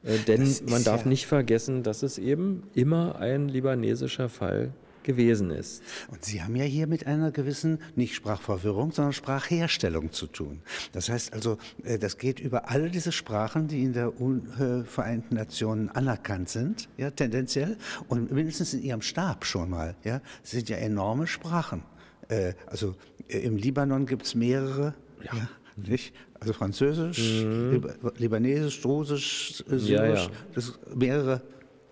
Äh, 0.07 0.19
Denn 0.27 0.55
man 0.69 0.85
darf 0.85 1.03
ja- 1.03 1.09
nicht 1.09 1.27
vergessen, 1.27 1.83
dass 1.83 2.03
es 2.03 2.17
eben 2.19 2.63
immer 2.75 3.17
ein 3.17 3.49
libanesischer 3.49 4.29
Fall 4.29 4.73
gewesen 5.03 5.51
ist. 5.51 5.85
Und 6.11 6.25
Sie 6.25 6.43
haben 6.43 6.57
ja 6.57 6.65
hier 6.65 6.89
mit 6.89 7.07
einer 7.07 7.31
gewissen, 7.31 7.79
nicht 7.95 8.15
Sprachverwirrung, 8.17 8.91
sondern 8.91 9.13
Sprachherstellung 9.13 10.11
zu 10.11 10.27
tun. 10.27 10.63
Das 10.93 11.09
heißt 11.09 11.33
also, 11.33 11.59
äh, 11.85 11.97
das 11.99 12.19
geht 12.19 12.41
über 12.41 12.71
all 12.71 12.91
diese 12.91 13.13
Sprachen, 13.13 13.69
die 13.69 13.85
in 13.85 13.93
der 13.93 14.21
Un 14.21 14.85
Vereinten 14.85 15.37
Nationen 15.37 15.91
anerkannt 15.91 16.49
sind, 16.49 16.89
ja, 16.97 17.11
tendenziell, 17.13 17.77
und 18.09 18.33
mindestens 18.33 18.75
in 18.75 18.83
Ihrem 18.83 19.01
Stab 19.03 19.45
schon 19.45 19.71
mal, 19.71 19.95
ja, 20.03 20.21
das 20.43 20.51
sind 20.53 20.69
ja 20.69 20.77
enorme 20.79 21.27
Sprachen. 21.29 21.83
Äh, 22.29 22.55
Also 22.67 22.97
im 23.29 23.57
Libanon 23.57 24.07
gibt 24.07 24.27
es 24.27 24.35
mehrere, 24.35 24.95
ja. 25.25 25.49
Nicht? 25.77 26.15
Also 26.41 26.53
Französisch, 26.53 27.43
Lib 27.45 27.95
Libanesisch, 28.19 28.85
Russisch, 28.85 29.63
Mhm. 29.69 29.73
Ja, 29.73 29.79
Syrisch, 29.79 30.25
ja. 30.25 30.31
das 30.55 30.79
mehrere 30.95 31.43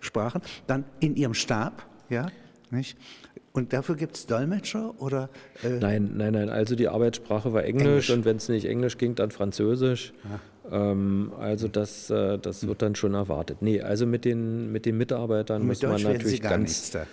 Sprachen. 0.00 0.42
Dann 0.66 0.84
in 1.00 1.16
Ihrem 1.16 1.34
Stab, 1.34 1.86
ja, 2.10 2.26
nicht? 2.70 2.96
Und 3.52 3.72
dafür 3.72 3.94
gibt 3.94 4.16
es 4.16 4.26
Dolmetscher 4.26 5.00
oder 5.00 5.30
äh, 5.62 5.78
Nein, 5.78 6.12
nein, 6.16 6.32
nein. 6.32 6.48
Also 6.48 6.74
die 6.74 6.88
Arbeitssprache 6.88 7.52
war 7.52 7.62
Englisch, 7.64 7.84
Englisch. 7.86 8.10
und 8.10 8.24
wenn 8.24 8.36
es 8.38 8.48
nicht 8.48 8.64
Englisch 8.66 8.98
ging, 8.98 9.14
dann 9.14 9.30
Französisch. 9.30 10.12
Ähm, 10.70 11.32
also 11.38 11.68
das, 11.68 12.10
äh, 12.10 12.38
das 12.38 12.66
wird 12.66 12.82
dann 12.82 12.96
schon 12.96 13.14
erwartet. 13.14 13.58
Nee, 13.60 13.80
also 13.80 14.06
mit 14.06 14.24
den, 14.24 14.72
mit 14.72 14.86
den 14.86 14.96
Mitarbeitern 14.98 15.62
mit 15.62 15.68
muss 15.68 15.82
man 15.82 15.92
Deutsch 15.92 16.02
Sie 16.02 16.08
natürlich 16.08 16.40
gar 16.42 16.50
ganz. 16.52 16.62
nichts 16.70 16.90
da? 16.90 17.06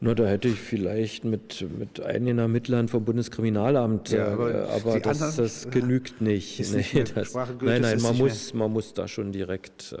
Na, 0.00 0.14
da 0.14 0.26
hätte 0.26 0.48
ich 0.48 0.58
vielleicht 0.60 1.24
mit, 1.24 1.64
mit 1.78 2.00
einigen 2.00 2.38
Ermittlern 2.38 2.88
vom 2.88 3.04
Bundeskriminalamt, 3.04 4.10
Ja, 4.10 4.30
äh, 4.30 4.32
aber 4.32 4.68
aber, 4.70 4.94
die 4.96 5.02
das, 5.02 5.22
anderen- 5.22 5.44
das 5.44 5.70
genügt 5.70 6.20
nicht. 6.20 6.58
Ist 6.60 6.74
nicht 6.74 6.92
gültig, 6.92 7.32
nein, 7.60 7.82
nein, 7.82 8.02
man 8.02 8.18
muss, 8.18 8.52
man 8.52 8.72
muss 8.72 8.94
da 8.94 9.06
schon 9.06 9.30
direkt 9.32 9.94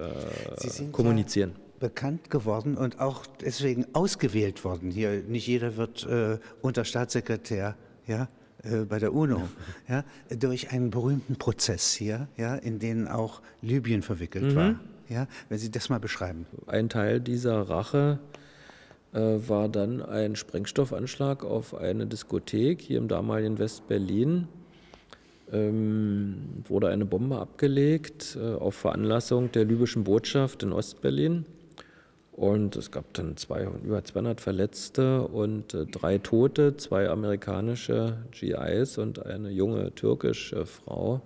Sie 0.58 0.68
sind 0.68 0.88
äh, 0.88 0.92
kommunizieren. 0.92 1.52
bekannt 1.78 2.30
geworden 2.30 2.76
und 2.76 2.98
auch 3.00 3.26
deswegen 3.44 3.86
ausgewählt 3.92 4.64
worden. 4.64 4.90
Hier 4.90 5.22
nicht 5.22 5.46
jeder 5.46 5.76
wird 5.76 6.04
äh, 6.06 6.38
Unterstaatssekretär, 6.62 7.76
ja, 8.06 8.28
äh, 8.64 8.84
bei 8.84 8.98
der 8.98 9.14
UNO, 9.14 9.40
ja, 9.88 10.04
durch 10.36 10.72
einen 10.72 10.90
berühmten 10.90 11.36
Prozess 11.36 11.92
hier, 11.92 12.28
ja, 12.36 12.56
in 12.56 12.78
den 12.80 13.06
auch 13.08 13.40
Libyen 13.62 14.02
verwickelt 14.02 14.54
war. 14.56 14.80
Ja, 15.08 15.26
wenn 15.48 15.58
Sie 15.58 15.70
das 15.70 15.88
mal 15.90 16.00
beschreiben. 16.00 16.46
Ein 16.66 16.88
Teil 16.88 17.20
dieser 17.20 17.62
Rache 17.68 18.18
äh, 18.32 18.41
war 19.18 19.68
dann 19.68 20.00
ein 20.02 20.36
Sprengstoffanschlag 20.36 21.44
auf 21.44 21.74
eine 21.74 22.06
Diskothek 22.06 22.80
hier 22.80 22.98
im 22.98 23.08
damaligen 23.08 23.58
West-Berlin. 23.58 24.48
Ähm, 25.52 26.64
wurde 26.66 26.88
eine 26.88 27.04
Bombe 27.04 27.36
abgelegt 27.36 28.38
äh, 28.40 28.54
auf 28.54 28.74
Veranlassung 28.74 29.52
der 29.52 29.66
libyschen 29.66 30.04
Botschaft 30.04 30.62
in 30.62 30.72
Ostberlin. 30.72 31.44
Und 32.32 32.76
es 32.76 32.90
gab 32.90 33.12
dann 33.12 33.36
zwei, 33.36 33.68
über 33.84 34.02
200 34.02 34.40
Verletzte 34.40 35.22
und 35.28 35.74
äh, 35.74 35.84
drei 35.84 36.16
Tote, 36.16 36.78
zwei 36.78 37.10
amerikanische 37.10 38.16
GIs 38.30 38.96
und 38.96 39.24
eine 39.26 39.50
junge 39.50 39.94
türkische 39.94 40.64
Frau. 40.64 41.20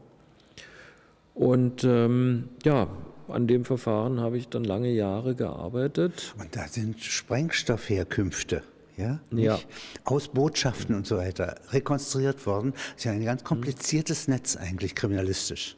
Und 1.36 1.84
ähm, 1.84 2.48
ja, 2.64 2.88
an 3.28 3.46
dem 3.46 3.64
Verfahren 3.64 4.20
habe 4.20 4.38
ich 4.38 4.48
dann 4.48 4.64
lange 4.64 4.90
Jahre 4.90 5.34
gearbeitet. 5.34 6.34
Und 6.38 6.54
da 6.56 6.66
sind 6.68 7.00
Sprengstoffherkünfte, 7.02 8.62
ja, 8.96 9.20
Ja. 9.30 9.58
aus 10.04 10.28
Botschaften 10.28 10.94
und 10.94 11.06
so 11.06 11.16
weiter 11.16 11.56
rekonstruiert 11.70 12.46
worden. 12.46 12.72
Das 12.72 12.96
ist 12.98 13.04
ja 13.04 13.12
ein 13.12 13.24
ganz 13.24 13.44
kompliziertes 13.44 14.28
Netz 14.28 14.56
eigentlich 14.56 14.94
kriminalistisch. 14.94 15.76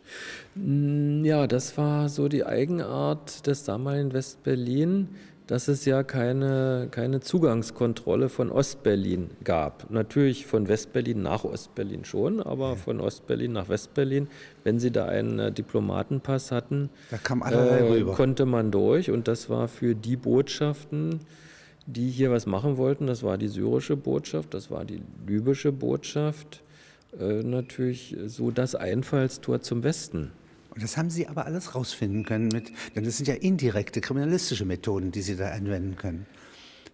Ja, 0.54 1.46
das 1.46 1.76
war 1.78 2.08
so 2.08 2.28
die 2.28 2.44
Eigenart 2.44 3.46
des 3.46 3.64
damaligen 3.64 4.12
Westberlin, 4.12 5.08
dass 5.48 5.66
es 5.66 5.86
ja 5.86 6.02
keine, 6.02 6.88
keine 6.90 7.20
Zugangskontrolle 7.20 8.28
von 8.28 8.52
Ostberlin 8.52 9.30
gab. 9.44 9.90
Natürlich 9.90 10.46
von 10.46 10.68
Westberlin 10.68 11.22
nach 11.22 11.42
Ostberlin 11.42 12.04
schon, 12.04 12.40
aber 12.40 12.76
von 12.76 13.00
Ostberlin 13.00 13.52
nach 13.52 13.70
Westberlin, 13.70 14.28
wenn 14.62 14.78
sie 14.78 14.90
da 14.90 15.06
einen 15.06 15.38
äh, 15.38 15.50
Diplomatenpass 15.50 16.52
hatten, 16.52 16.90
Da 17.10 17.16
kam 17.16 17.42
allerlei 17.42 17.98
äh, 17.98 18.02
konnte 18.04 18.44
man 18.44 18.70
durch. 18.70 19.10
Und 19.10 19.26
das 19.26 19.48
war 19.48 19.68
für 19.68 19.94
die 19.94 20.16
Botschaften, 20.16 21.20
die 21.86 22.10
hier 22.10 22.30
was 22.30 22.44
machen 22.44 22.76
wollten, 22.76 23.06
das 23.06 23.22
war 23.22 23.38
die 23.38 23.48
syrische 23.48 23.96
Botschaft, 23.96 24.52
das 24.52 24.70
war 24.70 24.84
die 24.84 25.00
libysche 25.26 25.72
Botschaft, 25.72 26.62
äh, 27.18 27.42
natürlich 27.42 28.14
so 28.26 28.50
das 28.50 28.74
Einfallstor 28.74 29.62
zum 29.62 29.82
Westen. 29.82 30.30
Das 30.80 30.96
haben 30.96 31.10
Sie 31.10 31.26
aber 31.26 31.46
alles 31.46 31.74
rausfinden 31.74 32.24
können 32.24 32.48
mit, 32.48 32.72
denn 32.94 33.04
das 33.04 33.16
sind 33.16 33.28
ja 33.28 33.34
indirekte 33.34 34.00
kriminalistische 34.00 34.64
Methoden, 34.64 35.12
die 35.12 35.22
Sie 35.22 35.36
da 35.36 35.50
anwenden 35.50 35.96
können. 35.96 36.26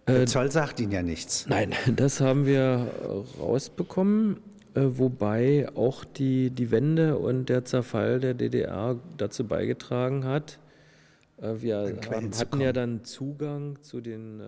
Der 0.07 0.27
Zoll 0.27 0.51
sagt 0.51 0.79
Ihnen 0.79 0.91
ja 0.91 1.01
nichts. 1.01 1.47
Nein, 1.47 1.73
das 1.95 2.21
haben 2.21 2.45
wir 2.45 2.91
äh, 3.01 3.39
rausbekommen, 3.39 4.37
äh, 4.75 4.81
wobei 4.83 5.67
auch 5.75 6.05
die, 6.05 6.51
die 6.51 6.69
Wende 6.69 7.17
und 7.17 7.49
der 7.49 7.65
Zerfall 7.65 8.19
der 8.19 8.35
DDR 8.35 8.99
dazu 9.17 9.47
beigetragen 9.47 10.25
hat. 10.25 10.59
Äh, 11.41 11.55
Wir 11.61 11.97
hatten 12.37 12.61
ja 12.61 12.71
dann 12.71 13.03
Zugang 13.03 13.81
zu 13.81 13.99
den 13.99 14.41
äh, 14.41 14.43